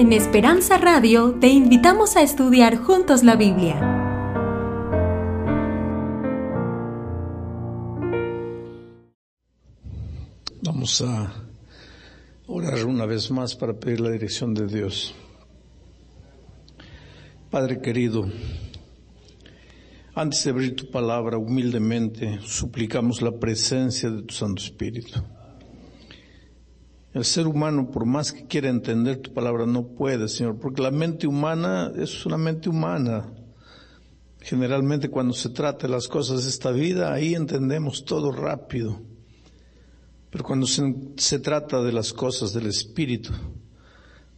En 0.00 0.14
Esperanza 0.14 0.78
Radio 0.78 1.36
te 1.42 1.48
invitamos 1.48 2.16
a 2.16 2.22
estudiar 2.22 2.78
juntos 2.78 3.22
la 3.22 3.36
Biblia. 3.36 3.78
Vamos 10.62 11.02
a 11.02 11.30
orar 12.46 12.86
una 12.86 13.04
vez 13.04 13.30
más 13.30 13.54
para 13.54 13.74
pedir 13.74 14.00
la 14.00 14.08
dirección 14.08 14.54
de 14.54 14.66
Dios. 14.68 15.14
Padre 17.50 17.82
querido, 17.82 18.26
antes 20.14 20.42
de 20.44 20.50
abrir 20.50 20.76
tu 20.76 20.90
palabra 20.90 21.36
humildemente, 21.36 22.40
suplicamos 22.42 23.20
la 23.20 23.32
presencia 23.32 24.08
de 24.08 24.22
tu 24.22 24.32
Santo 24.32 24.62
Espíritu. 24.62 25.22
El 27.12 27.24
ser 27.24 27.48
humano, 27.48 27.90
por 27.90 28.06
más 28.06 28.32
que 28.32 28.46
quiera 28.46 28.68
entender 28.68 29.18
tu 29.18 29.34
palabra, 29.34 29.66
no 29.66 29.88
puede, 29.88 30.28
Señor, 30.28 30.60
porque 30.60 30.80
la 30.80 30.92
mente 30.92 31.26
humana 31.26 31.92
es 31.96 32.24
una 32.24 32.38
mente 32.38 32.68
humana. 32.68 33.32
Generalmente 34.38 35.10
cuando 35.10 35.34
se 35.34 35.48
trata 35.48 35.88
de 35.88 35.92
las 35.92 36.06
cosas 36.06 36.44
de 36.44 36.50
esta 36.50 36.70
vida, 36.70 37.12
ahí 37.12 37.34
entendemos 37.34 38.04
todo 38.04 38.30
rápido. 38.30 39.02
Pero 40.30 40.44
cuando 40.44 40.66
se, 40.66 40.94
se 41.16 41.40
trata 41.40 41.82
de 41.82 41.92
las 41.92 42.12
cosas 42.12 42.52
del 42.52 42.66
Espíritu, 42.66 43.32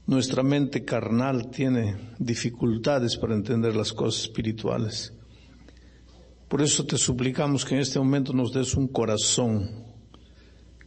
nuestra 0.07 0.43
mente 0.43 0.83
carnal 0.83 1.51
tiene 1.51 2.15
dificultades 2.19 3.19
para 3.19 3.35
entender 3.35 3.77
las 3.77 3.93
cosas 3.93 4.23
espirituales. 4.23 5.13
Por 6.49 6.63
eso 6.63 6.87
te 6.87 6.97
suplicamos 6.97 7.67
que 7.67 7.75
en 7.75 7.83
este 7.83 7.99
momento 7.99 8.33
nos 8.33 8.53
des 8.53 8.75
un 8.75 8.89
corazón 8.89 9.92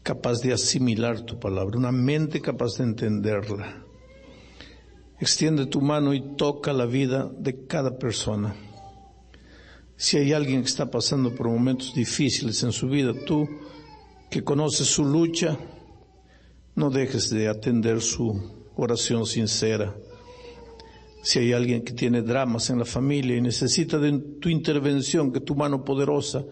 capaz 0.05 0.39
de 0.41 0.53
asimilar 0.53 1.21
tu 1.21 1.39
palabra, 1.39 1.79
una 1.79 1.91
mente 1.91 2.39
capaz 2.39 2.77
de 2.77 2.83
entenderla. 2.83 3.83
Extiende 5.19 5.65
tu 5.65 5.81
mano 5.81 6.13
y 6.13 6.35
toca 6.35 6.73
la 6.73 6.85
vida 6.85 7.27
de 7.39 7.65
cada 7.65 7.97
persona. 7.97 8.55
Si 9.97 10.17
hay 10.17 10.31
alguien 10.31 10.61
que 10.61 10.67
está 10.67 10.91
pasando 10.91 11.33
por 11.33 11.49
momentos 11.49 11.95
difíciles 11.95 12.61
en 12.61 12.71
su 12.71 12.87
vida, 12.87 13.13
tú 13.25 13.49
que 14.29 14.43
conoces 14.43 14.85
su 14.85 15.03
lucha, 15.03 15.57
no 16.75 16.91
dejes 16.91 17.31
de 17.31 17.47
atender 17.47 17.99
su 17.99 18.69
oración 18.75 19.25
sincera. 19.25 19.95
Si 21.23 21.39
hay 21.39 21.51
alguien 21.51 21.83
que 21.83 21.93
tiene 21.93 22.21
dramas 22.21 22.69
en 22.69 22.77
la 22.77 22.85
familia 22.85 23.37
y 23.37 23.41
necesita 23.41 23.97
de 23.97 24.19
tu 24.39 24.49
intervención, 24.49 25.31
que 25.31 25.39
tu 25.39 25.55
mano 25.55 25.83
poderosa 25.83 26.45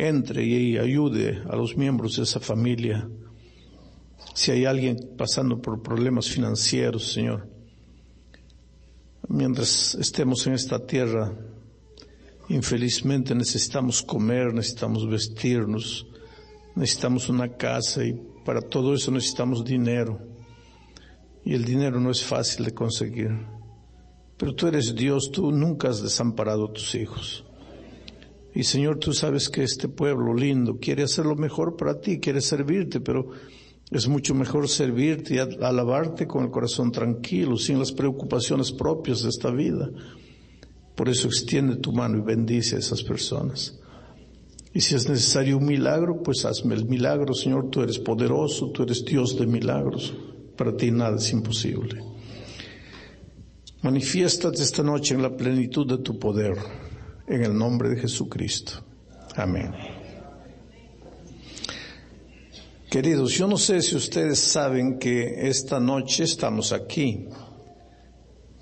entre 0.00 0.44
y 0.44 0.78
ayude 0.78 1.42
a 1.48 1.56
los 1.56 1.76
miembros 1.76 2.16
de 2.16 2.22
esa 2.22 2.40
familia. 2.40 3.06
Si 4.34 4.50
hay 4.50 4.64
alguien 4.64 5.14
pasando 5.18 5.60
por 5.60 5.82
problemas 5.82 6.28
financieros, 6.28 7.12
Señor, 7.12 7.48
mientras 9.28 9.94
estemos 9.96 10.46
en 10.46 10.54
esta 10.54 10.86
tierra, 10.86 11.32
infelizmente 12.48 13.34
necesitamos 13.34 14.02
comer, 14.02 14.54
necesitamos 14.54 15.06
vestirnos, 15.06 16.06
necesitamos 16.74 17.28
una 17.28 17.56
casa 17.56 18.02
y 18.02 18.14
para 18.44 18.62
todo 18.62 18.94
eso 18.94 19.10
necesitamos 19.10 19.64
dinero. 19.64 20.18
Y 21.44 21.54
el 21.54 21.64
dinero 21.64 22.00
no 22.00 22.10
es 22.10 22.24
fácil 22.24 22.64
de 22.64 22.72
conseguir. 22.72 23.30
Pero 24.38 24.54
tú 24.54 24.66
eres 24.66 24.94
Dios, 24.94 25.30
tú 25.30 25.52
nunca 25.52 25.90
has 25.90 26.02
desamparado 26.02 26.66
a 26.66 26.72
tus 26.72 26.94
hijos. 26.94 27.44
Y 28.54 28.64
Señor, 28.64 28.98
tú 28.98 29.12
sabes 29.12 29.48
que 29.48 29.62
este 29.62 29.88
pueblo 29.88 30.34
lindo 30.34 30.78
quiere 30.80 31.04
hacer 31.04 31.26
lo 31.26 31.36
mejor 31.36 31.76
para 31.76 32.00
ti, 32.00 32.18
quiere 32.18 32.40
servirte, 32.40 33.00
pero 33.00 33.30
es 33.90 34.08
mucho 34.08 34.34
mejor 34.34 34.68
servirte 34.68 35.34
y 35.34 35.38
alabarte 35.38 36.26
con 36.26 36.44
el 36.44 36.50
corazón 36.50 36.90
tranquilo, 36.90 37.56
sin 37.56 37.78
las 37.78 37.92
preocupaciones 37.92 38.72
propias 38.72 39.22
de 39.22 39.28
esta 39.28 39.50
vida. 39.50 39.88
Por 40.96 41.08
eso 41.08 41.28
extiende 41.28 41.76
tu 41.76 41.92
mano 41.92 42.18
y 42.18 42.22
bendice 42.22 42.76
a 42.76 42.80
esas 42.80 43.02
personas. 43.02 43.78
Y 44.72 44.80
si 44.80 44.94
es 44.94 45.08
necesario 45.08 45.58
un 45.58 45.66
milagro, 45.66 46.22
pues 46.22 46.44
hazme 46.44 46.74
el 46.74 46.86
milagro, 46.86 47.34
Señor. 47.34 47.70
Tú 47.70 47.82
eres 47.82 47.98
poderoso, 47.98 48.70
tú 48.70 48.82
eres 48.82 49.04
Dios 49.04 49.36
de 49.38 49.46
milagros. 49.46 50.14
Para 50.56 50.76
ti 50.76 50.90
nada 50.90 51.16
es 51.16 51.32
imposible. 51.32 52.02
Manifiéstate 53.82 54.62
esta 54.62 54.82
noche 54.82 55.14
en 55.14 55.22
la 55.22 55.36
plenitud 55.36 55.86
de 55.86 55.98
tu 55.98 56.18
poder 56.18 56.56
en 57.30 57.44
el 57.44 57.56
nombre 57.56 57.88
de 57.88 57.96
Jesucristo. 57.96 58.72
Amén. 59.36 59.72
Queridos, 62.90 63.38
yo 63.38 63.46
no 63.46 63.56
sé 63.56 63.80
si 63.82 63.94
ustedes 63.94 64.40
saben 64.40 64.98
que 64.98 65.48
esta 65.48 65.78
noche 65.78 66.24
estamos 66.24 66.72
aquí. 66.72 67.28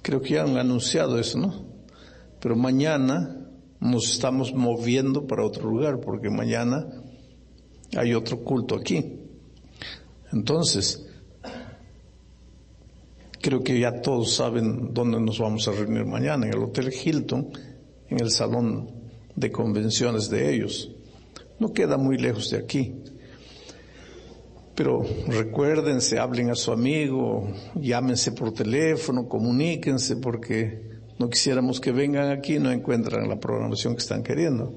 Creo 0.03 0.21
que 0.21 0.34
ya 0.34 0.43
han 0.43 0.59
anunciado 0.59 1.19
eso, 1.19 1.39
¿no? 1.39 1.65
Pero 2.41 2.57
mañana 2.57 3.49
nos 3.81 4.11
estamos 4.11 4.53
moviendo 4.53 5.27
para 5.27 5.47
otro 5.47 5.71
lugar 5.71 6.01
porque 6.01 6.28
mañana 6.28 6.87
hay 7.97 8.12
otro 8.12 8.45
culto 8.45 8.75
aquí. 8.75 9.19
Entonces, 10.31 11.07
creo 13.41 13.62
que 13.62 13.81
ya 13.81 14.03
todos 14.03 14.34
saben 14.34 14.93
dónde 14.93 15.19
nos 15.19 15.39
vamos 15.39 15.67
a 15.69 15.73
reunir 15.73 16.05
mañana, 16.05 16.47
en 16.47 16.53
el 16.53 16.62
Hotel 16.62 16.93
Hilton 16.93 17.49
en 18.11 18.21
el 18.21 18.31
salón 18.31 18.91
de 19.37 19.51
convenciones 19.51 20.29
de 20.31 20.55
ellos. 20.55 20.91
No 21.59 21.73
queda 21.73 21.97
muy 21.97 22.19
lejos 22.19 22.51
de 22.51 22.59
aquí. 22.59 22.95
Pero 24.75 25.05
recuérdense, 25.27 26.21
hablen 26.21 26.51
a 26.51 26.55
su 26.55 26.71
amigo, 26.71 27.53
llámense 27.75 28.31
por 28.33 28.53
teléfono, 28.53 29.29
comuníquense, 29.29 30.17
porque 30.17 30.89
no 31.19 31.29
quisiéramos 31.29 31.81
que 31.81 31.91
vengan 31.91 32.31
aquí 32.31 32.57
y 32.57 32.59
no 32.61 32.71
encuentran 32.71 33.29
la 33.29 33.41
programación 33.41 33.95
que 33.95 34.03
están 34.03 34.23
queriendo. 34.23 34.73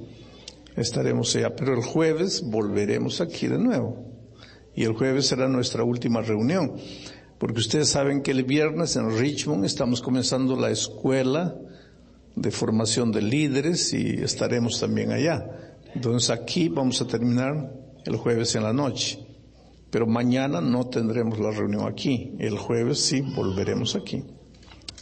Estaremos 0.76 1.36
allá, 1.36 1.56
pero 1.56 1.76
el 1.76 1.84
jueves 1.84 2.42
volveremos 2.44 3.22
aquí 3.22 3.48
de 3.48 3.60
nuevo. 3.60 4.08
Y 4.74 4.86
el 4.86 4.94
jueves 4.94 5.28
será 5.28 5.48
nuestra 5.48 5.84
última 5.84 6.22
reunión, 6.22 6.74
porque 7.38 7.60
ustedes 7.60 7.90
saben 7.90 8.24
que 8.24 8.32
el 8.32 8.44
viernes 8.44 8.96
en 8.96 9.16
Richmond 9.16 9.66
estamos 9.66 10.02
comenzando 10.02 10.56
la 10.56 10.72
escuela 10.72 11.56
de 12.36 12.52
formación 12.52 13.12
de 13.12 13.22
líderes 13.22 13.94
y 13.94 14.22
estaremos 14.22 14.80
también 14.80 15.12
allá. 15.12 15.46
Entonces 15.94 16.30
aquí 16.30 16.70
vamos 16.70 17.02
a 17.02 17.08
terminar 17.08 17.74
el 18.06 18.16
jueves 18.16 18.56
en 18.56 18.64
la 18.64 18.74
noche, 18.74 19.20
pero 19.90 20.08
mañana 20.08 20.62
no 20.62 20.88
tendremos 20.88 21.40
la 21.40 21.52
reunión 21.52 21.88
aquí, 21.88 22.36
el 22.40 22.58
jueves 22.58 23.00
sí 23.00 23.22
volveremos 23.22 23.96
aquí. 23.96 24.24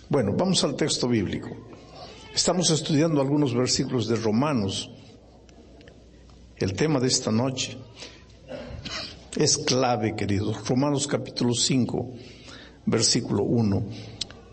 Bueno, 0.09 0.33
vamos 0.35 0.63
al 0.63 0.75
texto 0.75 1.07
bíblico. 1.07 1.49
Estamos 2.33 2.69
estudiando 2.71 3.21
algunos 3.21 3.53
versículos 3.53 4.07
de 4.07 4.15
Romanos. 4.15 4.89
El 6.57 6.73
tema 6.73 6.99
de 6.99 7.07
esta 7.07 7.31
noche 7.31 7.77
es 9.37 9.57
clave, 9.57 10.15
queridos. 10.15 10.67
Romanos 10.67 11.07
capítulo 11.07 11.53
5, 11.53 12.11
versículo 12.85 13.43
1. 13.43 13.85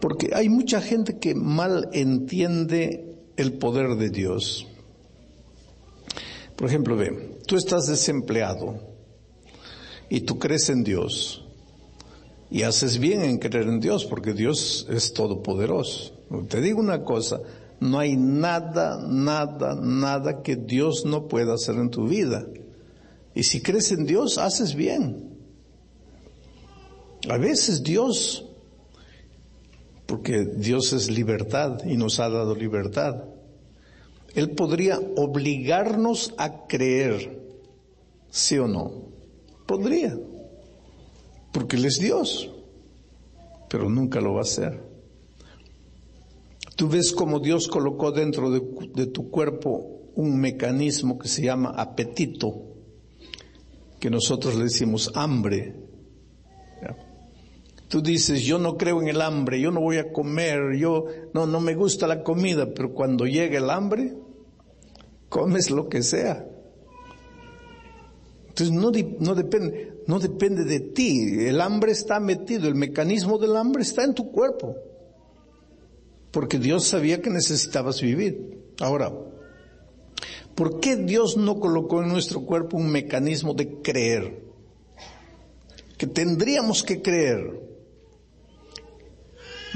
Porque 0.01 0.31
hay 0.34 0.49
mucha 0.49 0.81
gente 0.81 1.19
que 1.19 1.34
mal 1.34 1.89
entiende 1.93 3.17
el 3.37 3.55
poder 3.55 3.97
de 3.97 4.11
Dios. 4.11 4.67
Por 6.57 6.69
ejemplo, 6.69 6.97
ve, 6.97 7.39
tú 7.47 7.57
estás 7.57 7.87
desempleado 7.87 8.81
y 10.09 10.21
tú 10.21 10.39
crees 10.39 10.69
en 10.71 10.84
Dios 10.84 11.45
y 12.51 12.62
haces 12.62 12.99
bien 12.99 13.23
en 13.23 13.39
creer 13.39 13.67
en 13.69 13.81
Dios 13.81 14.05
porque 14.05 14.33
Dios 14.33 14.87
es 14.91 15.12
todopoderoso. 15.12 16.15
Te 16.49 16.61
digo 16.61 16.81
una 16.81 17.03
cosa, 17.03 17.41
no 17.81 17.99
hay 17.99 18.17
nada, 18.17 19.07
nada, 19.07 19.75
nada 19.75 20.43
que 20.43 20.57
Dios 20.57 21.05
no 21.05 21.28
pueda 21.28 21.55
hacer 21.55 21.77
en 21.77 21.91
tu 21.91 22.07
vida. 22.07 22.47
Y 23.34 23.43
si 23.43 23.61
crees 23.61 23.93
en 23.93 24.07
Dios, 24.07 24.39
haces 24.39 24.75
bien. 24.75 25.37
A 27.28 27.37
veces 27.37 27.83
Dios 27.83 28.47
porque 30.07 30.45
Dios 30.45 30.93
es 30.93 31.11
libertad 31.11 31.85
y 31.85 31.97
nos 31.97 32.21
ha 32.21 32.29
dado 32.29 32.55
libertad. 32.55 33.25
Él 34.35 34.51
podría 34.51 35.01
obligarnos 35.17 36.35
a 36.39 36.67
creer, 36.67 37.43
sí 38.31 38.59
o 38.59 38.69
no. 38.69 39.07
Podría, 39.67 40.17
porque 41.53 41.77
Él 41.77 41.87
es 41.87 41.99
Dios, 41.99 42.51
pero 43.69 43.89
nunca 43.89 44.21
lo 44.21 44.35
va 44.35 44.41
a 44.41 44.43
hacer. 44.43 44.81
Tú 46.77 46.89
ves 46.89 47.13
como 47.13 47.41
Dios 47.41 47.67
colocó 47.67 48.13
dentro 48.13 48.51
de, 48.51 48.61
de 48.95 49.07
tu 49.07 49.31
cuerpo 49.31 50.11
un 50.15 50.39
mecanismo 50.39 51.19
que 51.19 51.29
se 51.29 51.43
llama 51.43 51.71
apetito, 51.71 52.63
que 53.99 54.11
nosotros 54.11 54.55
le 54.55 54.65
decimos 54.65 55.11
hambre. 55.15 55.85
Tú 57.88 58.03
dices, 58.03 58.42
yo 58.42 58.59
no 58.59 58.77
creo 58.77 59.00
en 59.00 59.09
el 59.09 59.21
hambre, 59.21 59.60
yo 59.60 59.71
no 59.71 59.80
voy 59.80 59.98
a 59.98 60.12
comer, 60.12 60.77
yo 60.77 61.04
no, 61.33 61.47
no 61.47 61.60
me 61.60 61.74
gusta 61.74 62.06
la 62.06 62.22
comida, 62.24 62.74
pero 62.74 62.92
cuando 62.92 63.27
llega 63.27 63.59
el 63.59 63.71
hambre, 63.71 64.15
comes 65.28 65.71
lo 65.71 65.88
que 65.88 66.03
sea. 66.03 66.44
Entonces 68.48 68.74
no, 68.74 68.91
no, 69.21 69.34
depende, 69.34 70.03
no 70.06 70.18
depende 70.18 70.65
de 70.65 70.80
ti. 70.80 71.47
El 71.47 71.60
hambre 71.60 71.92
está 71.92 72.18
metido, 72.18 72.66
el 72.68 72.74
mecanismo 72.74 73.38
del 73.38 73.54
hambre 73.54 73.83
está 73.83 74.03
en 74.03 74.15
tu 74.15 74.33
cuerpo. 74.33 74.74
Porque 76.30 76.59
Dios 76.59 76.86
sabía 76.86 77.21
que 77.21 77.30
necesitabas 77.30 78.00
vivir. 78.00 78.72
Ahora, 78.80 79.12
¿por 80.54 80.80
qué 80.80 80.97
Dios 80.97 81.36
no 81.36 81.60
colocó 81.60 82.03
en 82.03 82.09
nuestro 82.09 82.41
cuerpo 82.47 82.78
un 82.78 82.91
mecanismo 82.91 83.53
de 83.53 83.80
creer? 83.83 84.42
Que 85.98 86.06
tendríamos 86.06 86.83
que 86.83 87.03
creer. 87.03 87.60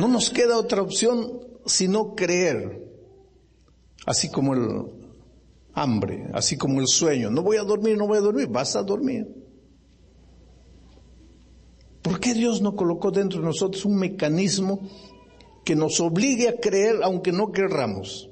No 0.01 0.09
nos 0.09 0.31
queda 0.31 0.57
otra 0.57 0.81
opción 0.81 1.41
sino 1.67 2.15
creer. 2.15 2.89
Así 4.07 4.31
como 4.31 4.55
el 4.55 4.87
hambre, 5.75 6.31
así 6.33 6.57
como 6.57 6.81
el 6.81 6.87
sueño. 6.87 7.29
No 7.29 7.43
voy 7.43 7.59
a 7.59 7.65
dormir, 7.65 7.99
no 7.99 8.07
voy 8.07 8.17
a 8.17 8.23
dormir, 8.23 8.49
vas 8.49 8.77
a 8.77 8.83
dormir. 8.83 9.27
¿Por 12.01 12.19
qué 12.19 12.33
Dios 12.33 12.63
no 12.63 12.77
colocó 12.77 13.11
dentro 13.11 13.41
de 13.41 13.47
nosotros 13.47 13.85
un 13.85 13.97
mecanismo 13.97 14.81
que 15.67 15.77
nos 15.77 16.01
obligue 16.01 16.49
a 16.49 16.57
creer 16.57 17.01
aunque 17.03 17.31
no 17.31 17.53
querramos? 17.53 18.31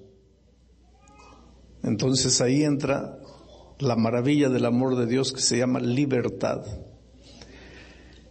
Entonces 1.82 2.41
ahí 2.41 2.62
entra 2.64 3.19
la 3.79 3.94
maravilla 3.94 4.49
del 4.49 4.64
amor 4.64 4.97
de 4.97 5.05
Dios 5.05 5.35
que 5.35 5.43
se 5.43 5.59
llama 5.59 5.81
libertad. 5.81 6.64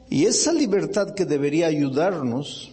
Y 0.10 0.26
esa 0.26 0.54
libertad 0.54 1.14
que 1.14 1.26
debería 1.26 1.68
ayudarnos, 1.68 2.72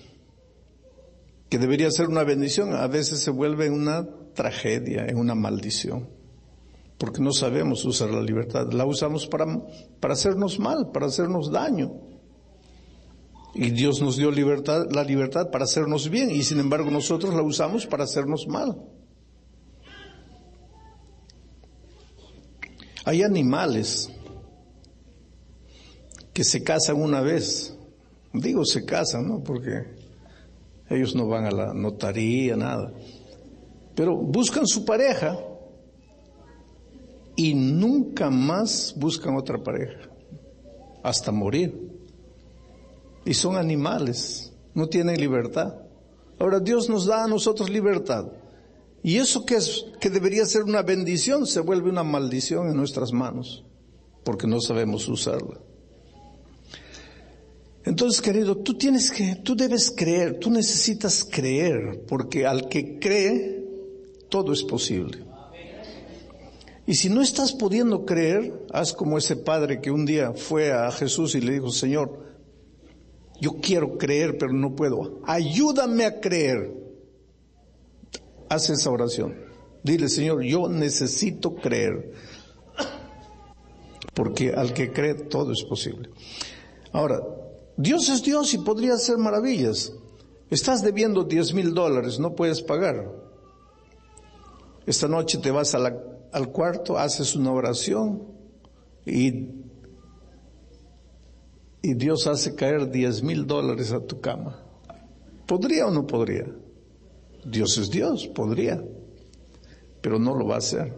que 1.48 1.58
debería 1.58 1.90
ser 1.90 2.08
una 2.08 2.24
bendición, 2.24 2.74
a 2.74 2.86
veces 2.86 3.20
se 3.20 3.30
vuelve 3.30 3.70
una 3.70 4.06
tragedia, 4.34 5.06
en 5.06 5.18
una 5.18 5.34
maldición 5.34 6.08
porque 6.98 7.20
no 7.20 7.32
sabemos 7.32 7.84
usar 7.84 8.10
la 8.10 8.22
libertad. 8.22 8.72
La 8.72 8.86
usamos 8.86 9.26
para, 9.26 9.46
para 10.00 10.14
hacernos 10.14 10.58
mal, 10.58 10.90
para 10.92 11.06
hacernos 11.06 11.50
daño. 11.50 11.92
Y 13.54 13.70
Dios 13.70 14.00
nos 14.00 14.16
dio 14.16 14.30
libertad, 14.30 14.86
la 14.90 15.04
libertad 15.04 15.50
para 15.50 15.64
hacernos 15.64 16.08
bien 16.08 16.30
y 16.30 16.42
sin 16.42 16.58
embargo 16.58 16.90
nosotros 16.90 17.34
la 17.34 17.42
usamos 17.42 17.86
para 17.86 18.04
hacernos 18.04 18.46
mal. 18.48 18.76
Hay 23.04 23.22
animales 23.22 24.10
que 26.32 26.42
se 26.42 26.64
casan 26.64 26.96
una 26.96 27.20
vez. 27.20 27.76
Digo 28.32 28.64
se 28.64 28.84
casan, 28.84 29.28
¿no? 29.28 29.44
Porque 29.44 29.84
ellos 30.88 31.14
no 31.14 31.26
van 31.26 31.46
a 31.46 31.50
la 31.50 31.74
notaría, 31.74 32.56
nada. 32.56 32.92
Pero 33.94 34.16
buscan 34.16 34.66
su 34.66 34.84
pareja 34.84 35.38
y 37.36 37.54
nunca 37.54 38.30
más 38.30 38.94
buscan 38.96 39.36
otra 39.36 39.58
pareja, 39.62 40.08
hasta 41.02 41.32
morir. 41.32 41.92
Y 43.24 43.34
son 43.34 43.56
animales, 43.56 44.52
no 44.74 44.88
tienen 44.88 45.18
libertad. 45.18 45.74
Ahora 46.38 46.60
Dios 46.60 46.88
nos 46.88 47.06
da 47.06 47.24
a 47.24 47.28
nosotros 47.28 47.70
libertad. 47.70 48.26
Y 49.02 49.16
eso 49.16 49.44
que 49.44 49.56
es, 49.56 49.86
que 50.00 50.10
debería 50.10 50.46
ser 50.46 50.62
una 50.62 50.82
bendición, 50.82 51.46
se 51.46 51.60
vuelve 51.60 51.90
una 51.90 52.02
maldición 52.02 52.68
en 52.68 52.76
nuestras 52.76 53.12
manos, 53.12 53.64
porque 54.24 54.46
no 54.46 54.60
sabemos 54.60 55.08
usarla. 55.08 55.60
Entonces, 57.84 58.22
querido, 58.22 58.56
tú 58.56 58.74
tienes 58.74 59.10
que, 59.10 59.36
tú 59.36 59.54
debes 59.54 59.90
creer, 59.90 60.38
tú 60.38 60.50
necesitas 60.50 61.24
creer, 61.24 62.04
porque 62.08 62.46
al 62.46 62.68
que 62.68 62.98
cree, 62.98 63.62
todo 64.30 64.52
es 64.52 64.62
posible. 64.62 65.22
Y 66.86 66.94
si 66.94 67.08
no 67.08 67.20
estás 67.20 67.52
pudiendo 67.52 68.04
creer, 68.04 68.66
haz 68.72 68.92
como 68.92 69.18
ese 69.18 69.36
padre 69.36 69.80
que 69.80 69.90
un 69.90 70.06
día 70.06 70.32
fue 70.32 70.72
a 70.72 70.90
Jesús 70.90 71.34
y 71.34 71.40
le 71.40 71.52
dijo, 71.52 71.70
Señor, 71.70 72.24
yo 73.40 73.56
quiero 73.60 73.98
creer, 73.98 74.36
pero 74.38 74.52
no 74.52 74.74
puedo. 74.74 75.20
Ayúdame 75.26 76.04
a 76.04 76.20
creer. 76.20 76.72
Haz 78.48 78.70
esa 78.70 78.90
oración. 78.90 79.34
Dile, 79.82 80.08
Señor, 80.08 80.42
yo 80.42 80.68
necesito 80.68 81.54
creer. 81.54 82.12
Porque 84.14 84.52
al 84.52 84.72
que 84.72 84.92
cree 84.92 85.14
todo 85.14 85.52
es 85.52 85.64
posible. 85.64 86.10
Ahora, 86.92 87.20
Dios 87.76 88.08
es 88.08 88.22
Dios 88.22 88.54
y 88.54 88.58
podría 88.58 88.94
hacer 88.94 89.18
maravillas. 89.18 89.92
Estás 90.50 90.82
debiendo 90.82 91.24
10 91.24 91.54
mil 91.54 91.74
dólares, 91.74 92.18
no 92.18 92.34
puedes 92.34 92.62
pagar. 92.62 93.10
Esta 94.86 95.08
noche 95.08 95.38
te 95.38 95.50
vas 95.50 95.74
al 95.74 96.52
cuarto, 96.52 96.98
haces 96.98 97.34
una 97.34 97.52
oración 97.52 98.34
y, 99.06 99.48
y 101.82 101.94
Dios 101.94 102.26
hace 102.26 102.54
caer 102.54 102.90
diez 102.90 103.22
mil 103.22 103.46
dólares 103.46 103.92
a 103.92 104.00
tu 104.00 104.20
cama. 104.20 104.62
¿Podría 105.46 105.86
o 105.86 105.90
no 105.90 106.06
podría? 106.06 106.46
Dios 107.44 107.76
es 107.78 107.90
Dios, 107.90 108.26
podría, 108.28 108.82
pero 110.00 110.18
no 110.18 110.34
lo 110.34 110.46
va 110.46 110.56
a 110.56 110.58
hacer. 110.58 110.94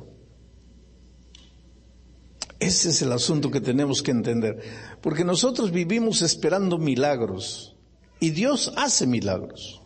Ese 2.59 2.89
es 2.89 3.03
el 3.03 3.13
asunto 3.13 3.51
que 3.51 3.61
tenemos 3.61 4.03
que 4.03 4.13
entender, 4.13 4.61
porque 5.01 5.25
nosotros 5.25 5.71
vivimos 5.71 6.23
esperando 6.23 6.79
milagros 6.79 7.77
y 8.21 8.31
Dios 8.31 8.73
hace 8.77 9.07
milagros. 9.07 9.83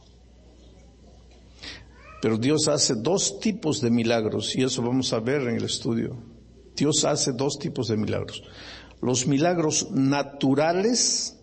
Pero 2.23 2.37
Dios 2.37 2.69
hace 2.69 2.95
dos 2.95 3.41
tipos 3.41 3.81
de 3.81 3.91
milagros 3.91 4.55
y 4.55 4.62
eso 4.62 4.83
vamos 4.83 5.12
a 5.12 5.21
ver 5.21 5.43
en 5.43 5.57
el 5.57 5.65
estudio. 5.65 6.17
Dios 6.77 7.05
hace 7.05 7.33
dos 7.33 7.59
tipos 7.59 7.89
de 7.89 7.97
milagros. 7.97 8.43
Los 9.01 9.27
milagros 9.27 9.91
naturales 9.91 11.39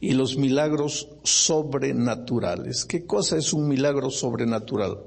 y 0.00 0.14
los 0.14 0.36
milagros 0.36 1.08
sobrenaturales. 1.22 2.84
¿Qué 2.84 3.06
cosa 3.06 3.36
es 3.36 3.52
un 3.52 3.68
milagro 3.68 4.10
sobrenatural? 4.10 4.98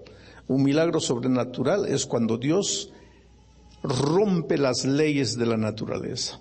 Un 0.48 0.64
milagro 0.64 1.02
sobrenatural 1.02 1.86
es 1.86 2.06
cuando 2.06 2.38
Dios 2.38 2.94
rompe 3.84 4.58
las 4.58 4.86
leyes 4.86 5.38
de 5.38 5.46
la 5.46 5.58
naturaleza. 5.58 6.40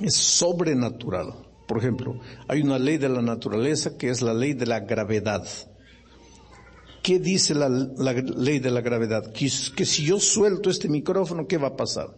Es 0.00 0.14
sobrenatural. 0.14 1.34
Por 1.66 1.78
ejemplo, 1.78 2.18
hay 2.48 2.62
una 2.62 2.78
ley 2.78 2.98
de 2.98 3.08
la 3.08 3.20
naturaleza 3.20 3.98
que 3.98 4.08
es 4.08 4.22
la 4.22 4.32
ley 4.32 4.54
de 4.54 4.66
la 4.66 4.80
gravedad. 4.80 5.46
¿Qué 7.02 7.18
dice 7.18 7.54
la, 7.54 7.68
ley 7.68 8.58
de 8.58 8.70
la 8.70 8.80
gravedad? 8.80 9.32
Que, 9.32 9.48
si 9.50 10.04
yo 10.04 10.18
suelto 10.18 10.70
este 10.70 10.88
micrófono, 10.88 11.46
¿qué 11.46 11.58
va 11.58 11.68
a 11.68 11.76
pasar? 11.76 12.08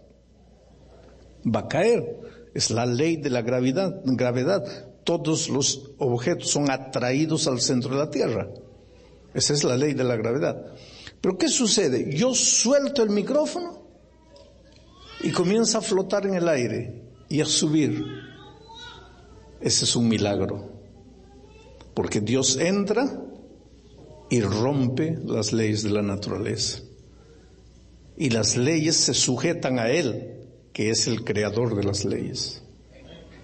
Va 1.45 1.61
a 1.61 1.69
caer. 1.69 2.05
Es 2.55 2.71
la 2.71 2.87
ley 2.87 3.17
de 3.17 3.31
la 3.31 3.43
gravedad. 3.43 4.01
gravedad. 4.05 4.63
Todos 5.05 5.49
los 5.49 5.93
objetos 5.99 6.51
son 6.51 6.71
atraídos 6.71 7.49
al 7.49 7.61
centro 7.61 7.91
de 7.91 7.97
la 7.97 8.11
Tierra. 8.11 8.49
Esa 9.35 9.53
es 9.53 9.65
la 9.65 9.77
ley 9.77 9.95
de 9.95 10.05
la 10.05 10.17
gravedad. 10.17 10.75
Pero 11.21 11.37
¿qué 11.37 11.49
sucede? 11.49 12.15
Yo 12.15 12.35
suelto 12.35 13.03
el 13.03 13.11
micrófono 13.11 13.87
y 15.23 15.31
comienza 15.33 15.79
a 15.79 15.83
flotar 15.83 16.27
en 16.27 16.35
el 16.35 16.49
aire 16.49 17.10
y 17.31 17.41
a 17.41 17.47
subir. 17.47 18.05
Ese 19.61 19.85
es 19.85 19.97
un 19.97 20.09
milagro. 20.09 20.69
Porque 21.95 22.21
Dios 22.21 22.59
entra 22.59 23.25
y 24.29 24.41
rompe 24.43 25.17
las 25.25 25.53
leyes 25.53 25.83
de 25.83 25.91
la 25.91 26.03
naturaleza. 26.03 26.83
Y 28.17 28.31
las 28.31 28.57
leyes 28.57 28.97
se 28.97 29.15
sujetan 29.15 29.79
a 29.79 29.89
Él, 29.89 30.49
que 30.73 30.91
es 30.91 31.07
el 31.07 31.25
creador 31.25 31.77
de 31.77 31.85
las 31.85 32.05
leyes. 32.05 32.63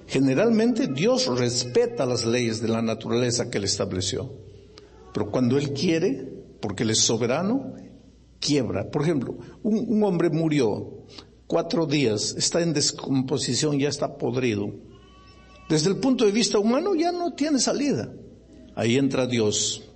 Generalmente 0.06 0.88
Dios 0.88 1.26
respeta 1.38 2.06
las 2.06 2.26
leyes 2.26 2.60
de 2.60 2.68
la 2.68 2.82
naturaleza 2.82 3.50
que 3.50 3.58
Él 3.58 3.64
estableció, 3.64 4.32
pero 5.12 5.30
cuando 5.30 5.58
Él 5.58 5.72
quiere, 5.72 6.28
porque 6.60 6.82
Él 6.82 6.90
es 6.90 7.00
soberano, 7.00 7.74
quiebra. 8.38 8.90
Por 8.90 9.02
ejemplo, 9.02 9.36
un, 9.62 9.84
un 9.88 10.04
hombre 10.04 10.30
murió 10.30 11.06
cuatro 11.46 11.86
días, 11.86 12.34
está 12.36 12.60
en 12.60 12.72
descomposición, 12.72 13.78
ya 13.78 13.88
está 13.88 14.16
podrido. 14.16 14.72
Desde 15.68 15.90
el 15.90 15.96
punto 15.96 16.24
de 16.24 16.32
vista 16.32 16.58
humano 16.58 16.94
ya 16.94 17.12
no 17.12 17.34
tiene 17.34 17.58
salida. 17.58 18.12
Ahí 18.74 18.96
entra 18.96 19.26
Dios 19.26 19.86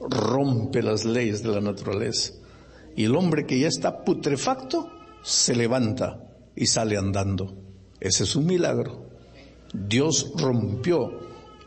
rompe 0.00 0.82
las 0.82 1.04
leyes 1.04 1.42
de 1.42 1.50
la 1.50 1.60
naturaleza. 1.60 2.32
Y 2.96 3.04
el 3.04 3.16
hombre 3.16 3.46
que 3.46 3.58
ya 3.58 3.68
está 3.68 4.04
putrefacto 4.04 4.90
se 5.22 5.54
levanta 5.54 6.24
y 6.56 6.66
sale 6.66 6.96
andando. 6.96 7.54
Ese 8.00 8.24
es 8.24 8.36
un 8.36 8.46
milagro. 8.46 9.08
Dios 9.72 10.32
rompió 10.36 11.20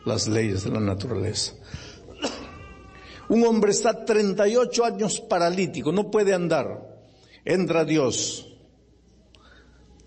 las 0.05 0.27
leyes 0.27 0.63
de 0.63 0.71
la 0.71 0.79
naturaleza. 0.79 1.53
Un 3.29 3.45
hombre 3.45 3.71
está 3.71 4.03
38 4.03 4.83
años 4.85 5.21
paralítico, 5.21 5.91
no 5.91 6.09
puede 6.09 6.33
andar. 6.33 6.87
Entra 7.45 7.85
Dios. 7.85 8.50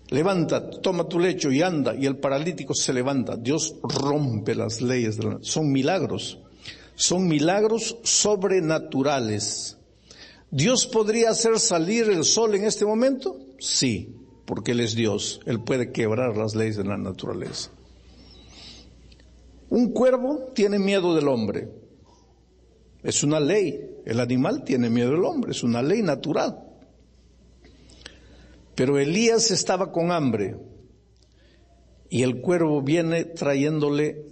Levanta, 0.09 0.69
toma 0.69 1.07
tu 1.07 1.19
lecho 1.19 1.51
y 1.51 1.61
anda. 1.61 1.95
Y 1.95 2.05
el 2.05 2.17
paralítico 2.17 2.73
se 2.73 2.93
levanta. 2.93 3.35
Dios 3.35 3.75
rompe 3.81 4.55
las 4.55 4.81
leyes. 4.81 5.17
De 5.17 5.23
la... 5.23 5.37
Son 5.41 5.71
milagros 5.71 6.39
son 6.95 7.27
milagros 7.27 7.97
sobrenaturales. 8.03 9.77
¿Dios 10.49 10.87
podría 10.87 11.29
hacer 11.29 11.59
salir 11.59 12.09
el 12.09 12.23
sol 12.23 12.55
en 12.55 12.63
este 12.63 12.85
momento? 12.85 13.37
Sí, 13.59 14.15
porque 14.45 14.71
Él 14.71 14.79
es 14.79 14.95
Dios. 14.95 15.41
Él 15.45 15.61
puede 15.61 15.91
quebrar 15.91 16.37
las 16.37 16.55
leyes 16.55 16.77
de 16.77 16.85
la 16.85 16.97
naturaleza. 16.97 17.71
Un 19.69 19.91
cuervo 19.91 20.51
tiene 20.53 20.79
miedo 20.79 21.15
del 21.15 21.27
hombre. 21.27 21.69
Es 23.03 23.23
una 23.23 23.39
ley. 23.39 23.91
El 24.05 24.19
animal 24.19 24.63
tiene 24.63 24.89
miedo 24.89 25.11
del 25.11 25.25
hombre. 25.25 25.51
Es 25.51 25.63
una 25.63 25.81
ley 25.81 26.01
natural. 26.01 26.64
Pero 28.75 28.99
Elías 28.99 29.51
estaba 29.51 29.91
con 29.91 30.11
hambre 30.11 30.57
y 32.09 32.23
el 32.23 32.41
cuervo 32.41 32.81
viene 32.81 33.23
trayéndole 33.23 34.25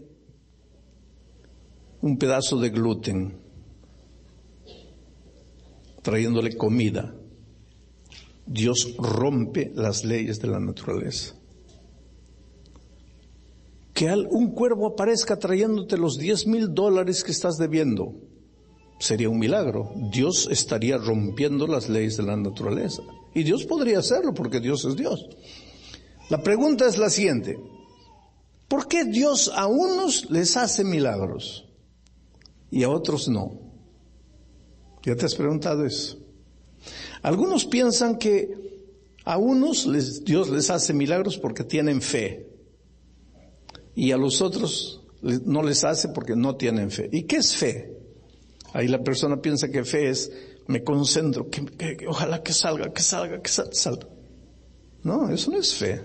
un 2.01 2.17
pedazo 2.17 2.59
de 2.59 2.69
gluten, 2.69 3.38
trayéndole 6.01 6.57
comida. 6.57 7.15
Dios 8.45 8.95
rompe 8.97 9.71
las 9.73 10.03
leyes 10.03 10.41
de 10.41 10.47
la 10.50 10.59
naturaleza. 10.59 11.35
Que 13.93 14.13
un 14.29 14.51
cuervo 14.51 14.88
aparezca 14.88 15.39
trayéndote 15.39 15.97
los 15.97 16.17
10 16.17 16.47
mil 16.47 16.73
dólares 16.73 17.23
que 17.23 17.31
estás 17.31 17.57
debiendo 17.57 18.15
sería 19.00 19.29
un 19.29 19.39
milagro. 19.39 19.93
Dios 20.12 20.50
estaría 20.51 20.97
rompiendo 20.97 21.67
las 21.67 21.88
leyes 21.88 22.17
de 22.17 22.23
la 22.23 22.35
naturaleza. 22.35 23.03
Y 23.34 23.44
Dios 23.44 23.66
podría 23.66 24.00
hacerlo 24.00 24.34
porque 24.34 24.60
Dios 24.60 24.86
es 24.86 24.96
Dios. 24.96 25.28
La 26.30 26.42
pregunta 26.42 26.88
es 26.88 26.98
la 26.98 27.10
siguiente. 27.10 27.60
¿Por 28.68 28.88
qué 28.88 29.06
Dios 29.06 29.52
a 29.54 29.68
unos 29.68 30.30
les 30.30 30.58
hace 30.58 30.84
milagros 30.84 31.66
y 32.72 32.84
a 32.84 32.90
otros 32.90 33.28
no? 33.28 33.60
¿Ya 35.04 35.16
te 35.16 35.25
has 35.25 35.36
preguntado 35.36 35.86
eso? 35.86 36.18
Algunos 37.22 37.66
piensan 37.66 38.18
que 38.18 38.63
a 39.25 39.38
unos 39.38 39.88
Dios 40.24 40.50
les 40.50 40.70
hace 40.70 40.94
milagros 40.94 41.38
porque 41.38 41.63
tienen 41.63 42.02
fe 42.02 42.50
y 43.96 44.12
a 44.12 44.18
los 44.18 44.42
otros 44.42 45.02
no 45.22 45.63
les 45.63 45.84
hace 45.84 46.10
porque 46.10 46.36
no 46.36 46.56
tienen 46.56 46.92
fe. 46.92 47.10
¿Y 47.12 47.24
qué 47.24 47.38
es 47.38 47.56
fe? 47.56 47.98
Ahí 48.74 48.88
la 48.88 49.04
persona 49.04 49.42
piensa 49.42 49.70
que 49.70 49.86
fe 49.86 50.10
es, 50.10 50.32
me 50.67 50.84
concentro, 50.84 51.50
que, 51.50 52.08
ojalá 52.08 52.41
que 52.41 52.53
salga, 52.53 52.91
que 52.91 53.01
salga, 53.01 53.41
que 53.41 53.50
salga. 53.50 54.08
No, 55.03 55.29
eso 55.29 55.51
no 55.51 55.60
es 55.60 55.75
fe. 55.75 56.01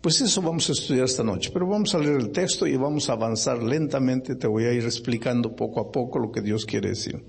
Pues 0.00 0.20
eso 0.20 0.42
vamos 0.42 0.68
a 0.68 0.72
estudiar 0.72 1.06
esta 1.06 1.24
noche, 1.24 1.50
pero 1.50 1.66
vamos 1.66 1.94
a 1.94 1.98
leer 1.98 2.20
el 2.20 2.30
texto 2.30 2.66
y 2.66 2.76
vamos 2.76 3.08
a 3.08 3.14
avanzar 3.14 3.62
lentamente, 3.62 4.36
te 4.36 4.46
voy 4.46 4.64
a 4.64 4.72
ir 4.72 4.84
explicando 4.84 5.56
poco 5.56 5.80
a 5.80 5.90
poco 5.90 6.18
lo 6.18 6.30
que 6.30 6.42
Dios 6.42 6.66
quiere 6.66 6.90
decir. 6.90 7.24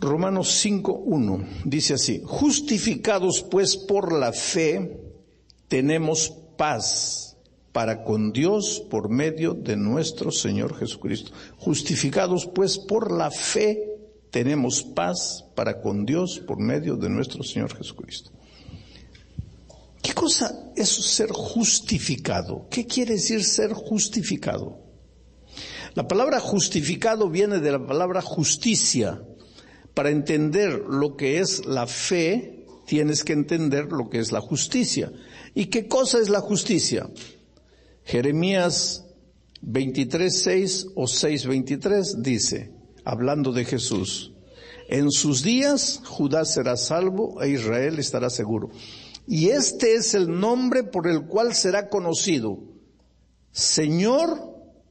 Romanos 0.00 0.64
5.1 0.64 1.62
dice 1.66 1.94
así, 1.94 2.22
justificados 2.24 3.46
pues 3.48 3.76
por 3.76 4.12
la 4.12 4.32
fe, 4.32 4.98
tenemos 5.68 6.30
paz 6.56 7.29
para 7.72 8.02
con 8.02 8.32
Dios 8.32 8.82
por 8.90 9.08
medio 9.08 9.54
de 9.54 9.76
nuestro 9.76 10.30
Señor 10.30 10.76
Jesucristo. 10.76 11.32
Justificados 11.58 12.46
pues 12.46 12.78
por 12.78 13.12
la 13.12 13.30
fe, 13.30 13.86
tenemos 14.30 14.82
paz 14.82 15.44
para 15.54 15.80
con 15.80 16.04
Dios 16.04 16.40
por 16.46 16.58
medio 16.58 16.96
de 16.96 17.08
nuestro 17.08 17.42
Señor 17.42 17.76
Jesucristo. 17.76 18.30
¿Qué 20.02 20.14
cosa 20.14 20.72
es 20.74 20.88
ser 20.88 21.30
justificado? 21.30 22.66
¿Qué 22.70 22.86
quiere 22.86 23.14
decir 23.14 23.44
ser 23.44 23.72
justificado? 23.72 24.78
La 25.94 26.06
palabra 26.08 26.40
justificado 26.40 27.28
viene 27.28 27.58
de 27.58 27.72
la 27.72 27.84
palabra 27.84 28.22
justicia. 28.22 29.22
Para 29.94 30.10
entender 30.10 30.84
lo 30.88 31.16
que 31.16 31.40
es 31.40 31.66
la 31.66 31.86
fe, 31.86 32.64
tienes 32.86 33.24
que 33.24 33.32
entender 33.32 33.92
lo 33.92 34.08
que 34.08 34.20
es 34.20 34.32
la 34.32 34.40
justicia. 34.40 35.12
¿Y 35.54 35.66
qué 35.66 35.88
cosa 35.88 36.18
es 36.18 36.28
la 36.28 36.40
justicia? 36.40 37.10
Jeremías 38.04 39.06
23.6 39.62 40.92
o 40.94 41.04
6.23 41.04 42.16
dice, 42.22 42.72
hablando 43.04 43.52
de 43.52 43.64
Jesús, 43.64 44.32
en 44.88 45.10
sus 45.10 45.42
días 45.42 46.00
Judá 46.04 46.44
será 46.44 46.76
salvo 46.76 47.40
e 47.42 47.50
Israel 47.50 47.98
estará 47.98 48.30
seguro. 48.30 48.70
Y 49.26 49.50
este 49.50 49.94
es 49.94 50.14
el 50.14 50.40
nombre 50.40 50.82
por 50.82 51.06
el 51.06 51.26
cual 51.26 51.54
será 51.54 51.88
conocido, 51.88 52.58
Señor, 53.52 54.50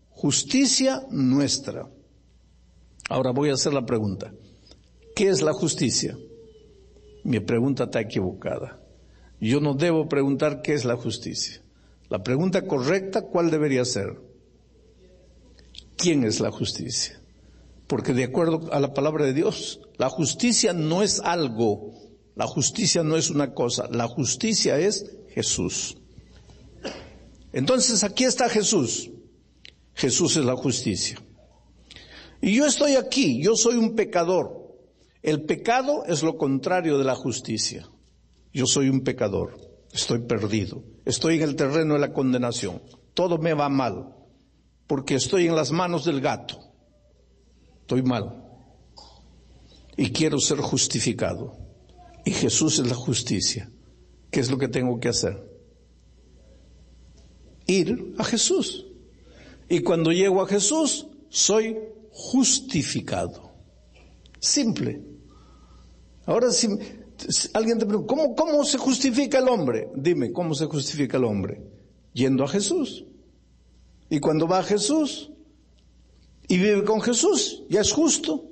justicia 0.09 1.05
nuestra. 1.09 1.89
Ahora 3.09 3.31
voy 3.31 3.49
a 3.49 3.53
hacer 3.53 3.73
la 3.73 3.85
pregunta. 3.85 4.31
¿Qué 5.15 5.27
es 5.27 5.41
la 5.41 5.51
justicia? 5.51 6.17
Mi 7.23 7.39
pregunta 7.39 7.85
está 7.85 7.99
equivocada. 7.99 8.79
Yo 9.41 9.59
no 9.59 9.73
debo 9.73 10.07
preguntar 10.07 10.61
qué 10.61 10.73
es 10.73 10.85
la 10.85 10.95
justicia. 10.95 11.61
La 12.09 12.23
pregunta 12.23 12.65
correcta, 12.65 13.21
¿cuál 13.21 13.51
debería 13.51 13.85
ser? 13.85 14.19
¿Quién 15.95 16.23
es 16.23 16.39
la 16.39 16.51
justicia? 16.51 17.21
Porque 17.87 18.13
de 18.13 18.23
acuerdo 18.23 18.73
a 18.73 18.79
la 18.79 18.93
palabra 18.93 19.25
de 19.25 19.33
Dios, 19.33 19.79
la 19.97 20.09
justicia 20.09 20.73
no 20.73 21.03
es 21.03 21.19
algo, 21.19 21.93
la 22.35 22.47
justicia 22.47 23.03
no 23.03 23.15
es 23.15 23.29
una 23.29 23.53
cosa, 23.53 23.87
la 23.91 24.07
justicia 24.07 24.79
es 24.79 25.17
Jesús. 25.29 25.97
Entonces 27.53 28.03
aquí 28.03 28.23
está 28.23 28.49
Jesús. 28.49 29.11
Jesús 29.93 30.37
es 30.37 30.45
la 30.45 30.55
justicia. 30.55 31.21
Y 32.41 32.55
yo 32.55 32.65
estoy 32.65 32.95
aquí, 32.95 33.41
yo 33.43 33.55
soy 33.55 33.75
un 33.75 33.95
pecador. 33.95 34.77
El 35.21 35.43
pecado 35.43 36.05
es 36.05 36.23
lo 36.23 36.37
contrario 36.37 36.97
de 36.97 37.03
la 37.03 37.15
justicia. 37.15 37.89
Yo 38.53 38.65
soy 38.65 38.89
un 38.89 39.01
pecador. 39.01 39.59
Estoy 39.91 40.19
perdido. 40.19 40.83
Estoy 41.09 41.37
en 41.37 41.41
el 41.41 41.55
terreno 41.55 41.95
de 41.95 42.01
la 42.01 42.13
condenación. 42.13 42.83
Todo 43.15 43.39
me 43.39 43.55
va 43.55 43.67
mal. 43.67 44.15
Porque 44.85 45.15
estoy 45.15 45.47
en 45.47 45.55
las 45.55 45.71
manos 45.71 46.05
del 46.05 46.21
gato. 46.21 46.59
Estoy 47.81 48.03
mal. 48.03 48.45
Y 49.97 50.11
quiero 50.11 50.39
ser 50.39 50.59
justificado. 50.59 51.57
Y 52.25 52.31
Jesús 52.31 52.77
es 52.77 52.87
la 52.87 52.93
justicia. 52.93 53.71
¿Qué 54.29 54.39
es 54.39 54.51
lo 54.51 54.59
que 54.59 54.67
tengo 54.67 54.99
que 54.99 55.09
hacer? 55.09 55.43
Ir 57.65 58.13
a 58.19 58.23
Jesús. 58.23 58.85
Y 59.67 59.79
cuando 59.79 60.11
llego 60.11 60.43
a 60.43 60.47
Jesús, 60.47 61.07
soy 61.29 61.75
justificado. 62.11 63.51
Simple. 64.39 65.01
Ahora, 66.27 66.51
si, 66.51 66.67
alguien 67.53 67.79
te 67.79 67.85
pregunta, 67.85 68.07
¿cómo, 68.07 68.35
¿cómo 68.35 68.63
se 68.63 68.77
justifica 68.77 69.39
el 69.39 69.47
hombre? 69.47 69.89
Dime, 69.95 70.31
¿cómo 70.31 70.53
se 70.53 70.65
justifica 70.65 71.17
el 71.17 71.23
hombre? 71.23 71.61
Yendo 72.13 72.43
a 72.43 72.47
Jesús. 72.47 73.05
Y 74.09 74.19
cuando 74.19 74.47
va 74.47 74.59
a 74.59 74.63
Jesús 74.63 75.31
y 76.47 76.57
vive 76.57 76.83
con 76.83 77.01
Jesús, 77.01 77.63
ya 77.69 77.81
es 77.81 77.91
justo, 77.91 78.45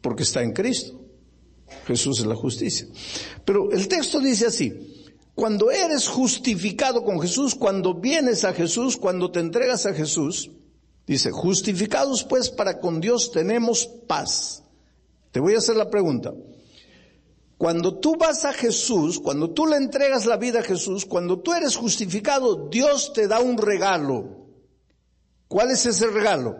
porque 0.00 0.22
está 0.22 0.42
en 0.42 0.52
Cristo. 0.52 1.00
Jesús 1.86 2.20
es 2.20 2.26
la 2.26 2.34
justicia. 2.34 2.86
Pero 3.44 3.70
el 3.70 3.88
texto 3.88 4.20
dice 4.20 4.46
así, 4.46 4.72
cuando 5.34 5.70
eres 5.70 6.08
justificado 6.08 7.04
con 7.04 7.20
Jesús, 7.20 7.54
cuando 7.54 7.94
vienes 7.94 8.44
a 8.44 8.52
Jesús, 8.52 8.96
cuando 8.96 9.30
te 9.30 9.40
entregas 9.40 9.86
a 9.86 9.94
Jesús, 9.94 10.50
dice, 11.06 11.30
justificados 11.30 12.24
pues 12.24 12.50
para 12.50 12.78
con 12.78 13.00
Dios 13.00 13.30
tenemos 13.32 13.86
paz. 14.06 14.64
Te 15.32 15.40
voy 15.40 15.54
a 15.54 15.58
hacer 15.58 15.76
la 15.76 15.90
pregunta. 15.90 16.32
Cuando 17.60 17.98
tú 17.98 18.16
vas 18.16 18.46
a 18.46 18.54
Jesús, 18.54 19.20
cuando 19.20 19.50
tú 19.50 19.66
le 19.66 19.76
entregas 19.76 20.24
la 20.24 20.38
vida 20.38 20.60
a 20.60 20.62
Jesús, 20.62 21.04
cuando 21.04 21.40
tú 21.40 21.52
eres 21.52 21.76
justificado, 21.76 22.70
Dios 22.70 23.12
te 23.12 23.28
da 23.28 23.40
un 23.40 23.58
regalo. 23.58 24.46
¿Cuál 25.46 25.70
es 25.70 25.84
ese 25.84 26.06
regalo? 26.06 26.56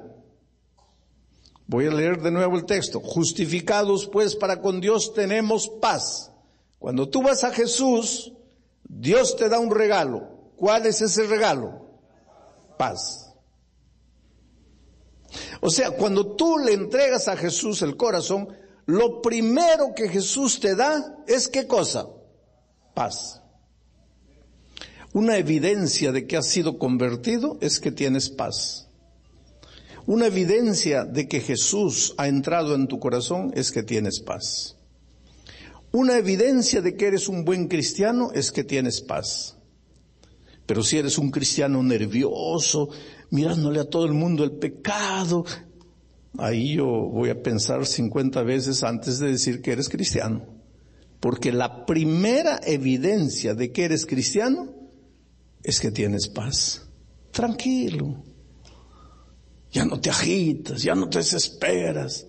Voy 1.66 1.86
a 1.86 1.90
leer 1.90 2.20
de 2.20 2.30
nuevo 2.30 2.54
el 2.54 2.66
texto. 2.66 3.00
Justificados 3.00 4.08
pues 4.08 4.36
para 4.36 4.60
con 4.60 4.78
Dios 4.78 5.14
tenemos 5.14 5.70
paz. 5.80 6.32
Cuando 6.78 7.08
tú 7.08 7.22
vas 7.22 7.44
a 7.44 7.50
Jesús, 7.50 8.34
Dios 8.84 9.36
te 9.36 9.48
da 9.48 9.58
un 9.58 9.70
regalo. 9.70 10.52
¿Cuál 10.54 10.84
es 10.84 11.00
ese 11.00 11.26
regalo? 11.26 11.86
Paz. 12.76 13.32
O 15.62 15.70
sea, 15.70 15.92
cuando 15.92 16.36
tú 16.36 16.58
le 16.58 16.74
entregas 16.74 17.26
a 17.26 17.38
Jesús 17.38 17.80
el 17.80 17.96
corazón, 17.96 18.59
lo 18.86 19.22
primero 19.22 19.94
que 19.94 20.08
Jesús 20.08 20.60
te 20.60 20.74
da 20.74 21.18
es 21.26 21.48
qué 21.48 21.66
cosa? 21.66 22.08
Paz. 22.94 23.40
Una 25.12 25.36
evidencia 25.38 26.12
de 26.12 26.26
que 26.26 26.36
has 26.36 26.46
sido 26.46 26.78
convertido 26.78 27.58
es 27.60 27.80
que 27.80 27.90
tienes 27.90 28.30
paz. 28.30 28.88
Una 30.06 30.26
evidencia 30.26 31.04
de 31.04 31.28
que 31.28 31.40
Jesús 31.40 32.14
ha 32.16 32.28
entrado 32.28 32.74
en 32.74 32.88
tu 32.88 32.98
corazón 32.98 33.52
es 33.54 33.70
que 33.70 33.82
tienes 33.82 34.20
paz. 34.20 34.76
Una 35.92 36.16
evidencia 36.16 36.80
de 36.80 36.96
que 36.96 37.06
eres 37.06 37.28
un 37.28 37.44
buen 37.44 37.66
cristiano 37.66 38.30
es 38.32 38.52
que 38.52 38.62
tienes 38.62 39.00
paz. 39.00 39.56
Pero 40.66 40.84
si 40.84 40.98
eres 40.98 41.18
un 41.18 41.32
cristiano 41.32 41.82
nervioso, 41.82 42.90
mirándole 43.30 43.80
a 43.80 43.90
todo 43.90 44.04
el 44.04 44.12
mundo 44.12 44.44
el 44.44 44.52
pecado, 44.52 45.44
ahí 46.38 46.76
yo 46.76 46.86
voy 46.86 47.30
a 47.30 47.42
pensar 47.42 47.86
50 47.86 48.42
veces 48.42 48.82
antes 48.82 49.18
de 49.18 49.32
decir 49.32 49.62
que 49.62 49.72
eres 49.72 49.88
cristiano. 49.88 50.46
Porque 51.20 51.52
la 51.52 51.84
primera 51.84 52.60
evidencia 52.64 53.54
de 53.54 53.72
que 53.72 53.84
eres 53.84 54.06
cristiano 54.06 54.74
es 55.62 55.80
que 55.80 55.90
tienes 55.90 56.28
paz. 56.28 56.88
Tranquilo. 57.30 58.24
Ya 59.70 59.84
no 59.84 60.00
te 60.00 60.10
agitas, 60.10 60.82
ya 60.82 60.94
no 60.94 61.08
te 61.08 61.18
desesperas, 61.18 62.26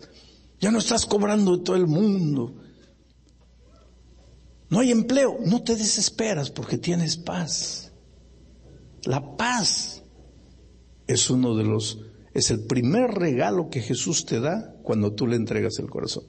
ya 0.60 0.70
no 0.70 0.78
estás 0.78 1.06
cobrando 1.06 1.58
de 1.58 1.64
todo 1.64 1.76
el 1.76 1.88
mundo. 1.88 2.62
No 4.70 4.80
hay 4.80 4.92
empleo, 4.92 5.38
no 5.46 5.64
te 5.64 5.76
desesperas 5.76 6.52
porque 6.52 6.78
tienes 6.78 7.18
paz. 7.18 7.92
La 9.04 9.36
paz 9.36 10.04
es 11.08 11.30
uno 11.30 11.56
de 11.56 11.64
los, 11.64 12.00
es 12.34 12.52
el 12.52 12.66
primer 12.66 13.12
regalo 13.12 13.70
que 13.70 13.82
Jesús 13.82 14.26
te 14.26 14.40
da 14.40 14.76
cuando 14.84 15.14
tú 15.14 15.28
le 15.28 15.36
entregas 15.36 15.80
el 15.80 15.90
corazón. 15.90 16.24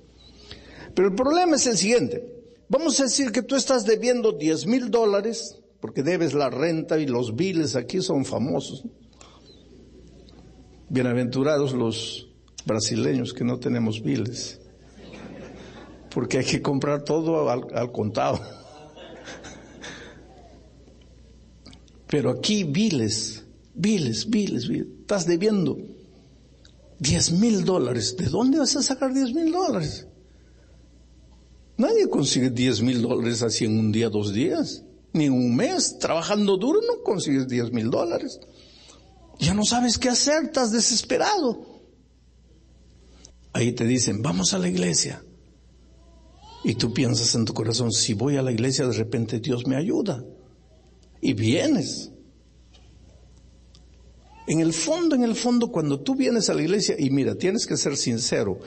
Pero 0.94 1.08
el 1.08 1.14
problema 1.14 1.56
es 1.56 1.66
el 1.66 1.76
siguiente. 1.76 2.24
Vamos 2.68 2.98
a 3.00 3.04
decir 3.04 3.32
que 3.32 3.42
tú 3.42 3.56
estás 3.56 3.84
debiendo 3.84 4.32
10 4.32 4.66
mil 4.66 4.90
dólares 4.90 5.62
porque 5.80 6.02
debes 6.04 6.32
la 6.32 6.48
renta 6.48 6.98
y 6.98 7.06
los 7.06 7.34
biles 7.34 7.74
aquí 7.74 8.00
son 8.00 8.24
famosos. 8.24 8.84
Bienaventurados 10.88 11.72
los 11.72 12.28
brasileños 12.64 13.32
que 13.34 13.44
no 13.44 13.58
tenemos 13.58 14.02
biles, 14.02 14.60
porque 16.14 16.38
hay 16.38 16.44
que 16.44 16.62
comprar 16.62 17.02
todo 17.02 17.50
al, 17.50 17.92
contado. 17.92 18.40
Pero 22.06 22.30
aquí 22.30 22.64
biles, 22.64 23.41
biles, 23.74 24.28
biles, 24.28 24.68
biles. 24.68 24.88
Estás 25.00 25.26
debiendo 25.26 25.78
10 26.98 27.32
mil 27.32 27.64
dólares. 27.64 28.16
¿De 28.16 28.26
dónde 28.26 28.58
vas 28.58 28.76
a 28.76 28.82
sacar 28.82 29.12
10 29.12 29.34
mil 29.34 29.52
dólares? 29.52 30.06
Nadie 31.76 32.08
consigue 32.08 32.50
10 32.50 32.82
mil 32.82 33.02
dólares 33.02 33.42
así 33.42 33.64
en 33.64 33.78
un 33.78 33.92
día, 33.92 34.08
dos 34.08 34.32
días 34.32 34.84
ni 35.12 35.28
un 35.28 35.54
mes 35.54 35.98
trabajando 35.98 36.56
duro 36.56 36.80
no 36.80 37.02
consigues 37.02 37.48
10 37.48 37.72
mil 37.72 37.90
dólares. 37.90 38.40
Ya 39.38 39.54
no 39.54 39.64
sabes 39.64 39.98
qué 39.98 40.08
hacer, 40.08 40.44
estás 40.44 40.72
desesperado. 40.72 41.66
Ahí 43.52 43.72
te 43.72 43.84
dicen, 43.84 44.22
vamos 44.22 44.54
a 44.54 44.58
la 44.58 44.68
iglesia. 44.68 45.22
Y 46.64 46.76
tú 46.76 46.94
piensas 46.94 47.34
en 47.34 47.44
tu 47.44 47.52
corazón, 47.52 47.92
si 47.92 48.14
voy 48.14 48.36
a 48.36 48.42
la 48.42 48.52
iglesia 48.52 48.86
de 48.86 48.92
repente 48.92 49.40
Dios 49.40 49.66
me 49.66 49.76
ayuda. 49.76 50.24
Y 51.20 51.34
vienes. 51.34 52.11
En 54.52 54.60
el 54.60 54.74
fondo, 54.74 55.16
en 55.16 55.24
el 55.24 55.34
fondo, 55.34 55.72
cuando 55.72 56.00
tú 56.00 56.14
vienes 56.14 56.50
a 56.50 56.54
la 56.54 56.60
iglesia, 56.60 56.94
y 56.98 57.08
mira, 57.08 57.36
tienes 57.36 57.66
que 57.66 57.78
ser 57.78 57.96
sincero, 57.96 58.60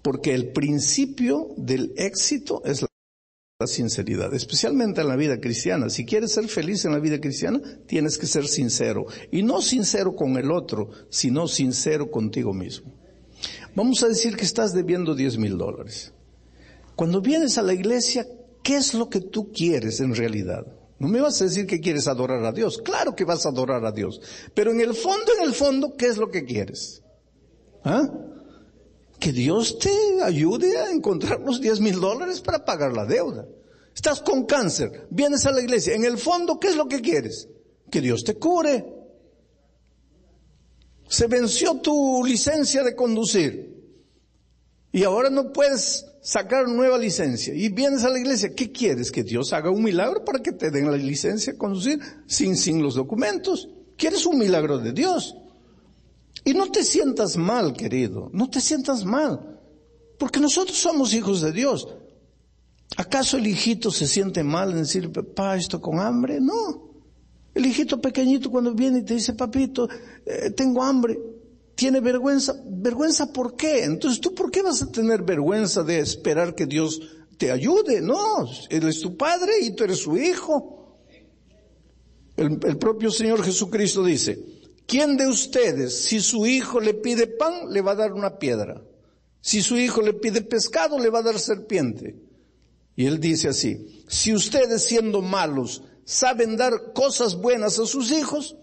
porque 0.00 0.32
el 0.32 0.48
principio 0.48 1.48
del 1.58 1.92
éxito 1.98 2.62
es 2.64 2.80
la 2.80 2.88
la 3.58 3.66
sinceridad, 3.66 4.34
especialmente 4.34 5.00
en 5.00 5.08
la 5.08 5.16
vida 5.16 5.40
cristiana. 5.40 5.88
Si 5.88 6.04
quieres 6.04 6.32
ser 6.32 6.46
feliz 6.48 6.84
en 6.84 6.92
la 6.92 6.98
vida 6.98 7.18
cristiana, 7.18 7.60
tienes 7.86 8.18
que 8.18 8.26
ser 8.26 8.46
sincero. 8.48 9.06
Y 9.30 9.42
no 9.42 9.62
sincero 9.62 10.14
con 10.14 10.36
el 10.36 10.50
otro, 10.50 10.90
sino 11.08 11.48
sincero 11.48 12.10
contigo 12.10 12.52
mismo. 12.52 12.92
Vamos 13.74 14.02
a 14.02 14.08
decir 14.08 14.36
que 14.36 14.44
estás 14.44 14.74
debiendo 14.74 15.14
10 15.14 15.38
mil 15.38 15.56
dólares. 15.56 16.12
Cuando 16.96 17.22
vienes 17.22 17.56
a 17.56 17.62
la 17.62 17.72
iglesia, 17.72 18.26
¿qué 18.62 18.76
es 18.76 18.92
lo 18.92 19.08
que 19.08 19.20
tú 19.20 19.52
quieres 19.52 20.00
en 20.00 20.14
realidad? 20.14 20.66
No 20.98 21.08
me 21.08 21.20
vas 21.20 21.40
a 21.40 21.44
decir 21.44 21.66
que 21.66 21.80
quieres 21.80 22.08
adorar 22.08 22.44
a 22.44 22.52
Dios. 22.52 22.78
Claro 22.78 23.14
que 23.14 23.24
vas 23.24 23.44
a 23.44 23.50
adorar 23.50 23.84
a 23.84 23.92
Dios. 23.92 24.20
Pero 24.54 24.70
en 24.70 24.80
el 24.80 24.94
fondo, 24.94 25.32
en 25.38 25.44
el 25.44 25.54
fondo, 25.54 25.94
¿qué 25.96 26.06
es 26.06 26.16
lo 26.16 26.30
que 26.30 26.44
quieres? 26.44 27.02
¿Ah? 27.84 28.08
que 29.18 29.32
Dios 29.32 29.78
te 29.78 30.22
ayude 30.22 30.78
a 30.78 30.90
encontrar 30.90 31.40
los 31.40 31.60
10 31.60 31.80
mil 31.80 32.00
dólares 32.00 32.40
para 32.40 32.64
pagar 32.64 32.92
la 32.92 33.06
deuda. 33.06 33.46
Estás 33.94 34.20
con 34.20 34.44
cáncer, 34.44 35.06
vienes 35.10 35.46
a 35.46 35.52
la 35.52 35.62
iglesia. 35.62 35.94
En 35.94 36.04
el 36.04 36.18
fondo, 36.18 36.60
¿qué 36.60 36.68
es 36.68 36.76
lo 36.76 36.86
que 36.86 37.00
quieres? 37.00 37.48
Que 37.90 38.00
Dios 38.00 38.24
te 38.24 38.34
cure. 38.34 38.84
Se 41.08 41.26
venció 41.28 41.80
tu 41.80 42.22
licencia 42.24 42.82
de 42.82 42.94
conducir 42.94 43.74
y 44.92 45.04
ahora 45.04 45.30
no 45.30 45.52
puedes 45.52 46.04
sacar 46.26 46.66
nueva 46.66 46.98
licencia 46.98 47.54
y 47.54 47.68
vienes 47.68 48.02
a 48.02 48.10
la 48.10 48.18
iglesia. 48.18 48.52
¿Qué 48.52 48.72
quieres? 48.72 49.12
Que 49.12 49.22
Dios 49.22 49.52
haga 49.52 49.70
un 49.70 49.84
milagro 49.84 50.24
para 50.24 50.40
que 50.40 50.50
te 50.50 50.72
den 50.72 50.90
la 50.90 50.96
licencia 50.96 51.52
de 51.52 51.58
conducir 51.58 52.00
sin, 52.26 52.56
sin 52.56 52.82
los 52.82 52.96
documentos. 52.96 53.68
¿Quieres 53.96 54.26
un 54.26 54.36
milagro 54.36 54.78
de 54.78 54.92
Dios? 54.92 55.36
Y 56.44 56.52
no 56.52 56.68
te 56.72 56.82
sientas 56.82 57.36
mal, 57.36 57.74
querido, 57.74 58.28
no 58.32 58.50
te 58.50 58.60
sientas 58.60 59.04
mal, 59.04 59.60
porque 60.18 60.40
nosotros 60.40 60.76
somos 60.76 61.14
hijos 61.14 61.42
de 61.42 61.52
Dios. 61.52 61.86
¿Acaso 62.96 63.36
el 63.36 63.46
hijito 63.46 63.92
se 63.92 64.08
siente 64.08 64.42
mal 64.42 64.72
en 64.72 64.78
decir, 64.78 65.12
papá, 65.12 65.56
esto 65.56 65.80
con 65.80 66.00
hambre? 66.00 66.40
No. 66.40 66.90
El 67.54 67.66
hijito 67.66 68.00
pequeñito 68.00 68.50
cuando 68.50 68.74
viene 68.74 68.98
y 68.98 69.04
te 69.04 69.14
dice, 69.14 69.34
papito, 69.34 69.88
eh, 70.26 70.50
tengo 70.50 70.82
hambre, 70.82 71.16
tiene 71.76 72.00
vergüenza. 72.00 72.56
¿Vergüenza 72.64 73.32
por 73.32 73.54
qué? 73.54 73.84
Entonces, 73.84 74.20
¿tú 74.20 74.34
por 74.34 74.50
qué 74.50 74.62
vas 74.62 74.82
a 74.82 74.90
tener 74.90 75.22
vergüenza 75.22 75.84
de 75.84 76.00
esperar 76.00 76.56
que 76.56 76.66
Dios 76.66 77.00
te 77.38 77.52
ayude? 77.52 78.00
No, 78.00 78.50
Él 78.68 78.88
es 78.88 79.00
tu 79.00 79.16
padre 79.16 79.52
y 79.62 79.76
tú 79.76 79.84
eres 79.84 79.98
su 79.98 80.16
hijo. 80.16 80.98
el 82.36 82.78
propio 82.78 83.12
Señor 83.12 83.44
Jesucristo 83.44 84.04
dice, 84.04 84.56
¿Quién 84.86 85.16
de 85.16 85.26
ustedes, 85.26 86.04
si 86.04 86.20
su 86.20 86.46
hijo 86.46 86.80
le 86.80 86.94
pide 86.94 87.26
pan, 87.26 87.72
le 87.72 87.80
va 87.80 87.92
a 87.92 87.96
dar 87.96 88.12
una 88.12 88.38
piedra? 88.38 88.82
Si 89.40 89.60
su 89.60 89.76
hijo 89.76 90.00
le 90.00 90.12
pide 90.12 90.42
pescado, 90.42 90.98
le 90.98 91.10
va 91.10 91.18
a 91.18 91.24
dar 91.24 91.38
serpiente. 91.40 92.16
Y 92.94 93.06
él 93.06 93.18
dice 93.20 93.48
así, 93.48 94.04
si 94.08 94.32
ustedes 94.32 94.84
siendo 94.84 95.22
malos 95.22 95.82
saben 96.04 96.56
dar 96.56 96.92
cosas 96.94 97.36
buenas 97.36 97.78
a 97.80 97.86
sus 97.86 98.12
hijos, 98.12 98.56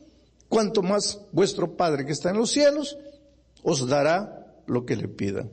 cuanto 0.53 0.83
más 0.83 1.19
vuestro 1.31 1.75
Padre 1.75 2.05
que 2.05 2.11
está 2.11 2.29
en 2.29 2.37
los 2.37 2.51
cielos 2.51 2.95
os 3.63 3.87
dará 3.87 4.53
lo 4.67 4.85
que 4.85 4.95
le 4.95 5.07
pidan. 5.07 5.49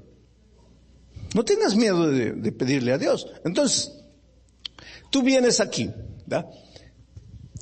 No 1.35 1.43
tengas 1.43 1.75
miedo 1.75 2.07
de, 2.09 2.53
pedirle 2.53 2.93
a 2.93 2.99
Dios. 2.99 3.27
Entonces, 3.45 3.93
tú 5.11 5.23
vienes 5.23 5.61
aquí, 5.61 5.91
¿verdad? 6.27 6.51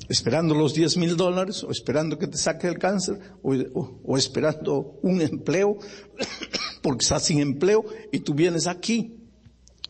esperando 0.09 0.53
los 0.55 0.73
10 0.73 0.97
mil 0.97 1.15
dólares, 1.15 1.63
o 1.63 1.71
esperando 1.71 2.17
que 2.17 2.27
te 2.27 2.37
saque 2.37 2.67
el 2.67 2.79
cáncer, 2.79 3.19
o, 3.43 4.17
esperando 4.17 4.99
un 5.03 5.21
empleo, 5.21 5.77
porque 6.81 7.03
estás 7.03 7.23
sin 7.23 7.39
empleo, 7.39 7.85
y 8.11 8.19
tú 8.19 8.33
vienes 8.33 8.67
aquí 8.67 9.15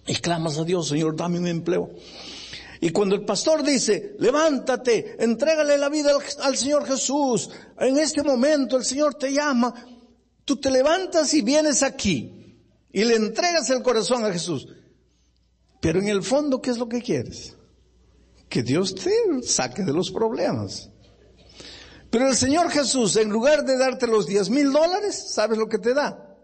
y 0.05 0.15
clamas 0.15 0.57
a 0.57 0.65
Dios, 0.65 0.89
Señor, 0.89 1.15
dame 1.15 1.39
un 1.39 1.47
empleo. 1.47 1.89
Y 2.81 2.91
cuando 2.91 3.15
el 3.15 3.25
pastor 3.25 3.63
dice, 3.63 4.15
levántate, 4.19 5.21
entrégale 5.23 5.77
la 5.77 5.89
vida 5.89 6.11
al, 6.41 6.57
Señor 6.57 6.85
Jesús, 6.85 7.49
en 7.77 7.97
este 7.97 8.23
momento 8.23 8.77
el 8.77 8.85
Señor 8.85 9.15
te 9.15 9.33
llama, 9.33 9.73
tú 10.45 10.57
te 10.57 10.71
levantas 10.71 11.33
y 11.33 11.41
vienes 11.41 11.83
aquí 11.83 12.57
y 12.91 13.03
le 13.03 13.15
entregas 13.15 13.69
el 13.69 13.83
corazón 13.83 14.23
a 14.23 14.31
Jesús. 14.31 14.67
Pero 15.81 15.99
en 15.99 16.07
el 16.07 16.23
fondo, 16.23 16.61
¿qué 16.61 16.71
es 16.71 16.77
lo 16.77 16.87
que 16.87 17.01
quieres? 17.01 17.55
que 18.49 18.63
Dios 18.63 18.95
te 18.95 19.13
saque 19.43 19.83
de 19.83 19.93
los 19.93 20.11
problemas. 20.11 20.89
Pero 22.09 22.27
el 22.27 22.35
Señor 22.35 22.71
Jesús, 22.71 23.15
en 23.15 23.29
lugar 23.29 23.63
de 23.63 23.77
darte 23.77 24.07
los 24.07 24.25
10 24.25 24.49
mil 24.49 24.73
dólares, 24.73 25.31
¿sabes 25.31 25.59
lo 25.59 25.69
que 25.69 25.77
te 25.77 25.93
da? 25.93 26.35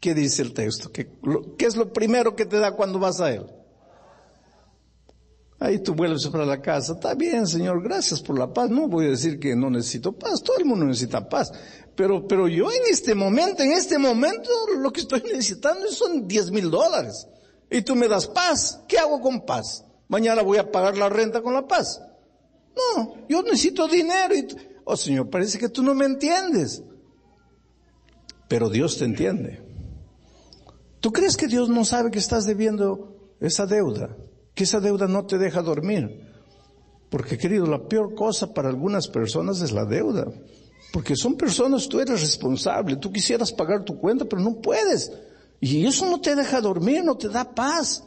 ¿Qué 0.00 0.12
dice 0.12 0.42
el 0.42 0.52
texto? 0.52 0.90
¿Qué, 0.90 1.08
¿Qué, 1.56 1.66
es 1.66 1.76
lo 1.76 1.92
primero 1.92 2.34
que 2.34 2.44
te 2.44 2.58
da 2.58 2.72
cuando 2.72 2.98
vas 2.98 3.20
a 3.20 3.32
Él? 3.32 3.46
Ahí 5.58 5.78
tú 5.78 5.94
vuelves 5.94 6.26
para 6.28 6.44
la 6.44 6.60
casa. 6.60 6.92
Está 6.94 7.14
bien, 7.14 7.46
Señor, 7.46 7.82
gracias 7.82 8.20
por 8.20 8.38
la 8.38 8.52
paz. 8.52 8.68
No 8.70 8.88
voy 8.88 9.06
a 9.06 9.10
decir 9.10 9.38
que 9.38 9.56
no 9.56 9.70
necesito 9.70 10.12
paz. 10.12 10.42
Todo 10.42 10.58
el 10.58 10.66
mundo 10.66 10.84
necesita 10.84 11.28
paz. 11.28 11.52
Pero, 11.94 12.26
pero 12.28 12.46
yo 12.46 12.70
en 12.70 12.82
este 12.90 13.14
momento, 13.14 13.62
en 13.62 13.72
este 13.72 13.98
momento, 13.98 14.50
lo 14.78 14.92
que 14.92 15.00
estoy 15.00 15.22
necesitando 15.22 15.90
son 15.90 16.28
10 16.28 16.50
mil 16.50 16.70
dólares. 16.70 17.26
Y 17.70 17.82
tú 17.82 17.96
me 17.96 18.06
das 18.06 18.26
paz. 18.26 18.82
¿Qué 18.86 18.98
hago 18.98 19.20
con 19.20 19.46
paz? 19.46 19.86
mañana 20.08 20.42
voy 20.42 20.58
a 20.58 20.70
pagar 20.70 20.96
la 20.96 21.08
renta 21.08 21.42
con 21.42 21.54
la 21.54 21.66
paz. 21.66 22.00
No, 22.76 23.14
yo 23.28 23.42
necesito 23.42 23.88
dinero. 23.88 24.34
Oh 24.84 24.96
Señor, 24.96 25.30
parece 25.30 25.58
que 25.58 25.68
tú 25.68 25.82
no 25.82 25.94
me 25.94 26.04
entiendes. 26.04 26.82
Pero 28.48 28.68
Dios 28.68 28.98
te 28.98 29.04
entiende. 29.04 29.62
¿Tú 31.00 31.12
crees 31.12 31.36
que 31.36 31.48
Dios 31.48 31.68
no 31.68 31.84
sabe 31.84 32.10
que 32.10 32.18
estás 32.18 32.46
debiendo 32.46 33.34
esa 33.40 33.66
deuda? 33.66 34.16
Que 34.56 34.64
esa 34.64 34.80
deuda 34.80 35.06
no 35.06 35.26
te 35.26 35.38
deja 35.38 35.60
dormir. 35.62 36.22
Porque 37.10 37.38
querido, 37.38 37.66
la 37.66 37.86
peor 37.86 38.14
cosa 38.14 38.52
para 38.52 38.70
algunas 38.70 39.06
personas 39.06 39.60
es 39.60 39.70
la 39.70 39.84
deuda. 39.84 40.26
Porque 40.92 41.14
son 41.14 41.36
personas, 41.36 41.88
tú 41.88 42.00
eres 42.00 42.22
responsable, 42.22 42.96
tú 42.96 43.12
quisieras 43.12 43.52
pagar 43.52 43.84
tu 43.84 43.98
cuenta, 43.98 44.24
pero 44.24 44.40
no 44.40 44.60
puedes. 44.60 45.12
Y 45.60 45.84
eso 45.86 46.08
no 46.08 46.20
te 46.20 46.34
deja 46.34 46.60
dormir, 46.60 47.04
no 47.04 47.18
te 47.18 47.28
da 47.28 47.54
paz. 47.54 48.02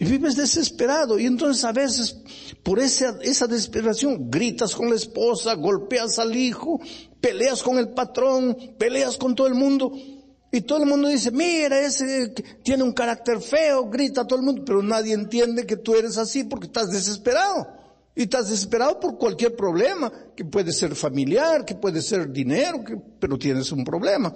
Y 0.00 0.04
vives 0.04 0.34
desesperado. 0.34 1.16
Y 1.16 1.26
entonces 1.26 1.62
a 1.64 1.72
veces, 1.72 2.16
por 2.64 2.80
esa, 2.80 3.16
esa 3.22 3.46
desesperación, 3.46 4.30
gritas 4.30 4.74
con 4.74 4.90
la 4.90 4.96
esposa, 4.96 5.54
golpeas 5.54 6.18
al 6.18 6.34
hijo, 6.34 6.80
peleas 7.20 7.62
con 7.62 7.78
el 7.78 7.90
patrón, 7.90 8.56
peleas 8.76 9.16
con 9.16 9.36
todo 9.36 9.46
el 9.46 9.54
mundo. 9.54 9.92
Y 10.52 10.62
todo 10.62 10.82
el 10.82 10.88
mundo 10.88 11.08
dice, 11.08 11.30
mira, 11.30 11.78
ese 11.80 12.34
tiene 12.62 12.82
un 12.82 12.92
carácter 12.92 13.40
feo, 13.40 13.88
grita 13.88 14.26
todo 14.26 14.40
el 14.40 14.44
mundo, 14.44 14.62
pero 14.64 14.82
nadie 14.82 15.14
entiende 15.14 15.64
que 15.64 15.76
tú 15.76 15.94
eres 15.94 16.18
así 16.18 16.44
porque 16.44 16.66
estás 16.66 16.90
desesperado. 16.90 17.68
Y 18.16 18.22
estás 18.22 18.50
desesperado 18.50 18.98
por 18.98 19.16
cualquier 19.16 19.54
problema, 19.54 20.12
que 20.34 20.44
puede 20.44 20.72
ser 20.72 20.96
familiar, 20.96 21.64
que 21.64 21.76
puede 21.76 22.02
ser 22.02 22.32
dinero, 22.32 22.84
que, 22.84 22.96
pero 23.20 23.38
tienes 23.38 23.70
un 23.70 23.84
problema. 23.84 24.34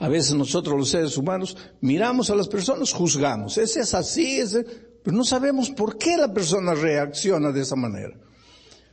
A 0.00 0.08
veces 0.08 0.34
nosotros 0.34 0.76
los 0.76 0.88
seres 0.88 1.16
humanos 1.16 1.56
miramos 1.80 2.30
a 2.30 2.34
las 2.34 2.48
personas, 2.48 2.92
juzgamos, 2.92 3.56
ese 3.58 3.80
es 3.80 3.94
así, 3.94 4.40
ese, 4.40 4.64
pero 5.02 5.16
no 5.16 5.22
sabemos 5.22 5.70
por 5.70 5.96
qué 5.96 6.16
la 6.16 6.32
persona 6.32 6.74
reacciona 6.74 7.52
de 7.52 7.60
esa 7.60 7.76
manera. 7.76 8.16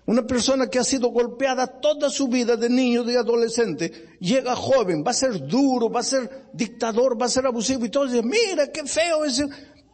Una 0.09 0.25
persona 0.25 0.71
que 0.71 0.79
ha 0.79 0.83
sido 0.83 1.09
golpeada 1.09 1.67
toda 1.67 2.09
su 2.09 2.27
vida 2.29 2.57
de 2.57 2.67
niño, 2.67 3.03
de 3.03 3.15
adolescente, 3.15 4.17
llega 4.19 4.55
joven, 4.55 5.03
va 5.05 5.11
a 5.11 5.13
ser 5.13 5.45
duro, 5.45 5.87
va 5.87 5.99
a 5.99 6.03
ser 6.03 6.47
dictador, 6.51 7.21
va 7.21 7.27
a 7.27 7.29
ser 7.29 7.45
abusivo 7.45 7.85
y 7.85 7.89
todos 7.89 8.11
dicen, 8.11 8.27
mira 8.27 8.71
qué 8.71 8.85
feo 8.85 9.23
ese, 9.23 9.47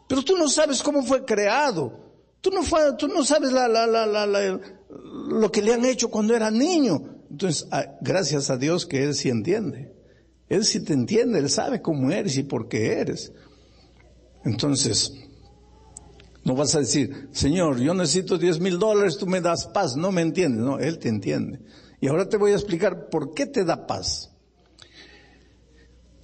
pero 0.08 0.22
tú 0.22 0.38
no 0.38 0.48
sabes 0.48 0.82
cómo 0.82 1.04
fue 1.04 1.26
creado. 1.26 2.00
Tú 2.40 2.50
no, 2.50 2.62
tú 2.96 3.10
no 3.10 3.26
sabes 3.26 3.52
lo 5.28 5.52
que 5.52 5.62
le 5.62 5.74
han 5.74 5.84
hecho 5.84 6.10
cuando 6.10 6.34
era 6.34 6.50
niño. 6.50 7.18
Entonces, 7.30 7.68
ah, 7.72 7.98
gracias 8.00 8.50
a 8.50 8.56
Dios 8.56 8.86
que 8.86 9.04
Él 9.04 9.16
sí 9.16 9.28
entiende. 9.28 9.92
Él 10.48 10.64
sí 10.64 10.80
te 10.80 10.94
entiende, 10.94 11.40
Él 11.40 11.50
sabe 11.50 11.82
cómo 11.82 12.10
eres 12.10 12.38
y 12.38 12.44
por 12.44 12.70
qué 12.70 13.00
eres. 13.00 13.34
Entonces, 14.46 15.12
no 16.46 16.54
vas 16.54 16.76
a 16.76 16.80
decir, 16.80 17.28
Señor, 17.32 17.80
yo 17.80 17.96
necesito 17.96 18.38
10 18.38 18.60
mil 18.60 18.78
dólares, 18.78 19.18
tú 19.18 19.26
me 19.26 19.42
das 19.42 19.66
paz. 19.66 19.98
No 19.98 20.12
me 20.12 20.22
entiendes. 20.22 20.64
No, 20.64 20.78
Él 20.78 21.00
te 21.00 21.10
entiende. 21.10 21.60
Y 22.00 22.08
ahora 22.08 22.30
te 22.30 22.38
voy 22.38 22.52
a 22.52 22.56
explicar 22.56 23.10
por 23.10 23.34
qué 23.34 23.48
te 23.48 23.66
da 23.66 23.88
paz. 23.88 24.32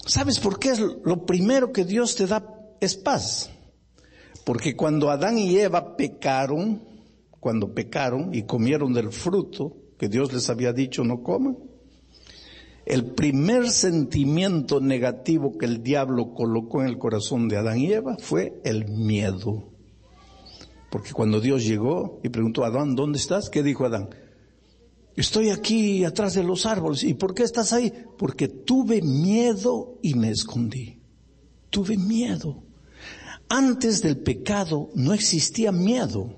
¿Sabes 0.06 0.40
por 0.40 0.60
qué 0.60 0.70
es 0.70 0.80
lo 0.80 1.26
primero 1.26 1.72
que 1.72 1.86
Dios 1.86 2.16
te 2.16 2.28
da 2.28 2.46
es 2.80 2.96
paz? 2.96 3.50
Porque 4.46 4.76
cuando 4.76 5.10
Adán 5.10 5.40
y 5.40 5.58
Eva 5.58 5.98
pecaron, 5.98 6.84
cuando 7.40 7.74
pecaron 7.74 8.34
y 8.34 8.44
comieron 8.44 8.94
del 8.94 9.12
fruto 9.12 9.76
que 9.98 10.08
Dios 10.08 10.32
les 10.34 10.50
había 10.52 10.72
dicho 10.72 11.04
no 11.04 11.24
coman, 11.24 11.58
el 12.86 13.14
primer 13.14 13.72
sentimiento 13.72 14.82
negativo 14.82 15.58
que 15.58 15.66
el 15.66 15.82
diablo 15.82 16.34
colocó 16.36 16.82
en 16.82 16.90
el 16.90 17.00
corazón 17.00 17.48
de 17.48 17.58
Adán 17.58 17.80
y 17.80 17.92
Eva 17.92 18.18
fue 18.20 18.62
el 18.64 18.88
miedo. 18.88 19.71
Porque 20.92 21.14
cuando 21.14 21.40
Dios 21.40 21.64
llegó 21.64 22.20
y 22.22 22.28
preguntó 22.28 22.66
a 22.66 22.68
Adán, 22.68 22.98
¿dónde 22.98 23.18
estás? 23.18 23.50
¿Qué 23.50 23.64
dijo 23.64 23.86
Adán? 23.86 24.10
Estoy 25.16 25.50
aquí 25.50 26.04
atrás 26.04 26.34
de 26.34 26.44
los 26.44 26.66
árboles. 26.66 27.06
¿Y 27.06 27.14
por 27.14 27.34
qué 27.34 27.44
estás 27.44 27.72
ahí? 27.72 27.94
Porque 28.18 28.50
tuve 28.50 29.02
miedo 29.02 29.98
y 30.02 30.16
me 30.16 30.30
escondí. 30.30 31.02
Tuve 31.70 31.96
miedo. 31.96 32.64
Antes 33.48 34.02
del 34.02 34.18
pecado 34.18 34.90
no 34.94 35.14
existía 35.14 35.72
miedo. 35.72 36.36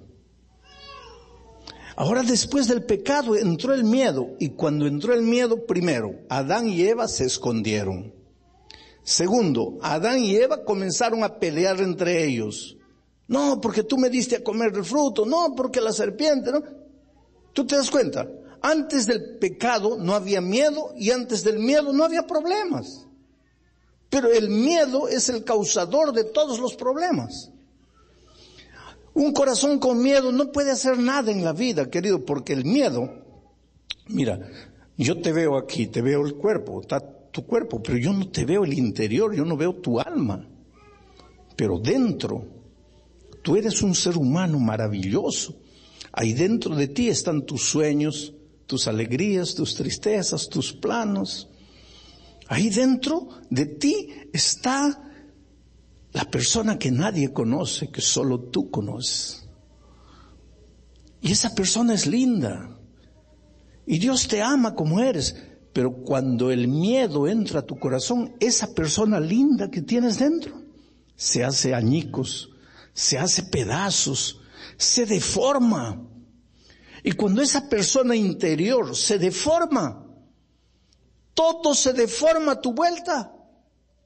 Ahora 1.95 2.21
después 2.21 2.67
del 2.67 2.83
pecado 2.83 3.35
entró 3.35 3.73
el 3.73 3.83
miedo 3.83 4.35
y 4.39 4.49
cuando 4.49 4.85
entró 4.85 5.15
el 5.15 5.23
miedo, 5.23 5.65
primero, 5.65 6.13
Adán 6.29 6.69
y 6.69 6.83
Eva 6.83 7.07
se 7.07 7.25
escondieron. 7.25 8.13
Segundo, 9.01 9.79
Adán 9.81 10.23
y 10.23 10.35
Eva 10.35 10.63
comenzaron 10.63 11.23
a 11.23 11.39
pelear 11.39 11.81
entre 11.81 12.23
ellos. 12.23 12.77
No, 13.27 13.59
porque 13.61 13.83
tú 13.83 13.97
me 13.97 14.09
diste 14.09 14.37
a 14.37 14.43
comer 14.43 14.73
el 14.75 14.83
fruto. 14.83 15.25
No, 15.25 15.53
porque 15.55 15.81
la 15.81 15.93
serpiente, 15.93 16.51
¿no? 16.51 16.63
¿Tú 17.53 17.65
te 17.65 17.75
das 17.75 17.89
cuenta? 17.89 18.27
Antes 18.61 19.05
del 19.05 19.37
pecado 19.37 19.97
no 19.97 20.13
había 20.13 20.41
miedo 20.41 20.93
y 20.97 21.11
antes 21.11 21.43
del 21.43 21.59
miedo 21.59 21.93
no 21.93 22.03
había 22.03 22.25
problemas. 22.25 23.07
Pero 24.09 24.31
el 24.31 24.49
miedo 24.49 25.07
es 25.07 25.29
el 25.29 25.43
causador 25.43 26.13
de 26.13 26.23
todos 26.23 26.59
los 26.59 26.75
problemas. 26.75 27.51
Un 29.13 29.31
corazón 29.31 29.79
con 29.79 30.01
miedo 30.01 30.31
no 30.31 30.51
puede 30.51 30.71
hacer 30.71 30.97
nada 30.97 31.31
en 31.31 31.43
la 31.43 31.53
vida, 31.53 31.89
querido, 31.89 32.25
porque 32.25 32.53
el 32.53 32.65
miedo, 32.65 33.09
mira, 34.07 34.39
yo 34.97 35.21
te 35.21 35.31
veo 35.31 35.57
aquí, 35.57 35.87
te 35.87 36.01
veo 36.01 36.25
el 36.25 36.35
cuerpo, 36.35 36.81
está 36.81 36.99
tu 36.99 37.45
cuerpo, 37.45 37.81
pero 37.81 37.97
yo 37.97 38.13
no 38.13 38.29
te 38.29 38.45
veo 38.45 38.63
el 38.63 38.73
interior, 38.73 39.35
yo 39.35 39.45
no 39.45 39.57
veo 39.57 39.75
tu 39.75 39.99
alma. 39.99 40.47
Pero 41.55 41.77
dentro 41.79 42.45
Tú 43.43 43.55
eres 43.57 43.83
un 43.83 43.93
ser 43.93 44.17
humano 44.17 44.57
maravilloso. 44.57 45.59
Ahí 46.11 46.33
dentro 46.33 46.75
de 46.75 46.87
ti 46.87 47.09
están 47.09 47.45
tus 47.45 47.63
sueños, 47.63 48.33
tus 48.65 48.87
alegrías, 48.87 49.53
tus 49.53 49.75
tristezas, 49.75 50.49
tus 50.49 50.73
planos. 50.73 51.49
Ahí 52.47 52.69
dentro 52.69 53.27
de 53.49 53.65
ti 53.65 54.07
está 54.31 55.11
la 56.13 56.25
persona 56.25 56.79
que 56.79 56.91
nadie 56.91 57.33
conoce, 57.33 57.89
que 57.89 58.01
solo 58.01 58.39
tú 58.39 58.71
conoces. 58.71 59.47
Y 61.21 61.31
esa 61.31 61.53
persona 61.53 61.93
es 61.93 62.07
linda. 62.07 62.79
Y 63.85 63.97
Dios 63.99 64.27
te 64.27 64.41
ama 64.41 64.73
como 64.73 64.99
eres. 64.99 65.35
Pero 65.73 66.03
cuando 66.03 66.51
el 66.51 66.67
miedo 66.67 67.27
entra 67.27 67.61
a 67.61 67.65
tu 67.65 67.77
corazón, 67.77 68.35
esa 68.39 68.73
persona 68.73 69.19
linda 69.19 69.69
que 69.69 69.81
tienes 69.81 70.19
dentro 70.19 70.61
se 71.15 71.43
hace 71.43 71.73
añicos, 71.73 72.52
se 72.93 73.17
hace 73.17 73.43
pedazos, 73.43 74.41
se 74.77 75.05
deforma. 75.05 76.07
Y 77.03 77.13
cuando 77.13 77.41
esa 77.41 77.67
persona 77.67 78.15
interior 78.15 78.95
se 78.95 79.17
deforma, 79.17 80.05
todo 81.33 81.73
se 81.73 81.93
deforma 81.93 82.53
a 82.53 82.61
tu 82.61 82.73
vuelta. 82.73 83.31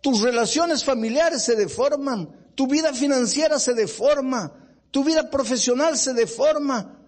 Tus 0.02 0.22
relaciones 0.22 0.84
familiares 0.84 1.44
se 1.44 1.56
deforman, 1.56 2.52
tu 2.56 2.68
vida 2.68 2.94
financiera 2.94 3.60
se 3.60 3.74
deforma, 3.74 4.54
tu 4.92 5.04
vida 5.04 5.30
profesional 5.30 5.98
se 5.98 6.14
deforma, 6.14 7.02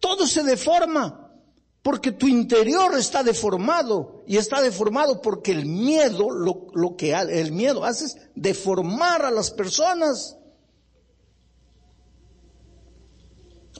todo 0.00 0.26
se 0.26 0.42
deforma. 0.42 1.24
Porque 1.80 2.12
tu 2.12 2.26
interior 2.26 2.98
está 2.98 3.22
deformado 3.22 4.24
y 4.26 4.36
está 4.36 4.60
deformado 4.60 5.22
porque 5.22 5.52
el 5.52 5.64
miedo, 5.64 6.28
lo, 6.30 6.66
lo 6.74 6.96
que 6.96 7.12
el 7.12 7.52
miedo 7.52 7.84
hace 7.84 8.06
es 8.06 8.16
deformar 8.34 9.24
a 9.24 9.30
las 9.30 9.52
personas. 9.52 10.37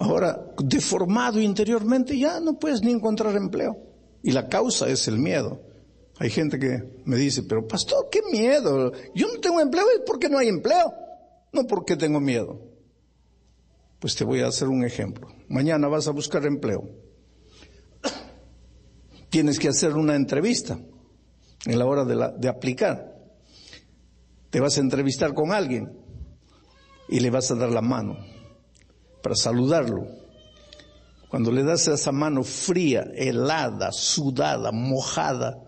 Ahora, 0.00 0.40
deformado 0.62 1.40
interiormente, 1.40 2.16
ya 2.16 2.40
no 2.40 2.58
puedes 2.58 2.82
ni 2.82 2.92
encontrar 2.92 3.34
empleo. 3.34 3.76
Y 4.22 4.30
la 4.30 4.48
causa 4.48 4.88
es 4.88 5.08
el 5.08 5.18
miedo. 5.18 5.60
Hay 6.18 6.30
gente 6.30 6.58
que 6.58 7.00
me 7.04 7.16
dice, 7.16 7.42
pero 7.42 7.66
pastor, 7.66 8.08
qué 8.10 8.20
miedo. 8.30 8.92
Yo 9.14 9.26
no 9.32 9.40
tengo 9.40 9.60
empleo, 9.60 9.84
¿y 9.96 10.06
por 10.06 10.18
qué 10.18 10.28
no 10.28 10.38
hay 10.38 10.48
empleo? 10.48 10.92
No 11.52 11.66
porque 11.66 11.96
tengo 11.96 12.20
miedo. 12.20 12.60
Pues 13.98 14.14
te 14.14 14.24
voy 14.24 14.40
a 14.40 14.48
hacer 14.48 14.68
un 14.68 14.84
ejemplo. 14.84 15.28
Mañana 15.48 15.88
vas 15.88 16.06
a 16.06 16.12
buscar 16.12 16.46
empleo. 16.46 16.88
Tienes 19.30 19.58
que 19.58 19.68
hacer 19.68 19.94
una 19.94 20.14
entrevista 20.14 20.78
en 21.66 21.78
la 21.78 21.86
hora 21.86 22.04
de, 22.04 22.34
de 22.38 22.48
aplicar. 22.48 23.16
Te 24.50 24.60
vas 24.60 24.76
a 24.78 24.80
entrevistar 24.80 25.34
con 25.34 25.52
alguien 25.52 25.92
y 27.08 27.20
le 27.20 27.30
vas 27.30 27.50
a 27.50 27.56
dar 27.56 27.70
la 27.70 27.82
mano 27.82 28.37
para 29.22 29.34
saludarlo. 29.34 30.06
Cuando 31.28 31.52
le 31.52 31.62
das 31.62 31.86
esa 31.88 32.12
mano 32.12 32.42
fría, 32.42 33.10
helada, 33.14 33.92
sudada, 33.92 34.72
mojada, 34.72 35.62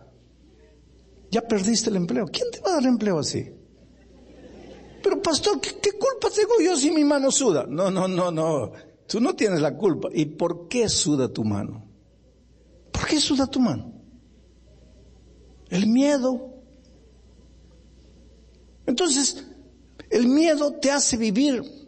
ya 1.31 1.43
perdiste 1.43 1.91
el 1.91 1.97
empleo. 1.97 2.27
¿Quién 2.27 2.51
te 2.51 2.61
va 2.61 2.71
a 2.71 2.75
dar 2.77 2.87
empleo 2.87 3.19
así? 3.19 3.53
Pero 5.03 5.21
pastor, 5.23 5.61
¿qué, 5.61 5.77
¿qué, 5.81 5.93
culpa 5.93 6.29
tengo 6.35 6.55
yo 6.63 6.77
si 6.77 6.91
mi 6.91 7.05
mano 7.05 7.31
suda? 7.31 7.67
No, 7.69 7.91
no, 7.91 8.09
no, 8.09 8.31
no. 8.31 8.73
Tú 9.07 9.21
no 9.21 9.35
tienes 9.35 9.61
la 9.61 9.77
culpa. 9.77 10.09
¿Y 10.13 10.27
por 10.27 10.69
qué 10.69 10.89
suda 10.89 11.29
tu 11.29 11.45
mano? 11.45 11.87
¿Por 12.93 13.07
qué 13.07 13.21
suda 13.21 13.47
tu 13.47 13.61
mano? 13.61 13.93
El 15.69 15.87
miedo. 15.87 16.55
Entonces, 18.87 19.47
el 20.11 20.27
miedo 20.27 20.73
te 20.75 20.91
hace 20.91 21.17
vivir 21.17 21.80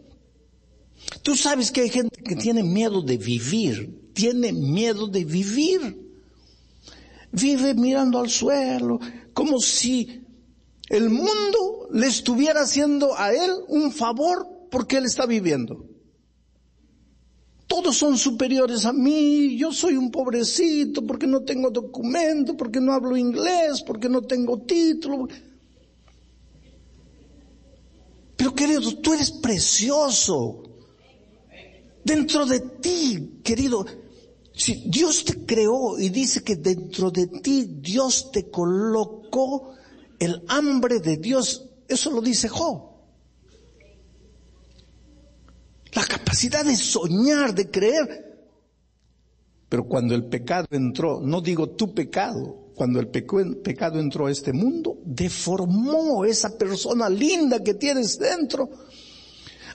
Tú 1.21 1.35
sabes 1.35 1.71
que 1.71 1.81
hay 1.81 1.89
gente 1.89 2.21
que 2.21 2.35
tiene 2.35 2.63
miedo 2.63 3.01
de 3.01 3.17
vivir, 3.17 4.11
tiene 4.13 4.51
miedo 4.51 5.07
de 5.07 5.23
vivir. 5.23 6.03
Vive 7.31 7.73
mirando 7.73 8.19
al 8.19 8.29
suelo, 8.29 8.99
como 9.33 9.59
si 9.59 10.21
el 10.89 11.09
mundo 11.09 11.87
le 11.91 12.07
estuviera 12.07 12.61
haciendo 12.61 13.17
a 13.17 13.33
él 13.33 13.51
un 13.69 13.91
favor 13.91 14.47
porque 14.69 14.97
él 14.97 15.05
está 15.05 15.25
viviendo. 15.25 15.85
Todos 17.67 17.97
son 17.97 18.17
superiores 18.17 18.85
a 18.85 18.93
mí, 18.93 19.57
yo 19.57 19.71
soy 19.71 19.95
un 19.95 20.11
pobrecito 20.11 21.05
porque 21.07 21.25
no 21.25 21.41
tengo 21.41 21.71
documento, 21.71 22.55
porque 22.55 22.79
no 22.79 22.93
hablo 22.93 23.17
inglés, 23.17 23.81
porque 23.81 24.09
no 24.09 24.21
tengo 24.21 24.59
título. 24.59 25.27
Pero 28.35 28.53
querido, 28.53 28.81
tú 28.97 29.13
eres 29.13 29.31
precioso. 29.31 30.72
Dentro 32.03 32.45
de 32.45 32.59
ti, 32.59 33.39
querido, 33.43 33.85
si 34.53 34.83
Dios 34.87 35.23
te 35.25 35.45
creó 35.45 35.97
y 35.97 36.09
dice 36.09 36.43
que 36.43 36.55
dentro 36.55 37.09
de 37.09 37.27
ti 37.27 37.77
Dios 37.79 38.31
te 38.31 38.49
colocó 38.49 39.73
el 40.19 40.43
hambre 40.47 40.99
de 40.99 41.17
Dios, 41.17 41.69
eso 41.87 42.11
lo 42.11 42.21
dice 42.21 42.49
Job. 42.49 42.93
La 45.93 46.05
capacidad 46.05 46.65
de 46.65 46.75
soñar, 46.75 47.53
de 47.53 47.69
creer. 47.69 48.33
Pero 49.69 49.87
cuando 49.87 50.13
el 50.13 50.25
pecado 50.25 50.67
entró, 50.71 51.19
no 51.21 51.41
digo 51.41 51.69
tu 51.71 51.93
pecado, 51.93 52.71
cuando 52.75 52.99
el 52.99 53.07
pecado 53.07 53.99
entró 53.99 54.27
a 54.27 54.31
este 54.31 54.53
mundo, 54.53 54.97
deformó 55.05 56.25
esa 56.25 56.57
persona 56.57 57.09
linda 57.09 57.63
que 57.63 57.73
tienes 57.73 58.17
dentro. 58.17 58.69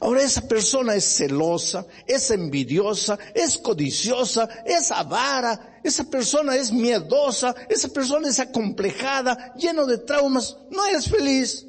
Ahora 0.01 0.23
esa 0.23 0.43
persona 0.43 0.95
es 0.95 1.05
celosa, 1.05 1.87
es 2.07 2.31
envidiosa, 2.31 3.19
es 3.35 3.59
codiciosa, 3.59 4.49
es 4.65 4.93
avara, 4.93 5.81
esa 5.83 6.05
persona 6.05 6.55
es 6.57 6.73
miedosa, 6.73 7.55
esa 7.69 7.89
persona 7.89 8.29
es 8.29 8.39
acomplejada, 8.39 9.55
lleno 9.57 9.87
de 9.87 9.99
traumas, 9.99 10.57
no 10.71 10.85
eres 10.87 11.09
feliz. 11.09 11.67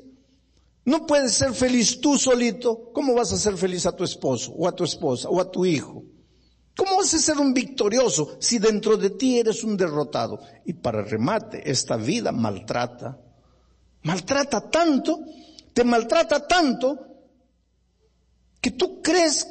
No 0.85 1.05
puedes 1.05 1.33
ser 1.33 1.53
feliz 1.53 2.01
tú 2.01 2.17
solito. 2.17 2.91
¿Cómo 2.93 3.13
vas 3.13 3.31
a 3.31 3.37
ser 3.37 3.55
feliz 3.57 3.85
a 3.85 3.95
tu 3.95 4.03
esposo 4.03 4.53
o 4.53 4.67
a 4.67 4.71
tu 4.71 4.83
esposa 4.83 5.29
o 5.29 5.39
a 5.39 5.51
tu 5.51 5.65
hijo? 5.65 6.03
¿Cómo 6.75 6.97
vas 6.97 7.13
a 7.13 7.19
ser 7.19 7.37
un 7.37 7.53
victorioso 7.53 8.37
si 8.39 8.57
dentro 8.57 8.95
de 8.95 9.09
ti 9.11 9.37
eres 9.37 9.63
un 9.63 9.75
derrotado? 9.75 10.39
Y 10.65 10.73
para 10.73 11.03
remate, 11.03 11.69
esta 11.69 11.97
vida 11.97 12.31
maltrata. 12.31 13.19
Maltrata 14.03 14.69
tanto, 14.69 15.19
te 15.73 15.83
maltrata 15.83 16.47
tanto, 16.47 17.08
que 18.61 18.71
tú 18.71 19.01
crees 19.01 19.47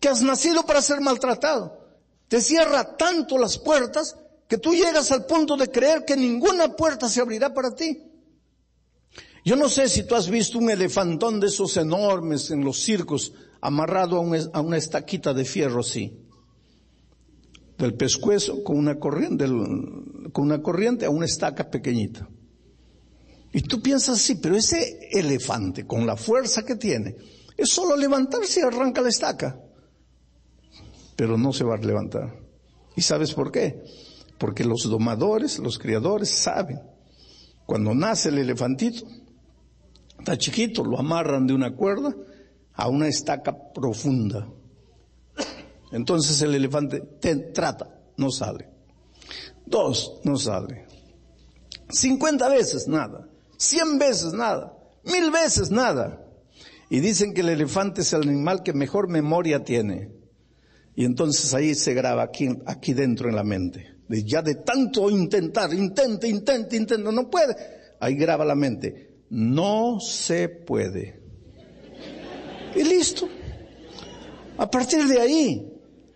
que 0.00 0.08
has 0.08 0.22
nacido 0.22 0.64
para 0.64 0.82
ser 0.82 1.00
maltratado. 1.00 1.80
Te 2.28 2.40
cierra 2.40 2.96
tanto 2.96 3.38
las 3.38 3.58
puertas 3.58 4.16
que 4.48 4.58
tú 4.58 4.72
llegas 4.72 5.10
al 5.12 5.26
punto 5.26 5.56
de 5.56 5.70
creer 5.70 6.04
que 6.04 6.16
ninguna 6.16 6.74
puerta 6.74 7.08
se 7.08 7.20
abrirá 7.20 7.52
para 7.52 7.74
ti. 7.74 8.02
Yo 9.44 9.56
no 9.56 9.68
sé 9.68 9.88
si 9.88 10.04
tú 10.04 10.14
has 10.14 10.28
visto 10.28 10.58
un 10.58 10.70
elefantón 10.70 11.40
de 11.40 11.46
esos 11.46 11.76
enormes 11.76 12.50
en 12.50 12.64
los 12.64 12.82
circos 12.82 13.32
amarrado 13.60 14.16
a, 14.16 14.60
una 14.60 14.76
estaquita 14.76 15.32
de 15.32 15.44
fierro 15.44 15.80
así. 15.80 16.18
Del 17.78 17.94
pescuezo 17.94 18.62
con 18.62 18.76
una 18.76 18.98
corriente, 18.98 19.46
con 19.46 20.44
una 20.44 20.62
corriente 20.62 21.06
a 21.06 21.10
una 21.10 21.26
estaca 21.26 21.70
pequeñita. 21.70 22.28
Y 23.52 23.62
tú 23.62 23.80
piensas 23.80 24.18
así, 24.18 24.36
pero 24.36 24.56
ese 24.56 25.08
elefante 25.10 25.86
con 25.86 26.06
la 26.06 26.16
fuerza 26.16 26.64
que 26.64 26.76
tiene, 26.76 27.16
es 27.62 27.70
solo 27.70 27.96
levantarse 27.96 28.60
y 28.60 28.62
arranca 28.62 29.00
la 29.00 29.08
estaca. 29.08 29.60
Pero 31.16 31.36
no 31.36 31.52
se 31.52 31.64
va 31.64 31.74
a 31.74 31.78
levantar. 31.78 32.38
¿Y 32.96 33.02
sabes 33.02 33.34
por 33.34 33.52
qué? 33.52 33.82
Porque 34.38 34.64
los 34.64 34.84
domadores, 34.84 35.58
los 35.58 35.78
criadores 35.78 36.30
saben. 36.30 36.80
Cuando 37.66 37.94
nace 37.94 38.30
el 38.30 38.38
elefantito, 38.38 39.06
Está 40.20 40.36
chiquito, 40.36 40.84
lo 40.84 40.98
amarran 40.98 41.46
de 41.46 41.54
una 41.54 41.74
cuerda 41.74 42.14
a 42.74 42.88
una 42.88 43.08
estaca 43.08 43.56
profunda. 43.72 44.46
Entonces 45.92 46.42
el 46.42 46.54
elefante 46.54 47.00
te 47.18 47.36
trata, 47.36 48.02
no 48.18 48.30
sale. 48.30 48.68
Dos, 49.64 50.20
no 50.24 50.36
sale. 50.36 50.86
Cincuenta 51.88 52.50
veces 52.50 52.86
nada. 52.86 53.26
Cien 53.56 53.98
veces 53.98 54.34
nada. 54.34 54.76
Mil 55.04 55.30
veces 55.30 55.70
nada. 55.70 56.22
Y 56.90 57.00
dicen 57.00 57.32
que 57.32 57.40
el 57.40 57.48
elefante 57.48 58.02
es 58.02 58.12
el 58.12 58.22
animal 58.22 58.62
que 58.62 58.74
mejor 58.74 59.08
memoria 59.08 59.64
tiene. 59.64 60.10
Y 60.94 61.06
entonces 61.06 61.54
ahí 61.54 61.74
se 61.74 61.94
graba 61.94 62.24
aquí, 62.24 62.48
aquí 62.66 62.92
dentro 62.92 63.30
en 63.30 63.36
la 63.36 63.44
mente. 63.44 63.94
ya 64.08 64.42
de 64.42 64.56
tanto 64.56 65.08
intentar, 65.08 65.72
intenta, 65.72 66.26
intenta, 66.26 66.76
intenta, 66.76 67.10
no 67.10 67.30
puede. 67.30 67.56
Ahí 68.00 68.16
graba 68.16 68.44
la 68.44 68.54
mente 68.54 69.10
no 69.30 70.00
se 70.00 70.48
puede. 70.48 71.20
Y 72.74 72.82
listo. 72.82 73.28
A 74.58 74.70
partir 74.70 75.06
de 75.06 75.20
ahí, 75.20 75.72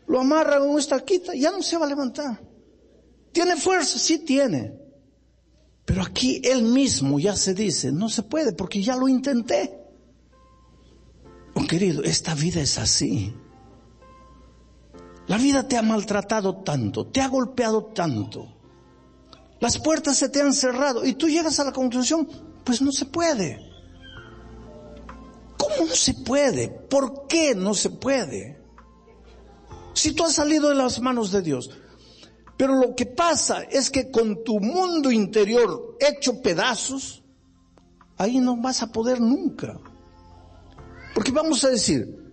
lo 0.07 0.21
amarra 0.21 0.59
con 0.59 0.79
esta 0.79 1.01
quita, 1.01 1.35
ya 1.35 1.51
no 1.51 1.63
se 1.63 1.79
va 1.79 1.87
a 1.87 1.89
levantar. 1.89 2.41
¿Tiene 3.33 3.57
fuerza? 3.57 3.99
Sí 3.99 4.19
tiene. 4.19 4.75
Pero 5.85 6.03
aquí 6.03 6.43
él 6.45 6.63
mismo 6.63 7.19
ya 7.19 7.35
se 7.37 7.55
dice, 7.55 7.91
no 7.91 8.09
se 8.09 8.23
puede 8.23 8.53
porque 8.53 8.83
ya 8.83 8.97
lo 8.97 9.09
intenté. 9.09 9.81
Oh, 11.55 11.67
querido, 11.67 12.03
esta 12.03 12.35
vida 12.35 12.61
es 12.61 12.79
así. 12.79 13.35
La 15.27 15.39
vida 15.39 15.67
te 15.67 15.77
ha 15.77 15.83
maltratado 15.83 16.57
tanto, 16.57 17.07
te 17.07 17.21
ha 17.21 17.29
golpeado 17.29 17.87
tanto. 17.87 18.49
Las 19.61 19.79
puertas 19.79 20.19
se 20.19 20.29
te 20.29 20.43
han 20.43 20.53
cerrado 20.53 21.05
y 21.05 21.15
tú 21.15 21.29
llegas 21.29 21.59
a 21.61 21.65
la 21.65 21.73
conclusión, 21.73 22.29
pues 22.65 22.83
no 22.83 22.93
se 22.93 23.07
puede. 23.07 23.59
¿Cómo 25.57 25.87
no 25.89 25.95
se 25.95 26.13
puede? 26.15 26.69
¿Por 26.69 27.27
qué 27.27 27.55
no 27.55 27.73
se 27.73 27.91
puede? 27.91 28.61
Si 29.95 30.13
tú 30.13 30.25
has 30.25 30.35
salido 30.35 30.69
de 30.69 30.75
las 30.75 31.01
manos 31.01 31.31
de 31.33 31.41
Dios. 31.41 31.71
Pero 32.57 32.75
lo 32.75 32.95
que 32.95 33.07
pasa 33.07 33.63
es 33.63 33.91
que 33.91 34.11
con 34.11 34.45
tu 34.45 34.61
mundo 34.61 35.11
interior 35.11 35.97
hecho 35.99 36.43
pedazos, 36.43 37.23
ahí 38.17 38.39
no 38.39 38.57
vas 38.57 38.83
a 38.83 38.93
poder 38.93 39.21
nunca. 39.21 39.81
Porque 41.15 41.31
vamos 41.31 41.65
a 41.65 41.71
decir, 41.71 42.33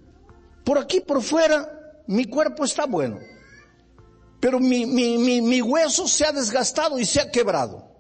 por 0.66 0.78
aquí 0.78 1.02
por 1.02 1.22
fuera 1.22 2.02
mi 2.08 2.26
cuerpo 2.26 2.66
está 2.66 2.86
bueno, 2.86 3.20
pero 4.40 4.60
mi, 4.60 4.86
mi, 4.86 5.18
mi, 5.18 5.42
mi 5.42 5.62
hueso 5.62 6.08
se 6.08 6.26
ha 6.26 6.32
desgastado 6.32 6.98
y 6.98 7.06
se 7.06 7.22
ha 7.22 7.32
quebrado. 7.32 7.92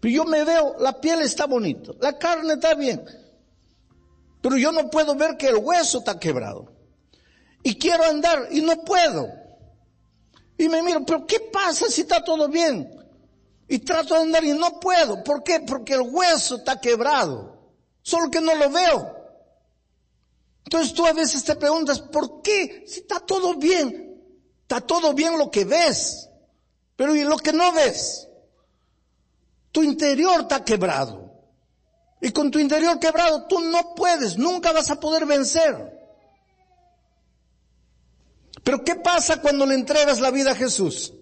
Pero 0.00 0.14
yo 0.14 0.24
me 0.24 0.44
veo, 0.44 0.76
la 0.78 1.00
piel 1.00 1.20
está 1.22 1.46
bonita, 1.46 1.92
la 2.00 2.16
carne 2.16 2.54
está 2.54 2.74
bien. 2.74 3.04
Pero 4.40 4.56
yo 4.56 4.72
no 4.72 4.88
puedo 4.88 5.14
ver 5.14 5.36
que 5.36 5.48
el 5.48 5.56
hueso 5.56 5.98
está 5.98 6.18
quebrado. 6.18 6.72
Y 7.62 7.74
quiero 7.74 8.04
andar 8.04 8.48
y 8.50 8.62
no 8.62 8.82
puedo. 8.84 9.28
Y 10.56 10.68
me 10.68 10.82
miro, 10.82 11.04
pero 11.04 11.26
¿qué 11.26 11.40
pasa 11.52 11.86
si 11.88 12.02
está 12.02 12.24
todo 12.24 12.48
bien? 12.48 12.90
Y 13.68 13.80
trato 13.80 14.14
de 14.14 14.22
andar 14.22 14.44
y 14.44 14.52
no 14.52 14.80
puedo. 14.80 15.22
¿Por 15.22 15.42
qué? 15.42 15.60
Porque 15.60 15.94
el 15.94 16.02
hueso 16.02 16.56
está 16.56 16.80
quebrado. 16.80 17.74
Solo 18.02 18.30
que 18.30 18.40
no 18.40 18.54
lo 18.54 18.70
veo. 18.70 19.19
Entonces 20.64 20.94
tú 20.94 21.06
a 21.06 21.12
veces 21.12 21.44
te 21.44 21.56
preguntas, 21.56 22.00
¿por 22.00 22.42
qué? 22.42 22.84
Si 22.86 23.00
está 23.00 23.20
todo 23.20 23.54
bien. 23.54 24.10
Está 24.62 24.80
todo 24.80 25.14
bien 25.14 25.36
lo 25.38 25.50
que 25.50 25.64
ves. 25.64 26.28
Pero 26.96 27.16
¿y 27.16 27.24
lo 27.24 27.36
que 27.38 27.52
no 27.52 27.72
ves? 27.72 28.28
Tu 29.72 29.82
interior 29.82 30.42
está 30.42 30.64
quebrado. 30.64 31.30
Y 32.20 32.30
con 32.32 32.50
tu 32.50 32.58
interior 32.58 32.98
quebrado 32.98 33.46
tú 33.46 33.60
no 33.60 33.94
puedes, 33.94 34.36
nunca 34.36 34.72
vas 34.72 34.90
a 34.90 35.00
poder 35.00 35.26
vencer. 35.26 35.98
Pero 38.62 38.84
¿qué 38.84 38.96
pasa 38.96 39.40
cuando 39.40 39.64
le 39.64 39.74
entregas 39.74 40.20
la 40.20 40.30
vida 40.30 40.52
a 40.52 40.56
Jesús? 40.56 41.14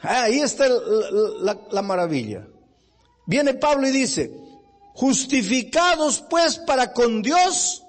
Ah, 0.00 0.24
ahí 0.24 0.40
está 0.40 0.68
la, 0.68 1.58
la 1.70 1.82
maravilla. 1.82 2.46
Viene 3.26 3.54
Pablo 3.54 3.86
y 3.86 3.92
dice, 3.92 4.32
justificados 4.94 6.24
pues 6.28 6.58
para 6.58 6.92
con 6.92 7.22
Dios, 7.22 7.84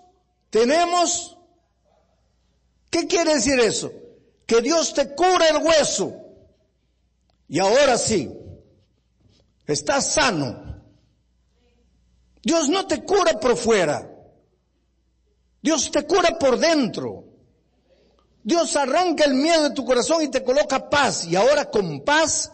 tenemos, 0.50 1.38
¿qué 2.90 3.08
quiere 3.08 3.36
decir 3.36 3.60
eso? 3.60 3.92
Que 4.46 4.62
Dios 4.62 4.94
te 4.94 5.14
cura 5.16 5.48
el 5.50 5.58
hueso. 5.58 6.16
Y 7.48 7.60
ahora 7.60 7.98
sí, 7.98 8.30
Estás 9.70 10.14
sano. 10.16 10.82
Dios 12.42 12.70
no 12.70 12.88
te 12.88 13.04
cura 13.04 13.40
por 13.40 13.56
fuera. 13.56 14.10
Dios 15.62 15.92
te 15.92 16.08
cura 16.08 16.40
por 16.40 16.58
dentro. 16.58 17.26
Dios 18.44 18.76
arranca 18.76 19.26
el 19.26 19.36
miedo 19.36 19.70
de 19.70 19.76
tu 19.76 19.86
corazón 19.86 20.24
y 20.24 20.32
te 20.32 20.44
coloca 20.44 20.90
paz. 20.90 21.28
Y 21.28 21.36
ahora 21.36 21.70
con 21.70 22.04
paz 22.04 22.52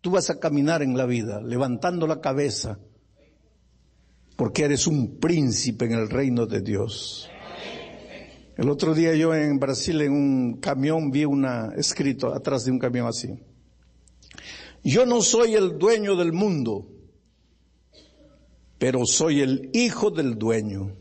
tú 0.00 0.12
vas 0.12 0.30
a 0.30 0.40
caminar 0.40 0.80
en 0.80 0.96
la 0.96 1.04
vida, 1.04 1.42
levantando 1.42 2.06
la 2.06 2.22
cabeza, 2.22 2.78
porque 4.34 4.64
eres 4.64 4.86
un 4.86 5.18
príncipe 5.18 5.84
en 5.84 5.92
el 5.92 6.08
reino 6.08 6.46
de 6.46 6.62
Dios. 6.62 7.28
El 8.56 8.70
otro 8.70 8.94
día 8.94 9.14
yo 9.14 9.34
en 9.34 9.58
Brasil 9.58 10.00
en 10.00 10.12
un 10.12 10.60
camión 10.60 11.10
vi 11.10 11.24
una 11.24 11.72
escrito 11.76 12.32
atrás 12.32 12.64
de 12.64 12.70
un 12.70 12.78
camión 12.78 13.08
así. 13.08 13.36
Yo 14.84 15.06
no 15.06 15.22
soy 15.22 15.54
el 15.54 15.76
dueño 15.76 16.14
del 16.14 16.32
mundo, 16.32 16.86
pero 18.78 19.06
soy 19.06 19.40
el 19.40 19.70
hijo 19.72 20.10
del 20.10 20.38
dueño. 20.38 20.94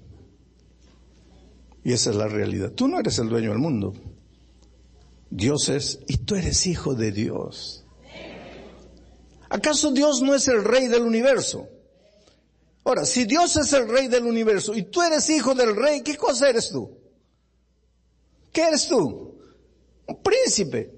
Y 1.83 1.91
esa 1.91 2.09
es 2.09 2.15
la 2.15 2.27
realidad. 2.27 2.71
Tú 2.71 2.87
no 2.87 2.99
eres 2.99 3.19
el 3.19 3.29
dueño 3.29 3.49
del 3.49 3.59
mundo. 3.59 3.93
Dios 5.29 5.69
es, 5.69 5.99
y 6.07 6.17
tú 6.17 6.35
eres 6.35 6.65
hijo 6.65 6.95
de 6.95 7.11
Dios. 7.11 7.85
¿Acaso 9.49 9.91
Dios 9.91 10.21
no 10.23 10.33
es 10.33 10.47
el 10.47 10.63
rey 10.63 10.87
del 10.87 11.03
universo? 11.03 11.67
Ahora, 12.85 13.05
si 13.05 13.25
Dios 13.25 13.55
es 13.57 13.71
el 13.73 13.87
rey 13.87 14.07
del 14.07 14.23
universo 14.23 14.73
y 14.73 14.83
tú 14.83 15.03
eres 15.03 15.29
hijo 15.29 15.53
del 15.53 15.75
rey, 15.75 16.01
¿qué 16.01 16.17
cosa 16.17 16.49
eres 16.49 16.69
tú? 16.69 17.02
¿Qué 18.53 18.61
eres 18.61 18.87
tú? 18.87 19.35
Un 20.07 20.21
príncipe. 20.21 20.93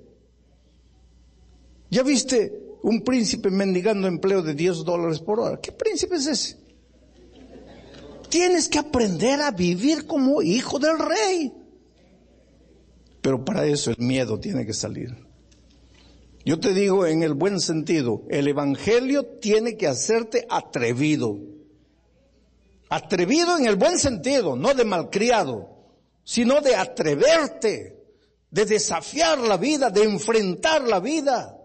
¿Ya 1.89 2.03
viste 2.03 2.65
un 2.85 3.01
príncipe 3.01 3.49
mendigando 3.49 4.07
empleo 4.07 4.43
de 4.43 4.53
10 4.53 4.83
dólares 4.85 5.19
por 5.19 5.39
hora. 5.39 5.59
¿Qué 5.59 5.71
príncipe 5.71 6.17
es 6.17 6.27
ese? 6.27 6.57
Tienes 8.29 8.69
que 8.69 8.77
aprender 8.77 9.41
a 9.41 9.49
vivir 9.49 10.05
como 10.05 10.43
hijo 10.43 10.77
del 10.77 10.99
rey. 10.99 11.51
Pero 13.21 13.43
para 13.43 13.65
eso 13.65 13.89
el 13.89 13.97
miedo 13.97 14.39
tiene 14.39 14.67
que 14.67 14.73
salir. 14.73 15.15
Yo 16.45 16.59
te 16.59 16.75
digo 16.75 17.07
en 17.07 17.23
el 17.23 17.33
buen 17.33 17.59
sentido, 17.59 18.21
el 18.29 18.47
Evangelio 18.47 19.25
tiene 19.25 19.77
que 19.77 19.87
hacerte 19.87 20.45
atrevido. 20.47 21.39
Atrevido 22.89 23.57
en 23.57 23.65
el 23.65 23.77
buen 23.77 23.97
sentido, 23.97 24.55
no 24.55 24.75
de 24.75 24.85
malcriado, 24.85 25.74
sino 26.25 26.59
de 26.59 26.75
atreverte, 26.75 28.03
de 28.51 28.65
desafiar 28.65 29.39
la 29.39 29.55
vida, 29.55 29.89
de 29.89 30.03
enfrentar 30.03 30.81
la 30.81 30.99
vida. 30.99 31.57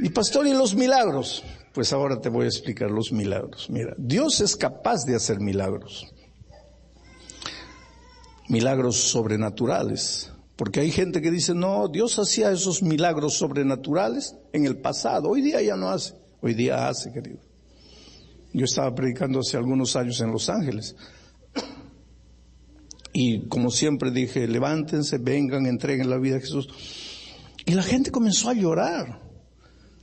Y 0.00 0.08
pastor, 0.08 0.48
¿y 0.48 0.52
los 0.52 0.74
milagros? 0.74 1.44
Pues 1.72 1.92
ahora 1.92 2.20
te 2.20 2.28
voy 2.28 2.46
a 2.46 2.48
explicar 2.48 2.90
los 2.90 3.12
milagros. 3.12 3.70
Mira, 3.70 3.94
Dios 3.96 4.40
es 4.40 4.56
capaz 4.56 5.04
de 5.04 5.14
hacer 5.14 5.38
milagros 5.38 6.12
milagros 8.50 8.96
sobrenaturales. 8.96 10.32
Porque 10.56 10.80
hay 10.80 10.90
gente 10.90 11.22
que 11.22 11.30
dice, 11.30 11.54
no, 11.54 11.88
Dios 11.88 12.18
hacía 12.18 12.50
esos 12.50 12.82
milagros 12.82 13.34
sobrenaturales 13.34 14.36
en 14.52 14.66
el 14.66 14.76
pasado. 14.76 15.30
Hoy 15.30 15.40
día 15.40 15.62
ya 15.62 15.76
no 15.76 15.88
hace. 15.88 16.14
Hoy 16.42 16.52
día 16.52 16.88
hace, 16.88 17.12
querido. 17.12 17.38
Yo 18.52 18.64
estaba 18.64 18.94
predicando 18.94 19.40
hace 19.40 19.56
algunos 19.56 19.94
años 19.96 20.20
en 20.20 20.32
Los 20.32 20.48
Ángeles. 20.48 20.96
Y 23.12 23.48
como 23.48 23.70
siempre 23.70 24.10
dije, 24.10 24.46
levántense, 24.46 25.18
vengan, 25.18 25.66
entreguen 25.66 26.10
la 26.10 26.18
vida 26.18 26.36
a 26.36 26.40
Jesús. 26.40 26.68
Y 27.66 27.74
la 27.74 27.82
gente 27.82 28.10
comenzó 28.10 28.48
a 28.48 28.54
llorar. 28.54 29.20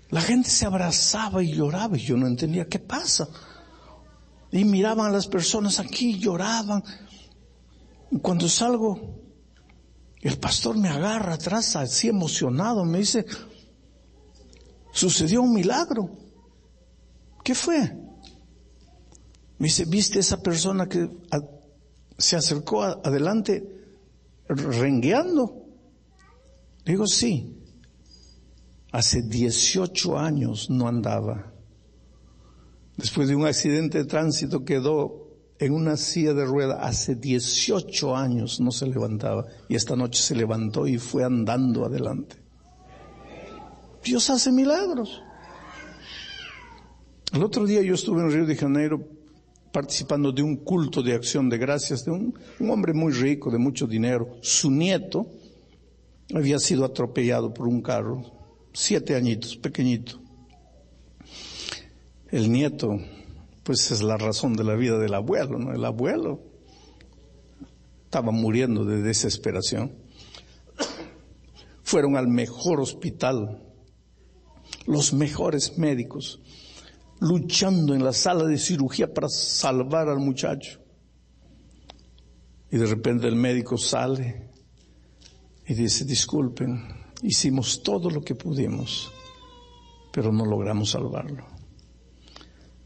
La 0.10 0.22
gente 0.22 0.50
se 0.50 0.66
abrazaba 0.66 1.44
y 1.44 1.54
lloraba 1.54 1.98
y 1.98 2.02
yo 2.02 2.16
no 2.16 2.28
entendía 2.28 2.68
qué 2.68 2.80
pasa. 2.80 3.28
Y 4.52 4.64
miraban 4.64 5.08
a 5.08 5.12
las 5.12 5.28
personas 5.28 5.80
aquí 5.80 6.18
lloraban. 6.18 6.84
Cuando 8.22 8.48
salgo, 8.48 9.22
el 10.22 10.38
pastor 10.38 10.78
me 10.78 10.90
agarra 10.90 11.34
atrás 11.34 11.76
así 11.76 12.08
emocionado, 12.08 12.86
me 12.86 13.00
dice, 13.00 13.26
sucedió 14.92 15.42
un 15.42 15.54
milagro. 15.54 16.10
¿Qué 17.44 17.54
fue? 17.54 18.07
Me 19.60 19.68
dice, 19.68 19.86
¿viste 19.86 20.20
esa 20.20 20.42
persona 20.42 20.88
que 20.88 21.10
se 22.18 22.36
acercó 22.36 22.84
adelante 22.84 23.64
rengueando? 24.48 25.66
Digo, 26.86 27.08
sí. 27.08 27.54
Hace 28.92 29.24
18 29.24 30.18
años 30.18 30.70
no 30.70 30.88
andaba. 30.88 31.54
Después 32.96 33.28
de 33.28 33.36
un 33.36 33.46
accidente 33.46 34.00
de 34.00 34.06
tránsito 34.06 34.64
quedó 34.64 35.28
en 35.60 35.74
una 35.74 35.98
silla 35.98 36.34
de 36.34 36.46
rueda 36.46 36.82
hace 36.82 37.16
18 37.16 38.16
años 38.16 38.60
no 38.60 38.72
se 38.72 38.86
levantaba 38.86 39.46
y 39.68 39.76
esta 39.76 39.96
noche 39.96 40.22
se 40.22 40.36
levantó 40.36 40.88
y 40.88 40.98
fue 40.98 41.24
andando 41.24 41.86
adelante. 41.86 42.38
Dios 44.04 44.30
hace 44.30 44.52
milagros. 44.52 45.22
El 47.34 47.44
otro 47.44 47.66
día 47.66 47.82
yo 47.82 47.96
estuve 47.96 48.22
en 48.22 48.32
Río 48.32 48.46
de 48.46 48.56
Janeiro 48.56 49.17
participando 49.78 50.32
de 50.32 50.42
un 50.42 50.56
culto 50.56 51.04
de 51.04 51.14
acción 51.14 51.50
de 51.50 51.60
gracias 51.60 52.04
de 52.04 52.10
un, 52.10 52.34
hombre 52.68 52.94
muy 52.94 53.14
rico, 53.14 53.52
de 53.52 53.60
mucho 53.60 53.86
dinero. 53.86 54.40
Su 54.42 54.72
nieto 54.72 55.28
había 56.34 56.58
sido 56.58 56.84
atropellado 56.84 57.54
por 57.54 57.68
un 57.68 57.84
carro, 57.84 58.24
siete 58.74 59.16
añitos, 59.16 59.56
pequeñito. 59.56 60.20
El 62.32 62.52
nieto 62.52 62.98
pues 63.62 63.92
es 63.92 64.02
la 64.02 64.18
razón 64.18 64.56
de 64.56 64.64
la 64.64 64.74
vida 64.74 64.98
del 64.98 65.14
abuelo, 65.14 65.60
¿no? 65.60 65.72
El 65.72 65.86
abuelo 65.86 66.42
estaba 68.06 68.32
muriendo 68.32 68.84
de 68.84 69.04
desesperación. 69.04 69.92
Fueron 71.84 72.18
al 72.18 72.28
mejor 72.28 72.80
hospital, 72.80 73.62
los 74.88 75.14
mejores 75.14 75.78
médicos, 75.78 76.42
luchando 77.20 77.94
en 77.94 78.04
la 78.04 78.14
sala 78.14 78.46
de 78.46 78.58
cirugía 78.58 79.14
para 79.14 79.30
salvar 79.30 80.10
al 80.10 80.20
muchacho. 80.20 80.80
Y 82.72 82.78
de 82.78 82.86
repente 82.86 83.28
el 83.28 83.36
médico 83.36 83.78
sale 83.78 84.50
y 85.66 85.74
dice, 85.74 86.06
disculpen, 86.06 86.84
hicimos 87.22 87.82
todo 87.82 88.10
lo 88.10 88.22
que 88.22 88.36
pudimos, 88.36 89.12
pero 90.12 90.32
no 90.32 90.46
logramos 90.46 90.92
salvarlo. 90.92 91.46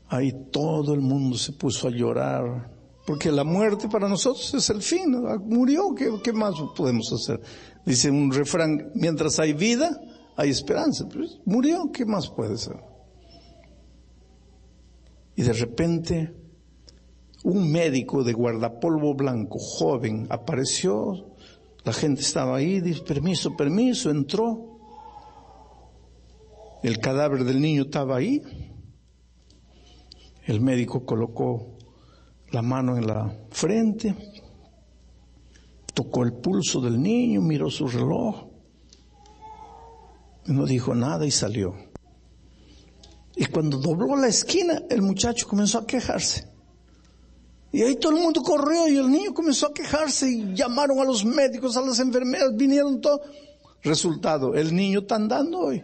Ahí 0.09 0.33
todo 0.51 0.93
el 0.93 1.01
mundo 1.01 1.37
se 1.37 1.53
puso 1.53 1.87
a 1.87 1.91
llorar, 1.91 2.69
porque 3.05 3.31
la 3.31 3.43
muerte 3.43 3.87
para 3.87 4.07
nosotros 4.07 4.53
es 4.53 4.69
el 4.69 4.81
fin, 4.81 5.23
murió, 5.45 5.95
¿qué, 5.95 6.33
más 6.33 6.55
podemos 6.75 7.11
hacer? 7.13 7.41
Dice 7.85 8.11
un 8.11 8.31
refrán, 8.31 8.91
mientras 8.93 9.39
hay 9.39 9.53
vida, 9.53 9.99
hay 10.35 10.49
esperanza, 10.49 11.07
pues, 11.07 11.39
murió, 11.45 11.91
¿qué 11.91 12.05
más 12.05 12.29
puede 12.29 12.57
ser? 12.57 12.90
Y 15.41 15.43
de 15.43 15.53
repente, 15.53 16.35
un 17.45 17.71
médico 17.71 18.23
de 18.23 18.31
guardapolvo 18.31 19.15
blanco, 19.15 19.57
joven, 19.57 20.27
apareció, 20.29 21.33
la 21.83 21.93
gente 21.93 22.21
estaba 22.21 22.57
ahí, 22.57 22.79
dice, 22.79 23.01
permiso, 23.01 23.57
permiso, 23.57 24.11
entró. 24.11 24.77
El 26.83 26.99
cadáver 26.99 27.43
del 27.43 27.59
niño 27.59 27.85
estaba 27.85 28.17
ahí. 28.17 28.39
El 30.45 30.61
médico 30.61 31.07
colocó 31.07 31.75
la 32.51 32.61
mano 32.61 32.95
en 32.95 33.07
la 33.07 33.35
frente, 33.49 34.15
tocó 35.95 36.23
el 36.23 36.33
pulso 36.33 36.81
del 36.81 37.01
niño, 37.01 37.41
miró 37.41 37.71
su 37.71 37.87
reloj, 37.87 38.45
no 40.45 40.67
dijo 40.67 40.93
nada 40.93 41.25
y 41.25 41.31
salió. 41.31 41.90
Y 43.41 43.47
cuando 43.47 43.79
dobló 43.79 44.15
la 44.15 44.27
esquina, 44.27 44.83
el 44.87 45.01
muchacho 45.01 45.47
comenzó 45.47 45.79
a 45.79 45.87
quejarse. 45.87 46.47
Y 47.71 47.81
ahí 47.81 47.95
todo 47.95 48.15
el 48.15 48.21
mundo 48.21 48.43
corrió 48.43 48.87
y 48.87 48.97
el 48.97 49.09
niño 49.09 49.33
comenzó 49.33 49.65
a 49.65 49.73
quejarse 49.73 50.29
y 50.29 50.53
llamaron 50.53 50.99
a 50.99 51.03
los 51.03 51.25
médicos, 51.25 51.75
a 51.75 51.81
las 51.81 51.97
enfermeras, 51.97 52.55
vinieron 52.55 53.01
todos. 53.01 53.21
Resultado, 53.81 54.53
el 54.53 54.75
niño 54.75 54.99
está 54.99 55.15
andando 55.15 55.57
hoy. 55.57 55.83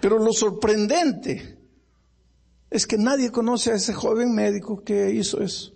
Pero 0.00 0.18
lo 0.18 0.32
sorprendente 0.32 1.56
es 2.68 2.84
que 2.84 2.98
nadie 2.98 3.30
conoce 3.30 3.70
a 3.70 3.76
ese 3.76 3.94
joven 3.94 4.34
médico 4.34 4.82
que 4.82 5.12
hizo 5.12 5.40
eso. 5.40 5.72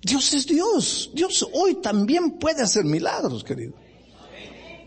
Dios 0.00 0.32
es 0.32 0.46
Dios. 0.46 1.10
Dios 1.12 1.46
hoy 1.52 1.74
también 1.82 2.38
puede 2.38 2.62
hacer 2.62 2.86
milagros, 2.86 3.44
querido. 3.44 3.81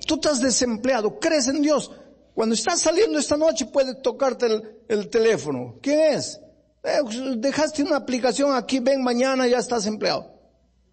Tú 0.06 0.16
estás 0.16 0.40
desempleado, 0.40 1.20
crees 1.20 1.48
en 1.48 1.62
Dios. 1.62 1.92
Cuando 2.34 2.54
estás 2.54 2.82
saliendo 2.82 3.18
esta 3.18 3.38
noche 3.38 3.66
puede 3.66 3.96
tocarte 3.96 4.48
el, 4.88 5.10
teléfono. 5.10 5.78
¿Quién 5.82 6.00
es? 6.14 6.40
Eh, 6.84 7.00
dejaste 7.38 7.82
una 7.84 7.96
aplicación 7.96 8.54
aquí, 8.54 8.80
ven 8.80 9.02
mañana, 9.04 9.48
ya 9.48 9.58
estás 9.58 9.86
empleado. 9.88 10.34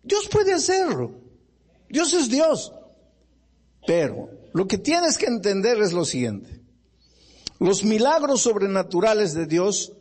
Dios 0.03 0.29
puede 0.29 0.55
hacerlo. 0.55 1.20
Dios 1.88 2.12
es 2.14 2.29
Dios. 2.29 2.72
Pero 3.87 4.31
lo 4.53 4.66
que 4.66 4.79
tienes 4.79 5.18
que 5.18 5.27
entender 5.27 5.81
es 5.81 5.92
lo 5.92 6.05
siguiente. 6.05 6.61
Los 7.59 7.85
milagros 7.85 8.42
sobrenaturales 8.42 9.35
de 9.35 9.46
Dios 9.46 9.92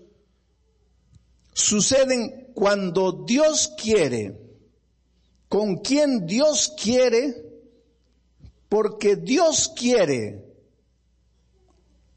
suceden 1.53 2.51
cuando 2.53 3.23
Dios 3.25 3.73
quiere, 3.81 4.39
con 5.47 5.77
quien 5.77 6.25
Dios 6.25 6.73
quiere, 6.81 7.50
porque 8.71 9.17
Dios 9.17 9.69
quiere 9.75 10.45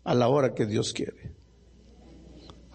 a 0.05 0.15
la 0.15 0.29
hora 0.29 0.55
que 0.55 0.67
Dios 0.67 0.93
quiere. 0.93 1.35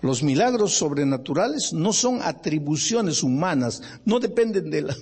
Los 0.01 0.21
milagros 0.21 0.73
sobrenaturales 0.73 1.71
no 1.71 1.93
son 1.93 2.21
atribuciones 2.21 3.23
humanas, 3.23 3.81
no 4.03 4.19
dependen 4.19 4.69
de 4.69 4.93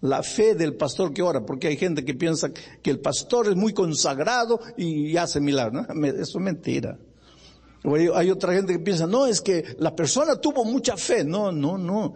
la, 0.00 0.22
fe 0.24 0.56
del 0.56 0.74
pastor 0.74 1.14
que 1.14 1.22
ora, 1.22 1.46
porque 1.46 1.68
hay 1.68 1.76
gente 1.76 2.04
que 2.04 2.14
piensa 2.14 2.50
que 2.50 2.90
el 2.90 2.98
pastor 2.98 3.46
es 3.46 3.54
muy 3.54 3.72
consagrado 3.72 4.58
y 4.76 5.16
hace 5.16 5.38
milagros. 5.38 5.86
Eso 6.18 6.38
es 6.38 6.44
mentira. 6.44 6.98
hay, 8.16 8.30
otra 8.32 8.52
gente 8.52 8.72
que 8.72 8.80
piensa, 8.80 9.06
no, 9.06 9.28
es 9.28 9.40
que 9.40 9.76
la 9.78 9.94
persona 9.94 10.40
tuvo 10.40 10.64
mucha 10.64 10.96
fe. 10.96 11.22
No, 11.22 11.52
no, 11.52 11.78
no. 11.78 12.14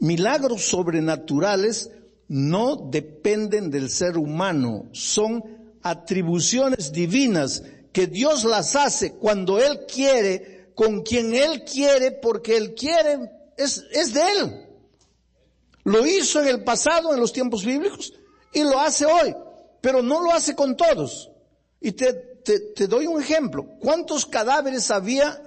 Milagros 0.00 0.64
sobrenaturales 0.64 1.92
no 2.34 2.74
dependen 2.90 3.70
del 3.70 3.88
ser 3.88 4.18
humano, 4.18 4.88
son 4.90 5.76
atribuciones 5.82 6.90
divinas 6.90 7.62
que 7.92 8.08
Dios 8.08 8.42
las 8.42 8.74
hace 8.74 9.12
cuando 9.12 9.60
Él 9.60 9.86
quiere, 9.86 10.72
con 10.74 11.02
quien 11.02 11.32
Él 11.32 11.62
quiere, 11.62 12.10
porque 12.10 12.56
Él 12.56 12.74
quiere, 12.74 13.30
es, 13.56 13.84
es 13.92 14.14
de 14.14 14.22
Él. 14.32 14.66
Lo 15.84 16.04
hizo 16.04 16.42
en 16.42 16.48
el 16.48 16.64
pasado, 16.64 17.14
en 17.14 17.20
los 17.20 17.32
tiempos 17.32 17.64
bíblicos, 17.64 18.12
y 18.52 18.64
lo 18.64 18.80
hace 18.80 19.06
hoy, 19.06 19.32
pero 19.80 20.02
no 20.02 20.20
lo 20.20 20.32
hace 20.32 20.56
con 20.56 20.76
todos. 20.76 21.30
Y 21.80 21.92
te, 21.92 22.14
te, 22.42 22.58
te 22.58 22.88
doy 22.88 23.06
un 23.06 23.22
ejemplo. 23.22 23.64
¿Cuántos 23.78 24.26
cadáveres 24.26 24.90
había 24.90 25.40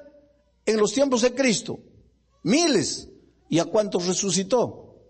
en 0.65 0.77
los 0.77 0.93
tiempos 0.93 1.21
de 1.21 1.35
Cristo? 1.35 1.81
Miles. 2.43 3.09
¿Y 3.49 3.59
a 3.59 3.65
cuántos 3.65 4.07
resucitó? 4.07 5.01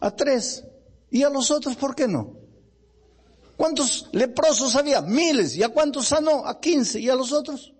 A 0.00 0.16
tres. 0.16 0.64
¿Y 1.10 1.22
a 1.22 1.30
los 1.30 1.50
otros 1.50 1.76
por 1.76 1.94
qué 1.94 2.06
no? 2.06 2.36
¿Cuántos 3.56 4.08
leprosos 4.12 4.74
había? 4.76 5.02
Miles. 5.02 5.56
¿Y 5.56 5.62
a 5.62 5.68
cuántos 5.68 6.08
sanó? 6.08 6.46
A 6.46 6.60
quince. 6.60 7.00
¿Y 7.00 7.10
a 7.10 7.14
los 7.14 7.32
otros? 7.32 7.74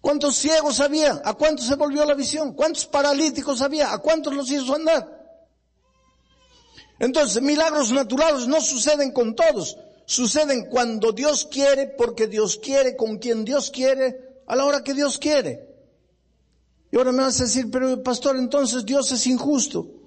¿Cuántos 0.00 0.36
ciegos 0.36 0.80
había? 0.80 1.20
¿A 1.24 1.34
cuántos 1.34 1.66
se 1.66 1.74
volvió 1.74 2.04
la 2.04 2.14
visión? 2.14 2.54
¿Cuántos 2.54 2.86
paralíticos 2.86 3.60
había? 3.62 3.92
¿A 3.92 3.98
cuántos 3.98 4.34
los 4.34 4.50
hizo 4.50 4.74
andar? 4.74 5.20
Entonces, 6.98 7.42
milagros 7.42 7.92
naturales 7.92 8.46
no 8.46 8.60
suceden 8.60 9.12
con 9.12 9.34
todos. 9.34 9.76
Suceden 10.06 10.68
cuando 10.70 11.12
Dios 11.12 11.46
quiere, 11.50 11.88
porque 11.88 12.26
Dios 12.26 12.56
quiere, 12.56 12.96
con 12.96 13.18
quien 13.18 13.44
Dios 13.44 13.70
quiere, 13.70 14.42
a 14.46 14.56
la 14.56 14.64
hora 14.64 14.82
que 14.82 14.94
Dios 14.94 15.18
quiere. 15.18 15.68
Y 16.90 16.96
ahora 16.96 17.12
me 17.12 17.22
vas 17.22 17.40
a 17.40 17.44
decir, 17.44 17.70
pero 17.70 18.02
pastor, 18.02 18.36
entonces 18.36 18.84
Dios 18.84 19.12
es 19.12 19.26
injusto. 19.26 20.01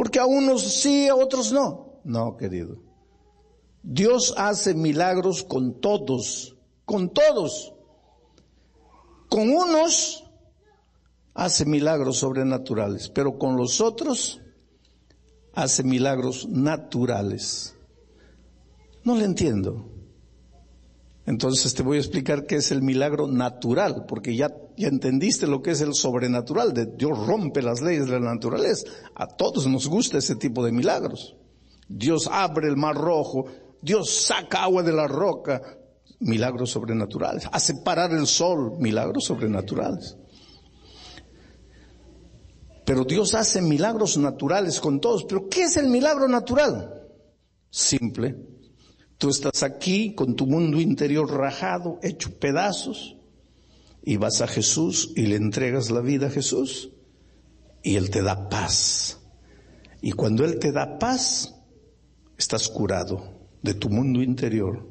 Porque 0.00 0.18
a 0.18 0.24
unos 0.24 0.62
sí, 0.62 1.08
a 1.08 1.14
otros 1.14 1.52
no. 1.52 2.00
No, 2.04 2.38
querido. 2.38 2.78
Dios 3.82 4.32
hace 4.38 4.72
milagros 4.72 5.42
con 5.42 5.78
todos. 5.78 6.56
Con 6.86 7.10
todos. 7.10 7.74
Con 9.28 9.50
unos 9.50 10.24
hace 11.34 11.66
milagros 11.66 12.16
sobrenaturales, 12.16 13.10
pero 13.10 13.36
con 13.36 13.58
los 13.58 13.82
otros 13.82 14.40
hace 15.52 15.82
milagros 15.82 16.48
naturales. 16.48 17.76
No 19.04 19.16
le 19.16 19.26
entiendo. 19.26 19.84
Entonces 21.30 21.74
te 21.74 21.84
voy 21.84 21.98
a 21.98 22.00
explicar 22.00 22.44
qué 22.44 22.56
es 22.56 22.72
el 22.72 22.82
milagro 22.82 23.28
natural, 23.28 24.04
porque 24.08 24.34
ya, 24.34 24.52
ya 24.76 24.88
entendiste 24.88 25.46
lo 25.46 25.62
que 25.62 25.70
es 25.70 25.80
el 25.80 25.94
sobrenatural, 25.94 26.74
de 26.74 26.86
Dios 26.86 27.24
rompe 27.24 27.62
las 27.62 27.80
leyes 27.80 28.06
de 28.06 28.18
la 28.18 28.34
naturaleza. 28.34 28.88
A 29.14 29.28
todos 29.28 29.64
nos 29.68 29.86
gusta 29.86 30.18
ese 30.18 30.34
tipo 30.34 30.64
de 30.64 30.72
milagros. 30.72 31.36
Dios 31.88 32.28
abre 32.32 32.66
el 32.66 32.76
mar 32.76 32.96
rojo, 32.96 33.44
Dios 33.80 34.10
saca 34.10 34.64
agua 34.64 34.82
de 34.82 34.92
la 34.92 35.06
roca, 35.06 35.62
milagros 36.18 36.70
sobrenaturales. 36.70 37.48
Hace 37.52 37.76
parar 37.76 38.10
el 38.12 38.26
sol, 38.26 38.72
milagros 38.80 39.26
sobrenaturales. 39.26 40.16
Pero 42.84 43.04
Dios 43.04 43.34
hace 43.34 43.62
milagros 43.62 44.18
naturales 44.18 44.80
con 44.80 45.00
todos. 45.00 45.26
¿Pero 45.26 45.48
qué 45.48 45.62
es 45.62 45.76
el 45.76 45.90
milagro 45.90 46.26
natural? 46.26 47.04
Simple. 47.70 48.34
Tú 49.20 49.28
estás 49.28 49.62
aquí 49.62 50.14
con 50.14 50.34
tu 50.34 50.46
mundo 50.46 50.80
interior 50.80 51.30
rajado, 51.30 51.98
hecho 52.02 52.38
pedazos, 52.38 53.18
y 54.02 54.16
vas 54.16 54.40
a 54.40 54.46
Jesús 54.46 55.12
y 55.14 55.26
le 55.26 55.36
entregas 55.36 55.90
la 55.90 56.00
vida 56.00 56.28
a 56.28 56.30
Jesús, 56.30 56.90
y 57.82 57.96
Él 57.96 58.08
te 58.08 58.22
da 58.22 58.48
paz. 58.48 59.20
Y 60.00 60.12
cuando 60.12 60.46
Él 60.46 60.58
te 60.58 60.72
da 60.72 60.98
paz, 60.98 61.54
estás 62.38 62.66
curado 62.68 63.22
de 63.60 63.74
tu 63.74 63.90
mundo 63.90 64.22
interior 64.22 64.88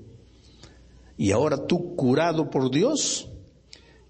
y 1.17 1.31
ahora 1.31 1.65
tú 1.65 1.95
curado 1.95 2.51
por 2.51 2.69
Dios, 2.69 3.31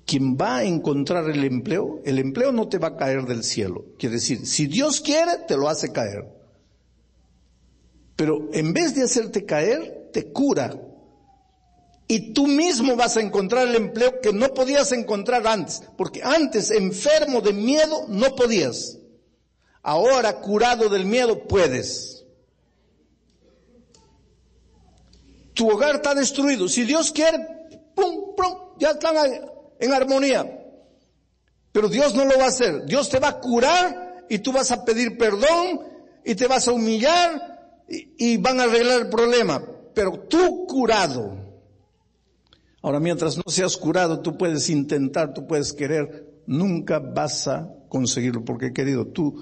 quien 0.05 0.36
va 0.36 0.57
a 0.57 0.63
encontrar 0.65 1.30
el 1.30 1.45
empleo, 1.45 2.01
el 2.03 2.20
empleo 2.20 2.51
no 2.51 2.67
te 2.67 2.78
va 2.78 2.89
a 2.89 2.97
caer 2.97 3.24
del 3.24 3.45
cielo. 3.45 3.86
Quiere 3.97 4.15
decir, 4.15 4.45
si 4.45 4.67
Dios 4.67 4.99
quiere, 4.99 5.38
te 5.47 5.55
lo 5.55 5.70
hace 5.70 5.93
caer. 5.93 6.28
Pero 8.17 8.49
en 8.51 8.74
vez 8.74 8.93
de 8.93 9.03
hacerte 9.03 9.45
caer, 9.45 9.99
te 10.12 10.32
cura. 10.32 10.76
Y 12.07 12.34
tú 12.34 12.47
mismo 12.47 12.95
vas 12.95 13.18
a 13.18 13.22
encontrar 13.22 13.68
el 13.68 13.76
empleo 13.76 14.20
que 14.20 14.34
no 14.34 14.53
podías 14.53 14.91
encontrar 14.91 15.45
antes. 15.45 15.84
Porque 15.97 16.22
antes, 16.24 16.72
enfermo 16.72 17.41
de 17.41 17.53
miedo, 17.53 18.05
no 18.07 18.36
podías. 18.36 18.97
Ahora, 19.84 20.41
curado 20.41 20.89
del 20.89 21.05
miedo, 21.05 21.47
puedes. 21.47 22.20
tu 25.60 25.70
hogar 25.70 25.95
está 25.95 26.16
destruido. 26.16 26.70
Si 26.70 26.86
Dios 26.86 27.12
quiere, 27.12 27.38
pum, 27.93 28.34
pum, 28.34 28.78
ya 28.78 28.91
están 28.91 29.18
en 29.78 29.93
armonía. 29.93 30.57
Pero 31.74 31.89
Dios 31.89 32.16
no 32.16 32.24
lo 32.24 32.38
va 32.38 32.45
a 32.45 32.47
hacer. 32.47 32.86
Dios 32.86 33.10
te 33.10 33.20
va 33.20 33.28
a 33.28 33.39
curar 33.41 34.26
y 34.30 34.39
tú 34.39 34.53
vas 34.53 34.72
a 34.72 34.86
pedir 34.86 35.18
perdón 35.18 35.82
y 36.24 36.36
te 36.36 36.47
vas 36.47 36.70
a 36.70 36.72
humillar 36.72 37.84
y, 37.89 38.34
y 38.34 38.38
van 38.38 38.62
a 38.62 38.64
arreglar 38.64 39.01
el 39.01 39.10
problema. 39.10 39.62
Pero 39.93 40.19
tú 40.27 40.65
curado. 40.67 41.37
Ahora, 42.81 42.99
mientras 42.99 43.37
no 43.37 43.43
seas 43.47 43.75
curado, 43.75 44.21
tú 44.21 44.37
puedes 44.37 44.69
intentar, 44.69 45.33
tú 45.33 45.45
puedes 45.45 45.73
querer, 45.73 46.41
nunca 46.45 46.99
vas 46.99 47.47
a 47.47 47.69
conseguirlo. 47.89 48.45
Porque, 48.45 48.71
querido, 48.71 49.07
tú 49.07 49.35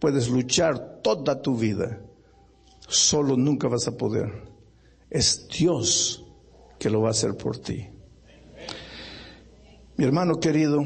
puedes 0.00 0.28
luchar 0.28 1.00
toda 1.02 1.40
tu 1.42 1.56
vida. 1.56 2.00
Solo 2.86 3.36
nunca 3.36 3.68
vas 3.68 3.88
a 3.88 3.96
poder. 3.96 4.30
Es 5.10 5.48
Dios 5.48 6.24
que 6.78 6.90
lo 6.90 7.00
va 7.00 7.08
a 7.08 7.12
hacer 7.12 7.36
por 7.36 7.58
ti. 7.58 7.88
Mi 9.96 10.04
hermano 10.04 10.40
querido, 10.40 10.84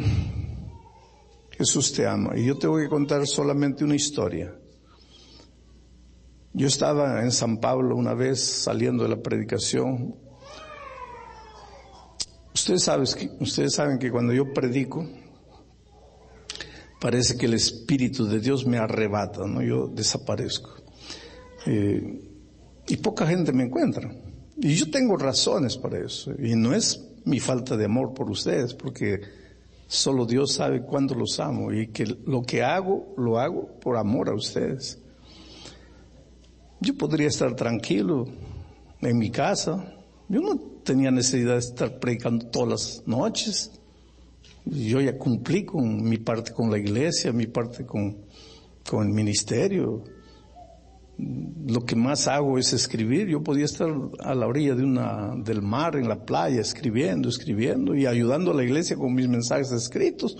Jesús 1.50 1.92
te 1.92 2.06
ama 2.06 2.36
y 2.36 2.46
yo 2.46 2.58
te 2.58 2.66
voy 2.66 2.84
a 2.84 2.88
contar 2.88 3.26
solamente 3.26 3.84
una 3.84 3.96
historia. 3.96 4.54
Yo 6.52 6.66
estaba 6.66 7.22
en 7.22 7.30
San 7.30 7.58
Pablo 7.58 7.94
una 7.96 8.14
vez 8.14 8.40
saliendo 8.40 9.02
de 9.02 9.10
la 9.10 9.22
predicación. 9.22 10.14
Ustedes 12.54 12.82
saben, 13.74 13.98
que 13.98 14.10
cuando 14.10 14.32
yo 14.32 14.52
predico, 14.52 15.06
parece 17.00 17.36
que 17.36 17.46
el 17.46 17.54
Espíritu 17.54 18.26
de 18.26 18.40
Dios 18.40 18.66
me 18.66 18.78
arrebata, 18.78 19.46
¿no? 19.46 19.62
Yo 19.62 19.86
desaparezco. 19.86 20.70
Eh, 21.66 22.28
y 22.88 22.96
poca 22.96 23.26
gente 23.26 23.52
me 23.52 23.64
encuentra. 23.64 24.10
Y 24.56 24.74
yo 24.74 24.90
tengo 24.90 25.16
razones 25.16 25.76
para 25.76 25.98
eso. 25.98 26.32
Y 26.38 26.56
no 26.56 26.74
es 26.74 27.00
mi 27.24 27.38
falta 27.38 27.76
de 27.76 27.84
amor 27.84 28.14
por 28.14 28.30
ustedes, 28.30 28.74
porque 28.74 29.20
solo 29.86 30.26
Dios 30.26 30.54
sabe 30.54 30.82
cuándo 30.82 31.14
los 31.14 31.38
amo 31.38 31.72
y 31.72 31.88
que 31.88 32.06
lo 32.26 32.42
que 32.42 32.62
hago, 32.62 33.14
lo 33.16 33.38
hago 33.38 33.78
por 33.80 33.96
amor 33.96 34.28
a 34.30 34.34
ustedes. 34.34 34.98
Yo 36.80 36.94
podría 36.96 37.28
estar 37.28 37.54
tranquilo 37.54 38.26
en 39.00 39.18
mi 39.18 39.30
casa. 39.30 39.94
Yo 40.28 40.40
no 40.40 40.58
tenía 40.84 41.10
necesidad 41.10 41.54
de 41.54 41.58
estar 41.58 41.98
predicando 41.98 42.46
todas 42.46 42.68
las 42.68 43.02
noches. 43.06 43.72
Yo 44.64 45.00
ya 45.00 45.16
cumplí 45.16 45.64
con 45.64 46.02
mi 46.02 46.18
parte 46.18 46.52
con 46.52 46.70
la 46.70 46.78
iglesia, 46.78 47.32
mi 47.32 47.46
parte 47.46 47.86
con, 47.86 48.18
con 48.88 49.06
el 49.06 49.12
ministerio 49.12 50.04
lo 51.18 51.84
que 51.84 51.96
más 51.96 52.28
hago 52.28 52.58
es 52.58 52.72
escribir. 52.72 53.26
Yo 53.28 53.42
podía 53.42 53.64
estar 53.64 53.90
a 54.20 54.34
la 54.34 54.46
orilla 54.46 54.74
de 54.74 54.84
una, 54.84 55.34
del 55.36 55.62
mar, 55.62 55.96
en 55.96 56.08
la 56.08 56.24
playa, 56.24 56.60
escribiendo, 56.60 57.28
escribiendo 57.28 57.94
y 57.94 58.06
ayudando 58.06 58.52
a 58.52 58.54
la 58.54 58.62
iglesia 58.62 58.96
con 58.96 59.14
mis 59.14 59.28
mensajes 59.28 59.72
escritos. 59.72 60.36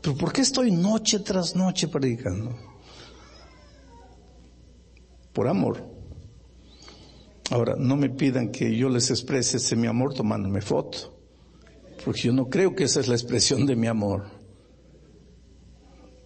Pero 0.00 0.16
¿por 0.16 0.32
qué 0.32 0.40
estoy 0.40 0.72
noche 0.72 1.20
tras 1.20 1.54
noche 1.54 1.86
predicando? 1.86 2.71
Por 5.32 5.48
amor. 5.48 5.84
Ahora, 7.50 7.74
no 7.78 7.96
me 7.96 8.10
pidan 8.10 8.50
que 8.50 8.76
yo 8.76 8.88
les 8.88 9.10
exprese 9.10 9.58
ese 9.58 9.76
mi 9.76 9.86
amor 9.86 10.14
tomándome 10.14 10.60
foto, 10.62 11.18
porque 12.04 12.22
yo 12.22 12.32
no 12.32 12.48
creo 12.48 12.74
que 12.74 12.84
esa 12.84 13.00
es 13.00 13.08
la 13.08 13.14
expresión 13.14 13.66
de 13.66 13.76
mi 13.76 13.86
amor 13.86 14.42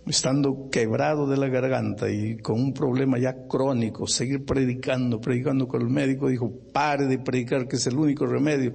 estando 0.06 0.68
quebrado 0.70 1.26
de 1.26 1.36
la 1.36 1.48
garganta 1.48 2.08
y 2.08 2.38
con 2.38 2.60
un 2.60 2.72
problema 2.72 3.18
ya 3.18 3.46
crónico, 3.48 4.06
seguir 4.06 4.44
predicando, 4.44 5.20
predicando 5.20 5.66
con 5.66 5.82
el 5.82 5.88
médico, 5.88 6.28
dijo, 6.28 6.52
pare 6.72 7.06
de 7.06 7.18
predicar 7.18 7.66
que 7.66 7.76
es 7.76 7.86
el 7.86 7.96
único 7.96 8.26
remedio. 8.26 8.74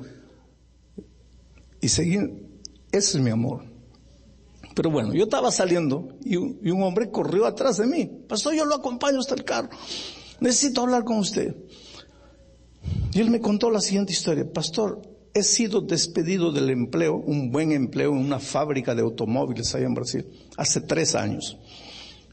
Y 1.79 1.87
seguir, 1.87 2.59
ese 2.91 3.17
es 3.17 3.23
mi 3.23 3.29
amor. 3.29 3.63
Pero 4.75 4.91
bueno, 4.91 5.13
yo 5.13 5.23
estaba 5.23 5.51
saliendo 5.51 6.17
y 6.23 6.35
un, 6.35 6.83
hombre 6.83 7.09
corrió 7.09 7.45
atrás 7.45 7.77
de 7.77 7.87
mí. 7.87 8.05
Pastor, 8.27 8.53
yo 8.53 8.65
lo 8.65 8.75
acompaño 8.75 9.19
hasta 9.19 9.35
el 9.35 9.43
carro. 9.43 9.69
Necesito 10.41 10.81
hablar 10.81 11.03
con 11.03 11.19
usted. 11.19 11.55
Y 13.13 13.19
él 13.19 13.29
me 13.29 13.39
contó 13.39 13.69
la 13.69 13.79
siguiente 13.79 14.11
historia. 14.11 14.51
Pastor, 14.51 15.01
he 15.33 15.43
sido 15.43 15.81
despedido 15.81 16.51
del 16.51 16.71
empleo, 16.71 17.15
un 17.15 17.51
buen 17.51 17.71
empleo 17.71 18.11
en 18.11 18.17
una 18.17 18.39
fábrica 18.39 18.95
de 18.95 19.03
automóviles 19.03 19.73
allá 19.75 19.85
en 19.85 19.93
Brasil, 19.93 20.25
hace 20.57 20.81
tres 20.81 21.13
años. 21.13 21.57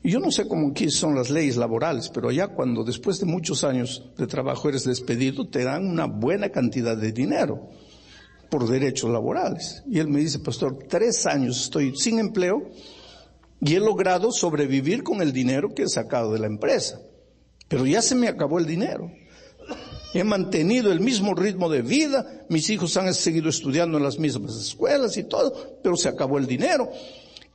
Y 0.03 0.11
yo 0.11 0.21
no 0.21 0.31
sé 0.31 0.49
cómo 0.49 0.71
aquí 0.71 0.91
son 0.91 1.15
las 1.15 1.29
leyes 1.29 1.59
laborales, 1.59 2.09
pero 2.09 2.31
allá 2.31 2.49
cuando 2.49 2.83
después 2.83 3.21
de 3.21 3.27
muchos 3.27 3.63
años 3.63 4.11
de 4.17 4.27
trabajo 4.27 4.71
eres 4.71 4.85
despedido, 4.85 5.47
te 5.47 5.65
dan 5.65 5.87
una 5.87 6.07
buena 6.07 6.49
cantidad 6.49 6.97
de 6.97 7.13
dinero 7.13 7.69
por 8.49 8.67
derechos 8.67 9.11
laborales. 9.11 9.83
Y 9.87 9.99
él 9.99 10.09
me 10.09 10.21
dice, 10.21 10.39
pastor, 10.39 10.79
tres 10.89 11.27
años 11.27 11.65
estoy 11.65 11.95
sin 11.95 12.19
empleo 12.19 12.71
y 13.61 13.75
he 13.75 13.81
logrado 13.81 14.33
sobrevivir 14.33 15.03
con 15.03 15.21
el 15.21 15.33
dinero 15.33 15.75
que 15.75 15.83
he 15.83 15.89
sacado 15.89 16.33
de 16.33 16.39
la 16.39 16.47
empresa. 16.47 17.01
Pero 17.69 17.87
ya 17.87 18.03
se 18.03 18.15
me 18.15 18.29
acabó 18.29 18.59
el 18.59 18.67
dinero. 18.67 19.11
He 20.15 20.25
mantenido 20.25 20.91
el 20.91 21.01
mismo 21.01 21.35
ritmo 21.35 21.69
de 21.69 21.83
vida, 21.83 22.45
mis 22.49 22.71
hijos 22.71 22.97
han 22.97 23.13
seguido 23.13 23.51
estudiando 23.51 23.99
en 23.99 24.05
las 24.05 24.19
mismas 24.19 24.57
escuelas 24.57 25.17
y 25.19 25.25
todo, 25.25 25.79
pero 25.83 25.97
se 25.97 26.09
acabó 26.09 26.39
el 26.39 26.47
dinero. 26.47 26.91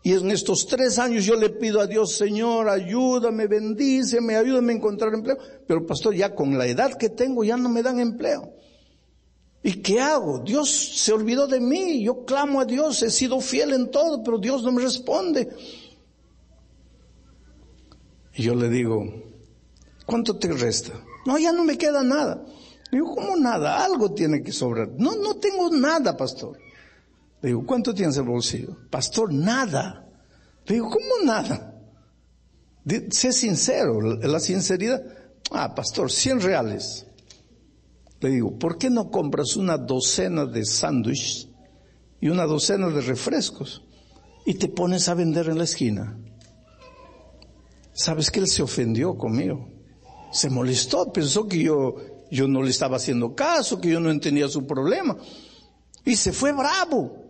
Y 0.03 0.11
en 0.11 0.30
estos 0.30 0.68
tres 0.68 0.99
años 0.99 1.26
yo 1.26 1.36
le 1.36 1.49
pido 1.49 1.80
a 1.80 1.88
Dios, 1.88 2.11
Señor, 2.16 2.70
ayúdame, 2.70 3.47
bendíceme, 3.47 4.36
ayúdame 4.36 4.74
a 4.74 4.76
encontrar 4.76 5.14
empleo. 5.14 5.38
Pero 5.66 5.86
pastor, 5.88 6.14
ya 6.14 6.36
con 6.36 6.57
la 6.57 6.68
edad 6.68 6.93
que 6.95 7.09
tengo 7.09 7.43
ya 7.43 7.57
no 7.57 7.70
me 7.70 7.82
dan 7.82 7.99
empleo. 7.99 8.53
¿Y 9.64 9.82
qué 9.82 10.01
hago? 10.01 10.39
Dios 10.39 10.70
se 10.70 11.14
olvidó 11.14 11.47
de 11.47 11.61
mí, 11.61 12.03
yo 12.03 12.26
clamo 12.26 12.59
a 12.59 12.66
Dios, 12.66 13.01
he 13.01 13.09
sido 13.09 13.39
fiel 13.39 13.74
en 13.74 13.89
todo, 13.89 14.22
pero 14.22 14.38
Dios 14.38 14.61
no 14.61 14.74
me 14.74 14.84
responde. 14.84 15.47
Y 18.36 18.43
yo 18.43 18.55
le 18.55 18.68
digo, 18.68 19.33
¿cuánto 20.06 20.38
te 20.38 20.51
resta? 20.51 20.93
No, 21.26 21.38
ya 21.38 21.51
no 21.51 21.64
me 21.64 21.78
queda 21.78 22.04
nada. 22.04 22.45
digo, 22.91 23.16
¿cómo 23.16 23.36
nada? 23.36 23.84
Algo 23.84 24.14
tiene 24.14 24.41
que 24.43 24.51
sobrar. 24.51 24.89
No, 24.97 25.16
no 25.16 25.36
tengo 25.36 25.70
nada, 25.70 26.16
pastor. 26.16 26.58
Le 27.41 27.49
digo, 27.49 27.66
¿cuánto 27.66 27.93
tienes 27.93 28.16
en 28.18 28.24
el 28.24 28.30
bolsillo? 28.30 28.78
Pastor, 28.89 29.34
nada. 29.34 30.08
Le 30.66 30.76
digo, 30.76 30.89
¿cómo 30.89 31.26
nada? 31.26 31.74
Sé 33.12 33.32
sincero, 33.32 34.01
la 34.01 34.39
sinceridad. 34.39 35.01
Ah, 35.51 35.74
pastor, 35.74 36.12
100 36.12 36.41
reales. 36.41 37.06
Le 38.20 38.30
digo, 38.30 38.58
¿por 38.58 38.78
qué 38.78 38.89
no 38.89 39.10
compras 39.10 39.56
una 39.56 39.78
docena 39.78 40.45
de 40.45 40.66
sándwiches 40.66 41.49
y 42.22 42.30
una 42.30 42.45
docena 42.45 42.88
de 42.89 43.01
refrescos 43.01 43.84
y 44.45 44.54
te 44.54 44.70
pones 44.70 45.10
a 45.10 45.14
vender 45.14 45.49
en 45.49 45.58
la 45.58 45.66
esquina? 45.66 46.18
¿Sabes 47.91 48.32
que 48.32 48.39
él 48.39 48.47
se 48.47 48.64
ofendió 48.64 49.18
conmigo? 49.18 49.70
Se 50.34 50.50
molestó, 50.50 51.14
pensó 51.14 51.48
que 51.48 51.64
yo, 51.64 51.96
yo 52.30 52.48
no 52.48 52.62
le 52.62 52.72
estaba 52.72 52.98
haciendo 52.98 53.36
caso, 53.36 53.80
que 53.80 53.90
yo 53.90 54.00
no 54.00 54.12
entendía 54.12 54.50
su 54.50 54.68
problema. 54.68 55.16
Y 56.04 56.16
se 56.16 56.34
fue 56.34 56.52
bravo. 56.52 57.24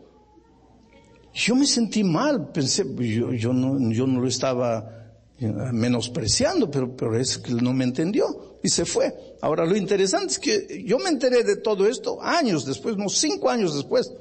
Yo 1.33 1.55
me 1.55 1.65
sentí 1.65 2.03
mal, 2.03 2.51
pensé, 2.51 2.85
yo, 2.97 3.33
yo 3.33 3.53
no, 3.53 3.91
yo 3.91 4.07
no 4.07 4.21
lo 4.21 4.27
estaba 4.27 5.03
eh, 5.39 5.47
menospreciando, 5.47 6.71
pero, 6.71 6.95
pero 6.95 7.17
es 7.17 7.37
que 7.37 7.53
no 7.53 7.73
me 7.73 7.83
entendió 7.83 8.59
y 8.63 8.69
se 8.69 8.85
fue. 8.85 9.35
Ahora 9.41 9.65
lo 9.65 9.75
interesante 9.75 10.33
es 10.33 10.39
que 10.39 10.83
yo 10.85 10.99
me 10.99 11.09
enteré 11.09 11.43
de 11.43 11.57
todo 11.57 11.87
esto 11.87 12.21
años 12.21 12.65
después, 12.65 12.95
no 12.97 13.09
cinco 13.09 13.49
años 13.49 13.75
después. 13.75 14.11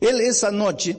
Él 0.00 0.20
esa 0.20 0.50
noche 0.50 0.98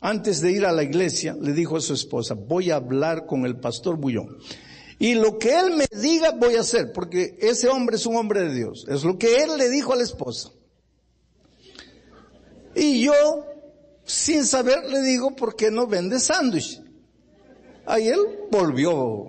antes 0.00 0.40
de 0.40 0.52
ir 0.52 0.64
a 0.64 0.72
la 0.72 0.84
iglesia, 0.84 1.36
le 1.40 1.52
dijo 1.52 1.76
a 1.76 1.80
su 1.80 1.94
esposa, 1.94 2.34
voy 2.34 2.70
a 2.70 2.76
hablar 2.76 3.26
con 3.26 3.44
el 3.44 3.56
pastor 3.56 3.96
Bullón. 3.96 4.36
Y 4.98 5.14
lo 5.14 5.38
que 5.38 5.58
él 5.58 5.76
me 5.76 5.86
diga 5.90 6.32
voy 6.32 6.56
a 6.56 6.60
hacer, 6.60 6.92
porque 6.92 7.36
ese 7.40 7.68
hombre 7.68 7.96
es 7.96 8.06
un 8.06 8.16
hombre 8.16 8.42
de 8.42 8.54
Dios. 8.54 8.86
Es 8.88 9.04
lo 9.04 9.18
que 9.18 9.42
él 9.42 9.58
le 9.58 9.68
dijo 9.68 9.92
a 9.92 9.96
la 9.96 10.02
esposa. 10.02 10.50
Y 12.74 13.04
yo, 13.04 13.12
sin 14.04 14.44
saber, 14.44 14.84
le 14.88 15.02
digo, 15.02 15.36
¿por 15.36 15.54
qué 15.54 15.70
no 15.70 15.86
vende 15.86 16.18
sándwich? 16.18 16.80
Ahí 17.84 18.08
él 18.08 18.20
volvió 18.50 19.28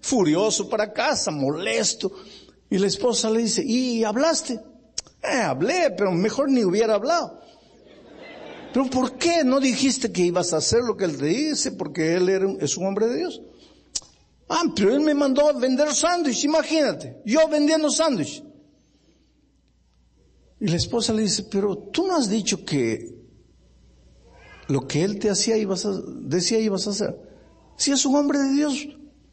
furioso 0.00 0.68
para 0.68 0.92
casa, 0.92 1.30
molesto. 1.30 2.12
Y 2.68 2.78
la 2.78 2.86
esposa 2.86 3.30
le 3.30 3.40
dice, 3.40 3.62
¿y 3.64 4.04
hablaste? 4.04 4.60
Eh, 5.22 5.40
hablé, 5.40 5.92
pero 5.96 6.12
mejor 6.12 6.50
ni 6.50 6.64
hubiera 6.64 6.94
hablado. 6.94 7.40
Pero 8.72 8.86
¿por 8.86 9.18
qué 9.18 9.44
no 9.44 9.60
dijiste 9.60 10.12
que 10.12 10.22
ibas 10.22 10.52
a 10.52 10.58
hacer 10.58 10.80
lo 10.82 10.96
que 10.96 11.04
él 11.04 11.18
te 11.18 11.26
dice? 11.26 11.72
Porque 11.72 12.14
él 12.14 12.58
es 12.60 12.76
un 12.76 12.86
hombre 12.86 13.08
de 13.08 13.16
Dios. 13.16 13.42
Ah, 14.52 14.64
pero 14.74 14.92
él 14.92 15.00
me 15.00 15.14
mandó 15.14 15.48
a 15.48 15.52
vender 15.52 15.94
sándwich, 15.94 16.42
imagínate. 16.42 17.22
Yo 17.24 17.48
vendiendo 17.48 17.88
sándwich. 17.88 18.42
Y 20.58 20.66
la 20.66 20.76
esposa 20.76 21.12
le 21.12 21.22
dice, 21.22 21.44
pero 21.44 21.78
tú 21.78 22.04
no 22.04 22.16
has 22.16 22.28
dicho 22.28 22.64
que 22.64 23.14
lo 24.66 24.88
que 24.88 25.04
él 25.04 25.20
te 25.20 25.30
hacía 25.30 25.56
ibas 25.56 25.86
a, 25.86 25.92
decía 26.22 26.58
ibas 26.58 26.88
a 26.88 26.90
hacer. 26.90 27.16
Si 27.76 27.92
es 27.92 28.04
un 28.04 28.16
hombre 28.16 28.40
de 28.40 28.52
Dios, 28.52 28.88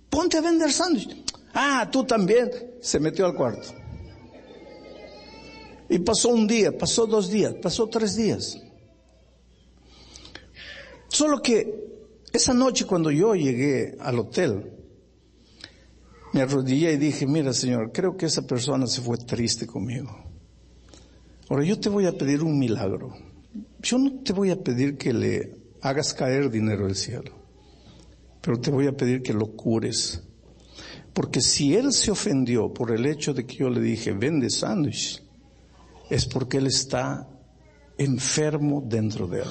ponte 0.08 0.38
a 0.38 0.42
vender 0.42 0.72
sándwich. 0.72 1.10
Ah, 1.52 1.90
tú 1.92 2.04
también. 2.04 2.52
Se 2.80 3.00
metió 3.00 3.26
al 3.26 3.34
cuarto. 3.34 3.70
Y 5.90 5.98
pasó 5.98 6.30
un 6.30 6.46
día, 6.46 6.78
pasó 6.78 7.08
dos 7.08 7.32
días, 7.32 7.56
pasó 7.56 7.88
tres 7.88 8.16
días. 8.16 8.62
Solo 11.08 11.42
que 11.42 11.88
esa 12.32 12.54
noche 12.54 12.86
cuando 12.86 13.10
yo 13.10 13.34
llegué 13.34 13.98
al 14.00 14.20
hotel, 14.20 14.77
me 16.34 16.42
arrodillé 16.42 16.94
y 16.94 16.98
dije, 16.98 17.26
mira 17.26 17.54
Señor, 17.54 17.92
creo 17.92 18.18
que 18.18 18.26
esa 18.26 18.46
persona 18.46 18.88
se 18.88 19.02
fue 19.02 19.18
triste 19.18 19.66
conmigo. 19.66 20.28
Ahora 21.50 21.64
yo 21.64 21.80
te 21.80 21.90
voy 21.90 22.06
a 22.06 22.18
pedir 22.18 22.44
un 22.44 22.60
milagro. 22.60 23.14
Yo 23.82 23.98
no 23.98 24.22
te 24.22 24.34
voy 24.34 24.52
a 24.52 24.62
pedir 24.62 24.98
que 24.98 25.14
le 25.14 25.58
hagas 25.82 26.14
caer 26.14 26.50
dinero 26.50 26.86
del 26.86 26.96
cielo, 26.96 27.32
pero 28.42 28.60
te 28.60 28.72
voy 28.72 28.88
a 28.88 28.92
pedir 28.96 29.22
que 29.22 29.34
lo 29.34 29.56
cures. 29.56 30.24
Porque 31.14 31.42
si 31.42 31.76
él 31.76 31.94
se 31.94 32.12
ofendió 32.12 32.74
por 32.74 32.92
el 32.92 33.06
hecho 33.06 33.34
de 33.34 33.46
que 33.46 33.56
yo 33.56 33.70
le 33.70 33.82
dije, 33.82 34.12
vende 34.12 34.50
sándwich, 34.50 35.24
es 36.10 36.26
porque 36.26 36.58
él 36.58 36.68
está 36.68 37.28
enfermo 37.98 38.84
dentro 38.86 39.28
de 39.28 39.42
él. 39.42 39.50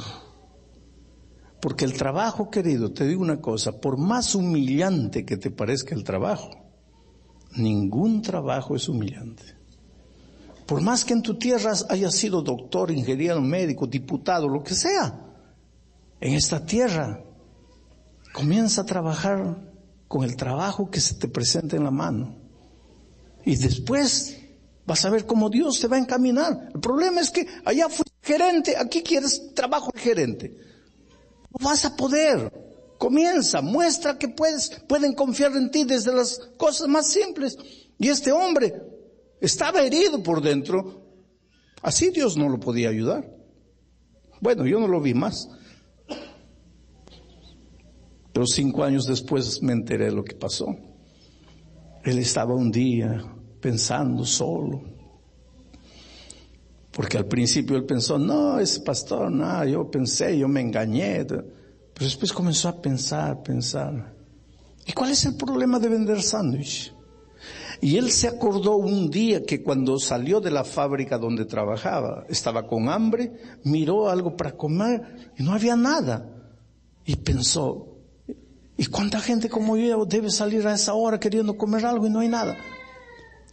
Porque 1.61 1.85
el 1.85 1.95
trabajo, 1.95 2.51
querido, 2.51 2.93
te 2.93 3.07
digo 3.07 3.23
una 3.23 3.41
cosa, 3.41 3.81
por 3.81 3.99
más 3.99 4.35
humillante 4.35 5.25
que 5.25 5.37
te 5.37 5.51
parezca 5.51 5.95
el 5.95 6.05
trabajo, 6.05 6.66
ningún 7.57 8.23
trabajo 8.23 8.77
es 8.77 8.89
humillante. 8.89 9.43
Por 10.67 10.81
más 10.81 11.05
que 11.05 11.13
en 11.13 11.23
tu 11.23 11.39
tierra 11.39 11.73
hayas 11.89 12.15
sido 12.15 12.43
doctor, 12.43 12.91
ingeniero, 12.91 13.41
médico, 13.41 13.87
diputado, 13.87 14.49
lo 14.49 14.63
que 14.63 14.75
sea, 14.75 15.21
en 16.21 16.35
esta 16.35 16.65
tierra 16.65 17.23
comienza 18.33 18.83
a 18.83 18.87
trabajar 18.87 19.57
con 20.09 20.25
el 20.25 20.37
trabajo 20.37 20.91
que 20.91 21.01
se 21.01 21.15
te 21.15 21.29
presenta 21.29 21.77
en 21.77 21.85
la 21.85 21.91
mano. 21.91 22.37
Y 23.45 23.57
después 23.57 24.39
vas 24.85 25.05
a 25.05 25.11
ver 25.11 25.25
cómo 25.25 25.49
Dios 25.49 25.79
te 25.81 25.89
va 25.89 25.97
a 25.97 26.01
encaminar. 26.01 26.71
El 26.75 26.81
problema 26.81 27.21
es 27.21 27.31
que 27.31 27.47
allá 27.65 27.89
fuiste 27.89 28.13
gerente, 28.23 28.77
aquí 28.77 29.03
quieres 29.03 29.55
trabajo 29.55 29.91
de 29.95 30.01
gerente 30.01 30.67
vas 31.61 31.85
a 31.85 31.97
poder. 31.97 32.66
Comienza, 32.99 33.61
muestra 33.61 34.19
que 34.19 34.29
puedes, 34.29 34.71
pueden 34.89 35.15
confiar 35.15 35.53
en 35.57 35.71
ti 35.71 35.85
desde 35.85 36.13
las 36.15 36.39
cosas 36.57 36.89
más 36.89 37.07
simples. 37.07 37.59
Y 37.99 38.09
este 38.09 38.33
hombre 38.33 38.75
estaba 39.41 39.83
herido 39.83 40.23
por 40.23 40.41
dentro. 40.41 41.03
Así 41.83 42.11
Dios 42.11 42.37
no 42.37 42.49
lo 42.49 42.59
podía 42.59 42.89
ayudar. 42.89 43.31
Bueno, 44.41 44.67
yo 44.67 44.81
no 44.81 44.89
lo 44.89 45.01
vi 45.01 45.15
más. 45.15 45.49
Pero 48.33 48.47
cinco 48.47 48.85
años 48.85 49.07
después 49.07 49.63
me 49.63 49.73
enteré 49.73 50.07
de 50.07 50.13
lo 50.13 50.25
que 50.25 50.35
pasó. 50.35 50.77
Él 52.05 52.19
estaba 52.19 52.55
un 52.55 52.71
día 52.71 53.25
pensando 53.61 54.25
solo. 54.25 54.83
Porque 56.93 57.19
al 57.19 57.27
principio 57.27 57.77
él 57.77 57.85
pensó, 57.85 58.19
no, 58.19 58.59
ese 58.59 58.81
pastor, 58.81 59.31
no, 59.31 59.65
yo 59.67 59.91
pensé, 59.91 60.39
yo 60.39 60.49
me 60.49 60.61
engañé. 60.61 61.27
Pero 61.97 62.05
después 62.05 62.31
comenzó 62.31 62.69
a 62.69 62.83
pensar, 62.83 63.43
pensar. 63.43 64.15
¿Y 64.85 64.93
cuál 64.93 65.13
es 65.13 65.25
el 65.25 65.35
problema 65.35 65.79
de 65.79 65.89
vender 65.89 66.23
sándwich? 66.23 66.93
Y 67.81 67.97
él 67.97 68.11
se 68.11 68.29
acordó 68.29 68.77
un 68.77 69.09
día 69.09 69.45
que 69.45 69.63
cuando 69.63 69.99
salió 69.99 70.39
de 70.41 70.51
la 70.51 70.63
fábrica 70.63 71.17
donde 71.17 71.47
trabajaba, 71.47 72.27
estaba 72.29 72.67
con 72.67 72.91
hambre, 72.91 73.33
miró 73.65 74.11
algo 74.11 74.37
para 74.37 74.53
comer 74.53 75.33
y 75.39 75.43
no 75.43 75.55
había 75.55 75.75
nada. 75.75 76.29
Y 77.07 77.17
pensó, 77.17 77.97
¿y 78.77 78.85
cuánta 78.87 79.19
gente 79.19 79.49
como 79.49 79.79
yo 79.79 80.05
debe 80.05 80.29
salir 80.29 80.67
a 80.67 80.75
esa 80.75 80.93
hora 80.93 81.19
queriendo 81.19 81.57
comer 81.57 81.87
algo 81.87 82.07
y 82.07 82.11
no 82.11 82.21
hay 82.21 82.29
nada? 82.29 82.59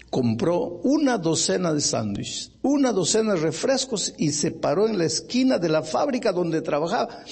compró 0.10 0.80
una 0.84 1.18
docena 1.18 1.74
de 1.74 1.82
sándwiches, 1.82 2.52
una 2.62 2.92
docena 2.92 3.34
de 3.34 3.40
refrescos 3.40 4.14
y 4.16 4.32
se 4.32 4.52
paró 4.52 4.88
en 4.88 5.00
la 5.00 5.06
esquina 5.06 5.58
de 5.58 5.70
la 5.70 5.82
fábrica 5.82 6.32
donde 6.32 6.62
trabajaba. 6.62 7.24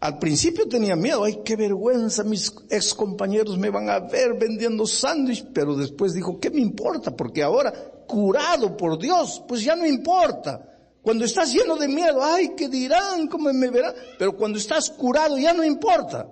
Al 0.00 0.18
principio 0.18 0.66
tenía 0.66 0.96
miedo, 0.96 1.24
ay, 1.24 1.42
qué 1.44 1.56
vergüenza, 1.56 2.24
mis 2.24 2.50
ex 2.70 2.94
compañeros 2.94 3.58
me 3.58 3.68
van 3.68 3.90
a 3.90 4.00
ver 4.00 4.32
vendiendo 4.32 4.86
sándwiches, 4.86 5.46
pero 5.52 5.76
después 5.76 6.14
dijo, 6.14 6.40
¿qué 6.40 6.48
me 6.48 6.60
importa? 6.60 7.14
Porque 7.14 7.42
ahora, 7.42 7.70
curado 8.06 8.78
por 8.78 8.98
Dios, 8.98 9.42
pues 9.46 9.62
ya 9.62 9.76
no 9.76 9.86
importa. 9.86 10.66
Cuando 11.02 11.26
estás 11.26 11.52
lleno 11.52 11.76
de 11.76 11.86
miedo, 11.86 12.22
ay, 12.22 12.54
¿qué 12.56 12.68
dirán? 12.68 13.26
¿Cómo 13.28 13.52
me 13.52 13.70
verán? 13.70 13.94
Pero 14.18 14.36
cuando 14.36 14.58
estás 14.58 14.88
curado 14.88 15.36
ya 15.38 15.52
no 15.52 15.64
importa. 15.64 16.26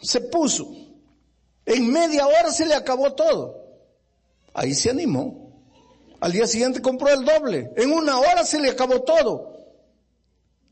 Se 0.00 0.22
puso. 0.22 0.70
En 1.66 1.92
media 1.92 2.26
hora 2.26 2.50
se 2.50 2.64
le 2.64 2.74
acabó 2.74 3.12
todo. 3.12 3.56
Ahí 4.54 4.74
se 4.74 4.90
animó. 4.90 5.50
Al 6.20 6.32
día 6.32 6.46
siguiente 6.46 6.80
compró 6.80 7.08
el 7.08 7.24
doble. 7.24 7.72
En 7.76 7.92
una 7.92 8.18
hora 8.18 8.44
se 8.44 8.58
le 8.58 8.70
acabó 8.70 9.02
todo. 9.02 9.50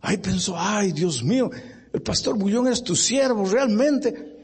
Ahí 0.01 0.17
pensó, 0.19 0.55
ay 0.57 0.93
Dios 0.93 1.23
mío, 1.23 1.51
el 1.93 2.03
pastor 2.03 2.37
Bullón 2.37 2.69
es 2.69 2.83
tu 2.83 2.95
siervo, 2.95 3.45
realmente. 3.47 4.37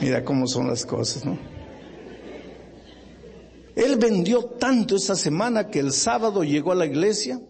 Mira 0.00 0.24
cómo 0.24 0.46
son 0.46 0.68
las 0.68 0.84
cosas, 0.84 1.24
¿no? 1.24 1.38
Él 3.74 3.96
vendió 3.96 4.44
tanto 4.44 4.96
esa 4.96 5.14
semana 5.14 5.68
que 5.68 5.78
el 5.78 5.92
sábado 5.92 6.42
llegó 6.42 6.72
a 6.72 6.74
la 6.74 6.86
iglesia 6.86 7.40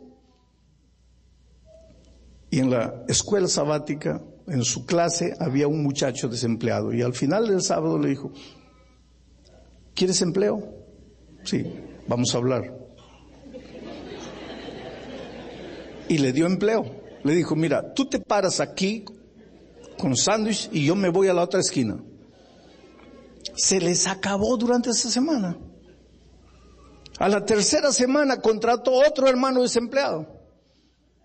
y 2.50 2.58
en 2.58 2.70
la 2.70 3.04
escuela 3.08 3.48
sabática, 3.48 4.22
en 4.48 4.64
su 4.64 4.86
clase, 4.86 5.34
había 5.38 5.68
un 5.68 5.82
muchacho 5.82 6.28
desempleado 6.28 6.92
y 6.92 7.02
al 7.02 7.14
final 7.14 7.48
del 7.48 7.62
sábado 7.62 7.98
le 7.98 8.08
dijo, 8.08 8.32
¿quieres 9.94 10.20
empleo? 10.20 10.62
Sí, 11.44 11.64
vamos 12.08 12.34
a 12.34 12.38
hablar. 12.38 12.76
Y 16.08 16.18
le 16.18 16.32
dio 16.32 16.46
empleo. 16.46 17.05
Le 17.26 17.34
dijo, 17.34 17.56
mira, 17.56 17.92
tú 17.92 18.08
te 18.08 18.20
paras 18.20 18.60
aquí 18.60 19.04
con 19.98 20.16
sándwich 20.16 20.68
y 20.72 20.86
yo 20.86 20.94
me 20.94 21.08
voy 21.08 21.28
a 21.28 21.34
la 21.34 21.42
otra 21.42 21.60
esquina 21.60 21.98
se 23.56 23.80
les 23.80 24.06
acabó 24.06 24.56
durante 24.56 24.90
esa 24.90 25.10
semana. 25.10 25.58
A 27.18 27.28
la 27.28 27.44
tercera 27.44 27.90
semana 27.90 28.40
contrató 28.40 28.92
otro 28.92 29.26
hermano 29.26 29.62
desempleado. 29.62 30.26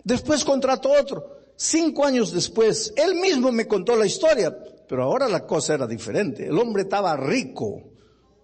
Después 0.04 0.44
contrató 0.44 0.92
otro. 0.92 1.26
Cinco 1.58 2.06
años 2.06 2.32
después, 2.32 2.94
él 2.96 3.16
mismo 3.16 3.52
me 3.52 3.68
contó 3.68 3.96
la 3.96 4.06
historia, 4.06 4.58
pero 4.88 5.04
ahora 5.04 5.28
la 5.28 5.46
cosa 5.46 5.74
era 5.74 5.86
diferente. 5.86 6.48
El 6.48 6.58
hombre 6.58 6.84
estaba 6.84 7.16
rico, 7.18 7.92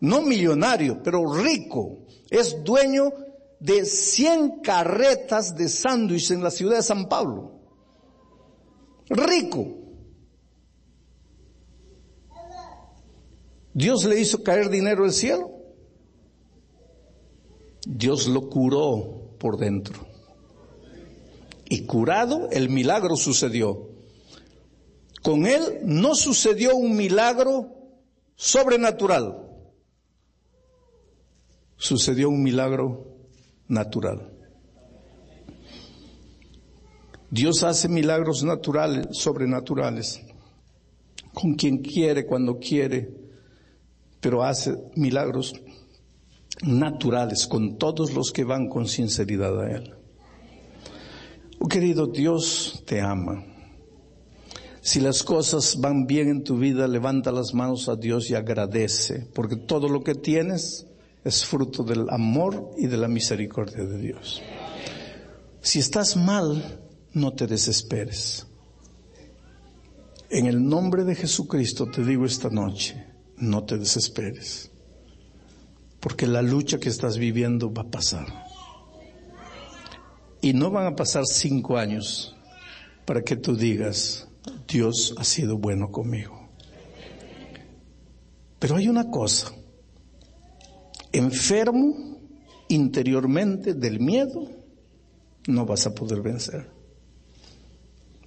no 0.01 0.21
millonario, 0.21 1.01
pero 1.01 1.33
rico. 1.33 2.05
Es 2.29 2.63
dueño 2.63 3.11
de 3.59 3.85
100 3.85 4.61
carretas 4.61 5.55
de 5.55 5.69
sándwich 5.69 6.31
en 6.31 6.43
la 6.43 6.51
ciudad 6.51 6.77
de 6.77 6.83
San 6.83 7.09
Pablo. 7.09 7.51
Rico. 9.09 9.67
Dios 13.73 14.05
le 14.05 14.19
hizo 14.19 14.43
caer 14.43 14.69
dinero 14.69 15.03
del 15.03 15.13
cielo. 15.13 15.51
Dios 17.87 18.27
lo 18.27 18.49
curó 18.49 19.35
por 19.39 19.57
dentro. 19.57 20.05
Y 21.69 21.85
curado, 21.85 22.49
el 22.51 22.69
milagro 22.69 23.15
sucedió. 23.15 23.89
Con 25.21 25.45
él 25.45 25.79
no 25.83 26.15
sucedió 26.15 26.75
un 26.75 26.95
milagro 26.95 27.75
sobrenatural. 28.35 29.43
Sucedió 31.75 32.29
un 32.29 32.41
milagro 32.41 33.16
natural. 33.67 34.33
Dios 37.29 37.63
hace 37.63 37.89
milagros 37.89 38.43
naturales, 38.43 39.07
sobrenaturales, 39.11 40.21
con 41.33 41.55
quien 41.55 41.79
quiere, 41.79 42.25
cuando 42.25 42.57
quiere 42.57 43.27
pero 44.19 44.43
hace 44.43 44.75
milagros 44.95 45.53
naturales 46.63 47.47
con 47.47 47.77
todos 47.77 48.13
los 48.13 48.31
que 48.31 48.43
van 48.43 48.67
con 48.67 48.87
sinceridad 48.87 49.59
a 49.59 49.71
Él. 49.71 49.93
Oh 51.59 51.67
querido 51.67 52.07
Dios 52.07 52.83
te 52.85 53.01
ama. 53.01 53.45
Si 54.81 54.99
las 54.99 55.23
cosas 55.23 55.79
van 55.79 56.07
bien 56.07 56.29
en 56.29 56.43
tu 56.43 56.57
vida, 56.57 56.87
levanta 56.87 57.31
las 57.31 57.53
manos 57.53 57.89
a 57.89 57.95
Dios 57.95 58.29
y 58.29 58.35
agradece, 58.35 59.27
porque 59.33 59.57
todo 59.57 59.89
lo 59.89 60.03
que 60.03 60.15
tienes 60.15 60.86
es 61.23 61.45
fruto 61.45 61.83
del 61.83 62.09
amor 62.09 62.71
y 62.77 62.87
de 62.87 62.97
la 62.97 63.07
misericordia 63.07 63.83
de 63.83 63.97
Dios. 63.97 64.41
Si 65.61 65.79
estás 65.79 66.15
mal, 66.15 66.79
no 67.13 67.33
te 67.33 67.47
desesperes. 67.47 68.47
En 70.29 70.45
el 70.45 70.65
nombre 70.65 71.03
de 71.03 71.15
Jesucristo 71.15 71.87
te 71.87 72.03
digo 72.03 72.25
esta 72.25 72.49
noche, 72.49 73.05
no 73.37 73.63
te 73.63 73.77
desesperes, 73.77 74.71
porque 75.99 76.27
la 76.27 76.41
lucha 76.41 76.79
que 76.79 76.89
estás 76.89 77.17
viviendo 77.17 77.73
va 77.73 77.83
a 77.83 77.91
pasar. 77.91 78.45
Y 80.41 80.53
no 80.53 80.69
van 80.69 80.85
a 80.85 80.95
pasar 80.95 81.25
cinco 81.25 81.77
años 81.77 82.35
para 83.05 83.21
que 83.21 83.35
tú 83.35 83.55
digas, 83.55 84.27
Dios 84.67 85.15
ha 85.17 85.23
sido 85.23 85.57
bueno 85.57 85.91
conmigo. 85.91 86.49
Pero 88.59 88.75
hay 88.75 88.89
una 88.89 89.09
cosa, 89.09 89.53
enfermo 91.11 92.19
interiormente 92.67 93.73
del 93.73 93.99
miedo, 93.99 94.49
no 95.47 95.65
vas 95.65 95.85
a 95.87 95.95
poder 95.95 96.21
vencer. 96.21 96.69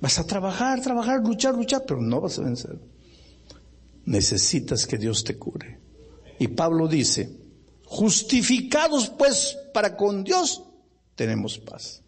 Vas 0.00 0.18
a 0.18 0.26
trabajar, 0.26 0.80
trabajar, 0.80 1.20
luchar, 1.20 1.54
luchar, 1.54 1.84
pero 1.86 2.00
no 2.00 2.20
vas 2.20 2.38
a 2.38 2.42
vencer 2.42 2.78
necesitas 4.10 4.86
que 4.86 4.98
Dios 4.98 5.24
te 5.24 5.36
cure. 5.36 5.78
Y 6.38 6.48
Pablo 6.48 6.88
dice, 6.88 7.30
justificados 7.84 9.10
pues 9.10 9.56
para 9.72 9.96
con 9.96 10.24
Dios, 10.24 10.62
tenemos 11.14 11.58
paz. 11.58 12.02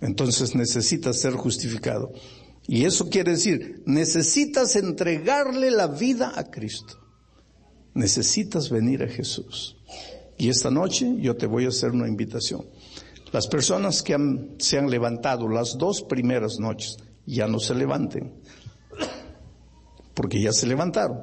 Entonces 0.00 0.54
necesitas 0.54 1.18
ser 1.18 1.34
justificado. 1.34 2.12
Y 2.66 2.84
eso 2.84 3.08
quiere 3.08 3.32
decir, 3.32 3.82
necesitas 3.86 4.76
entregarle 4.76 5.70
la 5.70 5.86
vida 5.86 6.32
a 6.34 6.50
Cristo. 6.50 6.98
Necesitas 7.94 8.70
venir 8.70 9.02
a 9.02 9.08
Jesús. 9.08 9.76
Y 10.38 10.48
esta 10.48 10.70
noche 10.70 11.14
yo 11.18 11.36
te 11.36 11.46
voy 11.46 11.66
a 11.66 11.68
hacer 11.68 11.90
una 11.90 12.08
invitación. 12.08 12.66
Las 13.32 13.46
personas 13.46 14.02
que 14.02 14.16
se 14.58 14.78
han 14.78 14.90
levantado 14.90 15.48
las 15.48 15.78
dos 15.78 16.02
primeras 16.02 16.58
noches, 16.58 16.96
ya 17.26 17.46
no 17.46 17.58
se 17.60 17.74
levanten 17.74 18.32
porque 20.14 20.40
ya 20.40 20.52
se 20.52 20.66
levantaron. 20.66 21.20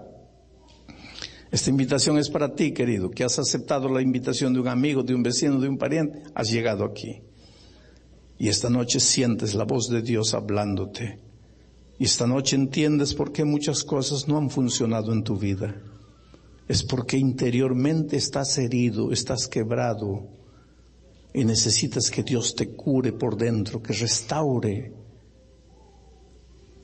Esta 1.51 1.69
invitación 1.69 2.17
es 2.19 2.29
para 2.29 2.53
ti, 2.53 2.73
querido, 2.73 3.09
que 3.09 3.23
has 3.23 3.39
aceptado 3.39 3.89
la 3.89 4.01
invitación 4.01 4.53
de 4.53 4.59
un 4.59 4.67
amigo, 4.67 5.03
de 5.03 5.15
un 5.15 5.23
vecino, 5.23 5.59
de 5.59 5.67
un 5.67 5.77
pariente, 5.77 6.21
has 6.35 6.51
llegado 6.51 6.85
aquí. 6.85 7.21
Y 8.37 8.49
esta 8.49 8.69
noche 8.69 8.99
sientes 8.99 9.55
la 9.55 9.63
voz 9.63 9.89
de 9.89 10.01
Dios 10.01 10.33
hablándote. 10.33 11.19
Y 11.97 12.05
esta 12.05 12.27
noche 12.27 12.55
entiendes 12.55 13.13
por 13.13 13.31
qué 13.31 13.43
muchas 13.43 13.83
cosas 13.83 14.27
no 14.27 14.37
han 14.37 14.49
funcionado 14.49 15.11
en 15.11 15.23
tu 15.23 15.37
vida. 15.37 15.75
Es 16.69 16.83
porque 16.83 17.17
interiormente 17.17 18.15
estás 18.15 18.55
herido, 18.59 19.11
estás 19.11 19.47
quebrado 19.47 20.27
y 21.33 21.43
necesitas 21.43 22.11
que 22.11 22.21
Dios 22.21 22.53
te 22.53 22.75
cure 22.75 23.11
por 23.11 23.35
dentro, 23.35 23.81
que 23.81 23.91
restaure 23.93 24.93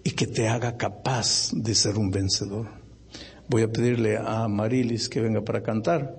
y 0.04 0.10
que 0.10 0.26
te 0.26 0.48
haga 0.48 0.76
capaz 0.76 1.52
de 1.54 1.76
ser 1.76 2.00
un 2.00 2.10
vencedor. 2.10 2.68
Voy 3.48 3.62
a 3.62 3.72
pedirle 3.72 4.18
a 4.18 4.48
Marilis 4.48 5.08
que 5.08 5.22
venga 5.22 5.44
para 5.44 5.62
cantar, 5.62 6.16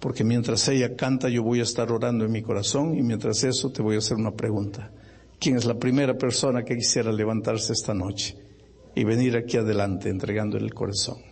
porque 0.00 0.24
mientras 0.24 0.66
ella 0.66 0.96
canta 0.96 1.28
yo 1.28 1.44
voy 1.44 1.60
a 1.60 1.62
estar 1.62 1.92
orando 1.92 2.24
en 2.24 2.32
mi 2.32 2.42
corazón 2.42 2.98
y 2.98 3.02
mientras 3.02 3.44
eso 3.44 3.70
te 3.70 3.82
voy 3.82 3.94
a 3.94 3.98
hacer 3.98 4.16
una 4.16 4.32
pregunta. 4.32 4.90
¿Quién 5.38 5.56
es 5.56 5.64
la 5.64 5.78
primera 5.78 6.18
persona 6.18 6.64
que 6.64 6.76
quisiera 6.76 7.12
levantarse 7.12 7.72
esta 7.72 7.94
noche 7.94 8.36
y 8.96 9.04
venir 9.04 9.36
aquí 9.36 9.58
adelante 9.58 10.08
entregándole 10.08 10.64
el 10.64 10.74
corazón? 10.74 11.29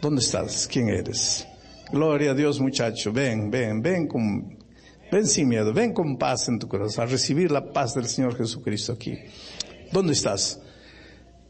¿Dónde 0.00 0.20
estás? 0.20 0.68
¿Quién 0.70 0.90
eres? 0.90 1.46
Gloria 1.92 2.30
a 2.30 2.34
Dios 2.34 2.60
muchacho, 2.60 3.12
ven, 3.12 3.50
ven, 3.50 3.82
ven 3.82 4.06
con, 4.06 4.58
ven 5.10 5.26
sin 5.26 5.48
miedo, 5.48 5.72
ven 5.72 5.92
con 5.92 6.16
paz 6.16 6.48
en 6.48 6.58
tu 6.58 6.68
corazón, 6.68 7.04
a 7.04 7.06
recibir 7.06 7.50
la 7.50 7.72
paz 7.72 7.94
del 7.94 8.06
Señor 8.06 8.36
Jesucristo 8.36 8.92
aquí. 8.92 9.18
¿Dónde 9.90 10.12
estás? 10.12 10.60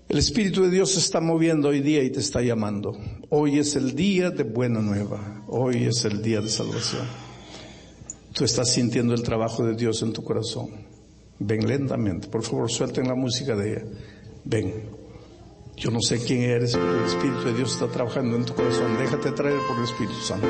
El 0.09 0.17
Espíritu 0.19 0.63
de 0.63 0.71
Dios 0.71 0.93
se 0.93 1.01
está 1.01 1.21
moviendo 1.21 1.69
hoy 1.69 1.81
día 1.81 2.03
y 2.03 2.11
te 2.11 2.21
está 2.21 2.41
llamando. 2.41 2.97
Hoy 3.29 3.59
es 3.59 3.77
el 3.77 3.95
día 3.95 4.31
de 4.31 4.45
buena 4.45 4.81
nueva. 4.81 5.45
Hoy 5.49 5.85
es 5.85 6.07
el 6.07 6.23
día 6.23 6.41
de 6.41 6.49
salvación. 6.49 7.07
Tú 8.33 8.45
estás 8.45 8.71
sintiendo 8.71 9.13
el 9.13 9.23
trabajo 9.23 9.67
de 9.67 9.75
Dios 9.75 10.01
en 10.01 10.15
tu 10.15 10.25
corazón. 10.25 10.71
Ven 11.39 11.67
lentamente. 11.67 12.29
Por 12.29 12.43
favor, 12.43 12.71
suelten 12.71 13.07
la 13.07 13.15
música 13.15 13.55
de 13.55 13.71
ella. 13.71 13.85
Ven. 14.45 14.98
Yo 15.79 15.93
no 15.93 16.01
sé 16.01 16.19
quién 16.19 16.43
eres, 16.43 16.73
pero 16.75 16.99
el 16.99 17.05
Espíritu 17.05 17.45
de 17.45 17.55
Dios 17.55 17.73
está 17.73 17.87
trabajando 17.87 18.37
en 18.37 18.45
tu 18.45 18.53
corazón. 18.53 18.99
Déjate 18.99 19.31
traer 19.31 19.59
por 19.69 19.79
el 19.79 19.85
Espíritu 19.85 20.21
Santo. 20.21 20.49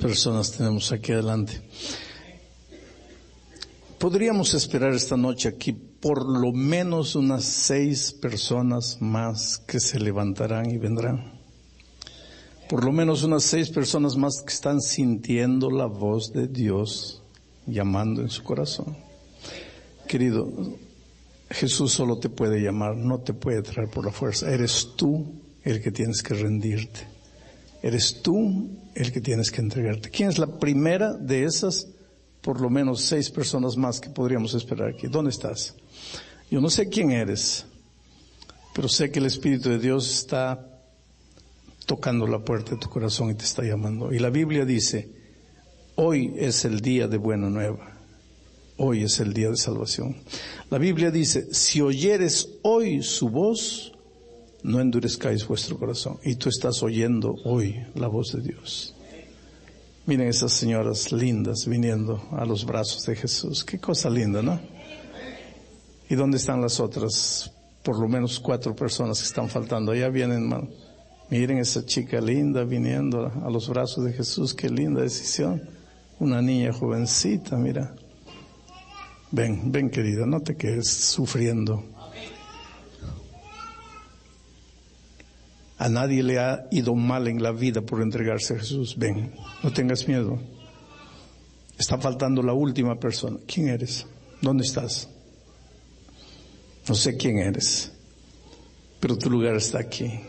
Personas 0.00 0.50
tenemos 0.50 0.90
aquí 0.90 1.12
adelante. 1.12 1.62
Podríamos 3.98 4.54
esperar 4.54 4.92
esta 4.92 5.16
noche 5.16 5.48
aquí 5.48 5.72
por 5.72 6.26
lo 6.26 6.52
menos 6.52 7.14
unas 7.14 7.44
seis 7.44 8.12
personas 8.12 9.00
más 9.00 9.58
que 9.58 9.78
se 9.78 10.00
levantarán 10.00 10.68
y 10.68 10.78
vendrán. 10.78 11.40
Por 12.68 12.84
lo 12.84 12.90
menos 12.90 13.22
unas 13.22 13.44
seis 13.44 13.70
personas 13.70 14.16
más 14.16 14.42
que 14.44 14.52
están 14.52 14.80
sintiendo 14.80 15.70
la 15.70 15.86
voz 15.86 16.32
de 16.32 16.48
Dios 16.48 17.22
llamando 17.64 18.20
en 18.20 18.30
su 18.30 18.42
corazón. 18.42 18.96
Querido, 20.08 20.50
Jesús 21.50 21.92
solo 21.92 22.18
te 22.18 22.28
puede 22.28 22.60
llamar, 22.60 22.96
no 22.96 23.20
te 23.20 23.32
puede 23.32 23.62
traer 23.62 23.88
por 23.88 24.04
la 24.04 24.10
fuerza. 24.10 24.50
Eres 24.50 24.88
tú 24.96 25.40
el 25.62 25.80
que 25.80 25.92
tienes 25.92 26.20
que 26.20 26.34
rendirte. 26.34 27.06
Eres 27.80 28.22
tú 28.22 28.81
el 28.94 29.12
que 29.12 29.20
tienes 29.20 29.50
que 29.50 29.60
entregarte. 29.60 30.10
¿Quién 30.10 30.28
es 30.28 30.38
la 30.38 30.58
primera 30.58 31.12
de 31.12 31.44
esas, 31.44 31.88
por 32.40 32.60
lo 32.60 32.70
menos 32.70 33.02
seis 33.02 33.30
personas 33.30 33.76
más 33.76 34.00
que 34.00 34.10
podríamos 34.10 34.54
esperar 34.54 34.88
aquí? 34.88 35.06
¿Dónde 35.06 35.30
estás? 35.30 35.74
Yo 36.50 36.60
no 36.60 36.68
sé 36.68 36.88
quién 36.88 37.10
eres, 37.10 37.66
pero 38.74 38.88
sé 38.88 39.10
que 39.10 39.18
el 39.18 39.26
Espíritu 39.26 39.70
de 39.70 39.78
Dios 39.78 40.10
está 40.10 40.68
tocando 41.86 42.26
la 42.26 42.38
puerta 42.38 42.72
de 42.72 42.76
tu 42.78 42.88
corazón 42.88 43.30
y 43.30 43.34
te 43.34 43.44
está 43.44 43.62
llamando. 43.62 44.12
Y 44.12 44.18
la 44.18 44.30
Biblia 44.30 44.64
dice, 44.64 45.08
hoy 45.96 46.34
es 46.36 46.64
el 46.64 46.80
día 46.80 47.08
de 47.08 47.16
buena 47.16 47.48
nueva. 47.48 47.92
Hoy 48.76 49.04
es 49.04 49.20
el 49.20 49.32
día 49.32 49.50
de 49.50 49.56
salvación. 49.56 50.16
La 50.70 50.78
Biblia 50.78 51.10
dice, 51.10 51.52
si 51.52 51.80
oyeres 51.80 52.48
hoy 52.62 53.02
su 53.02 53.28
voz, 53.28 53.91
no 54.62 54.80
endurezcáis 54.80 55.46
vuestro 55.46 55.78
corazón. 55.78 56.18
Y 56.24 56.36
tú 56.36 56.48
estás 56.48 56.82
oyendo 56.82 57.34
hoy 57.44 57.84
la 57.94 58.08
voz 58.08 58.32
de 58.32 58.42
Dios. 58.42 58.94
Miren 60.04 60.28
esas 60.28 60.52
señoras 60.52 61.12
lindas 61.12 61.66
viniendo 61.66 62.20
a 62.32 62.44
los 62.44 62.64
brazos 62.64 63.04
de 63.06 63.14
Jesús. 63.14 63.64
Qué 63.64 63.78
cosa 63.78 64.10
linda, 64.10 64.42
¿no? 64.42 64.60
¿Y 66.08 66.14
dónde 66.14 66.38
están 66.38 66.60
las 66.60 66.80
otras? 66.80 67.52
Por 67.84 67.98
lo 67.98 68.08
menos 68.08 68.40
cuatro 68.40 68.74
personas 68.74 69.20
que 69.20 69.26
están 69.26 69.48
faltando. 69.48 69.92
Allá 69.92 70.08
vienen, 70.08 70.52
miren 71.30 71.58
esa 71.58 71.84
chica 71.86 72.20
linda 72.20 72.64
viniendo 72.64 73.26
a 73.26 73.48
los 73.48 73.68
brazos 73.68 74.04
de 74.04 74.12
Jesús. 74.12 74.54
Qué 74.54 74.68
linda 74.68 75.02
decisión. 75.02 75.62
Una 76.18 76.42
niña 76.42 76.72
jovencita, 76.72 77.56
mira. 77.56 77.94
Ven, 79.30 79.72
ven 79.72 79.88
querida, 79.88 80.26
no 80.26 80.40
te 80.40 80.56
quedes 80.56 80.88
sufriendo. 80.88 81.84
A 85.82 85.88
nadie 85.88 86.22
le 86.22 86.38
ha 86.38 86.68
ido 86.70 86.94
mal 86.94 87.26
en 87.26 87.42
la 87.42 87.50
vida 87.50 87.80
por 87.80 88.02
entregarse 88.02 88.54
a 88.54 88.58
Jesús. 88.60 88.96
Ven, 88.96 89.34
no 89.64 89.72
tengas 89.72 90.06
miedo. 90.06 90.38
Está 91.76 91.98
faltando 91.98 92.40
la 92.40 92.52
última 92.52 93.00
persona. 93.00 93.40
¿Quién 93.48 93.66
eres? 93.66 94.06
¿Dónde 94.40 94.62
estás? 94.62 95.08
No 96.88 96.94
sé 96.94 97.16
quién 97.16 97.38
eres, 97.38 97.90
pero 99.00 99.18
tu 99.18 99.28
lugar 99.28 99.56
está 99.56 99.80
aquí. 99.80 100.20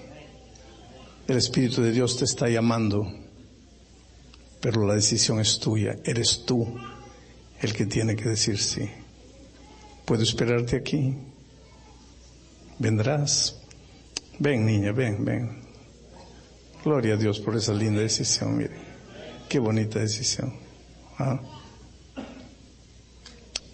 El 1.27 1.37
Espíritu 1.37 1.83
de 1.83 1.91
Dios 1.91 2.17
te 2.17 2.25
está 2.25 2.49
llamando, 2.49 3.05
pero 4.59 4.87
la 4.87 4.95
decisión 4.95 5.39
es 5.39 5.59
tuya. 5.59 5.97
Eres 6.03 6.45
tú 6.47 6.65
el 7.61 7.73
que 7.73 7.85
tiene 7.85 8.15
que 8.15 8.27
decir 8.29 8.57
sí. 8.57 8.89
Puedo 10.03 10.23
esperarte 10.23 10.77
aquí. 10.77 11.15
Vendrás, 12.79 13.62
Ven, 14.39 14.65
niña, 14.65 14.91
ven, 14.91 15.23
ven. 15.23 15.63
Gloria 16.84 17.13
a 17.13 17.17
Dios 17.17 17.39
por 17.39 17.55
esa 17.55 17.73
linda 17.73 18.01
decisión, 18.01 18.57
mire. 18.57 18.75
Qué 19.47 19.59
bonita 19.59 19.99
decisión. 19.99 20.53
¿Ah? 21.17 21.39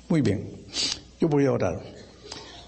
Muy 0.09 0.21
bien, 0.21 0.49
yo 1.19 1.27
voy 1.27 1.45
a 1.45 1.51
orar. 1.51 1.81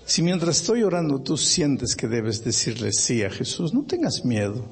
Si 0.05 0.21
mientras 0.21 0.57
estoy 0.57 0.83
orando 0.83 1.21
tú 1.21 1.37
sientes 1.37 1.95
que 1.95 2.07
debes 2.07 2.43
decirle 2.43 2.91
sí 2.91 3.23
a 3.23 3.29
Jesús, 3.29 3.73
no 3.73 3.83
tengas 3.83 4.25
miedo 4.25 4.65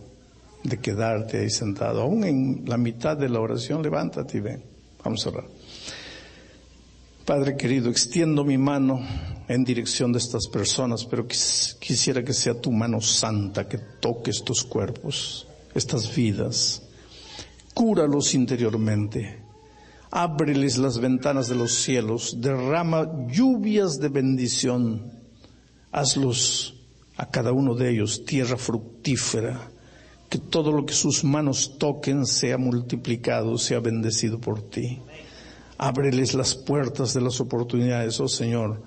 de 0.64 0.78
quedarte 0.78 1.40
ahí 1.40 1.50
sentado. 1.50 2.02
Aún 2.02 2.24
en 2.24 2.64
la 2.66 2.78
mitad 2.78 3.18
de 3.18 3.30
la 3.30 3.40
oración, 3.40 3.82
levántate 3.82 4.38
y 4.38 4.42
ven. 4.42 4.64
Vamos 5.04 5.26
a 5.26 5.30
orar. 5.30 5.46
Padre 7.30 7.56
querido, 7.56 7.92
extiendo 7.92 8.44
mi 8.44 8.58
mano 8.58 9.06
en 9.48 9.64
dirección 9.64 10.12
de 10.12 10.18
estas 10.18 10.48
personas, 10.48 11.06
pero 11.06 11.28
quisiera 11.28 12.24
que 12.24 12.34
sea 12.34 12.60
tu 12.60 12.72
mano 12.72 13.02
santa 13.02 13.68
que 13.68 13.78
toque 13.78 14.32
estos 14.32 14.64
cuerpos, 14.64 15.46
estas 15.76 16.16
vidas. 16.16 16.82
Cúralos 17.76 18.34
interiormente. 18.34 19.44
Ábreles 20.10 20.80
las 20.80 20.98
ventanas 20.98 21.48
de 21.48 21.54
los 21.54 21.72
cielos, 21.72 22.42
derrama 22.42 23.28
lluvias 23.28 24.00
de 24.00 24.10
bendición. 24.10 25.12
Hazlos 25.92 26.82
a 27.16 27.30
cada 27.30 27.52
uno 27.52 27.76
de 27.76 27.92
ellos 27.92 28.26
tierra 28.26 28.58
fructífera, 28.58 29.70
que 30.32 30.40
todo 30.40 30.72
lo 30.72 30.84
que 30.84 30.96
sus 30.96 31.24
manos 31.24 31.78
toquen 31.78 32.26
sea 32.26 32.58
multiplicado, 32.58 33.60
sea 33.60 33.80
bendecido 33.80 34.40
por 34.40 34.64
ti. 34.64 35.00
Ábreles 35.80 36.34
las 36.34 36.56
puertas 36.56 37.14
de 37.14 37.22
las 37.22 37.40
oportunidades, 37.40 38.20
oh 38.20 38.28
Señor. 38.28 38.84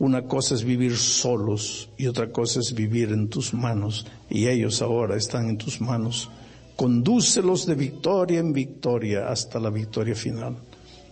Una 0.00 0.22
cosa 0.26 0.56
es 0.56 0.64
vivir 0.64 0.96
solos 0.96 1.88
y 1.96 2.08
otra 2.08 2.32
cosa 2.32 2.58
es 2.58 2.74
vivir 2.74 3.12
en 3.12 3.28
tus 3.28 3.54
manos 3.54 4.04
y 4.28 4.48
ellos 4.48 4.82
ahora 4.82 5.16
están 5.16 5.48
en 5.48 5.56
tus 5.56 5.80
manos. 5.80 6.28
Condúcelos 6.74 7.66
de 7.66 7.76
victoria 7.76 8.40
en 8.40 8.52
victoria 8.52 9.28
hasta 9.28 9.60
la 9.60 9.70
victoria 9.70 10.16
final. 10.16 10.56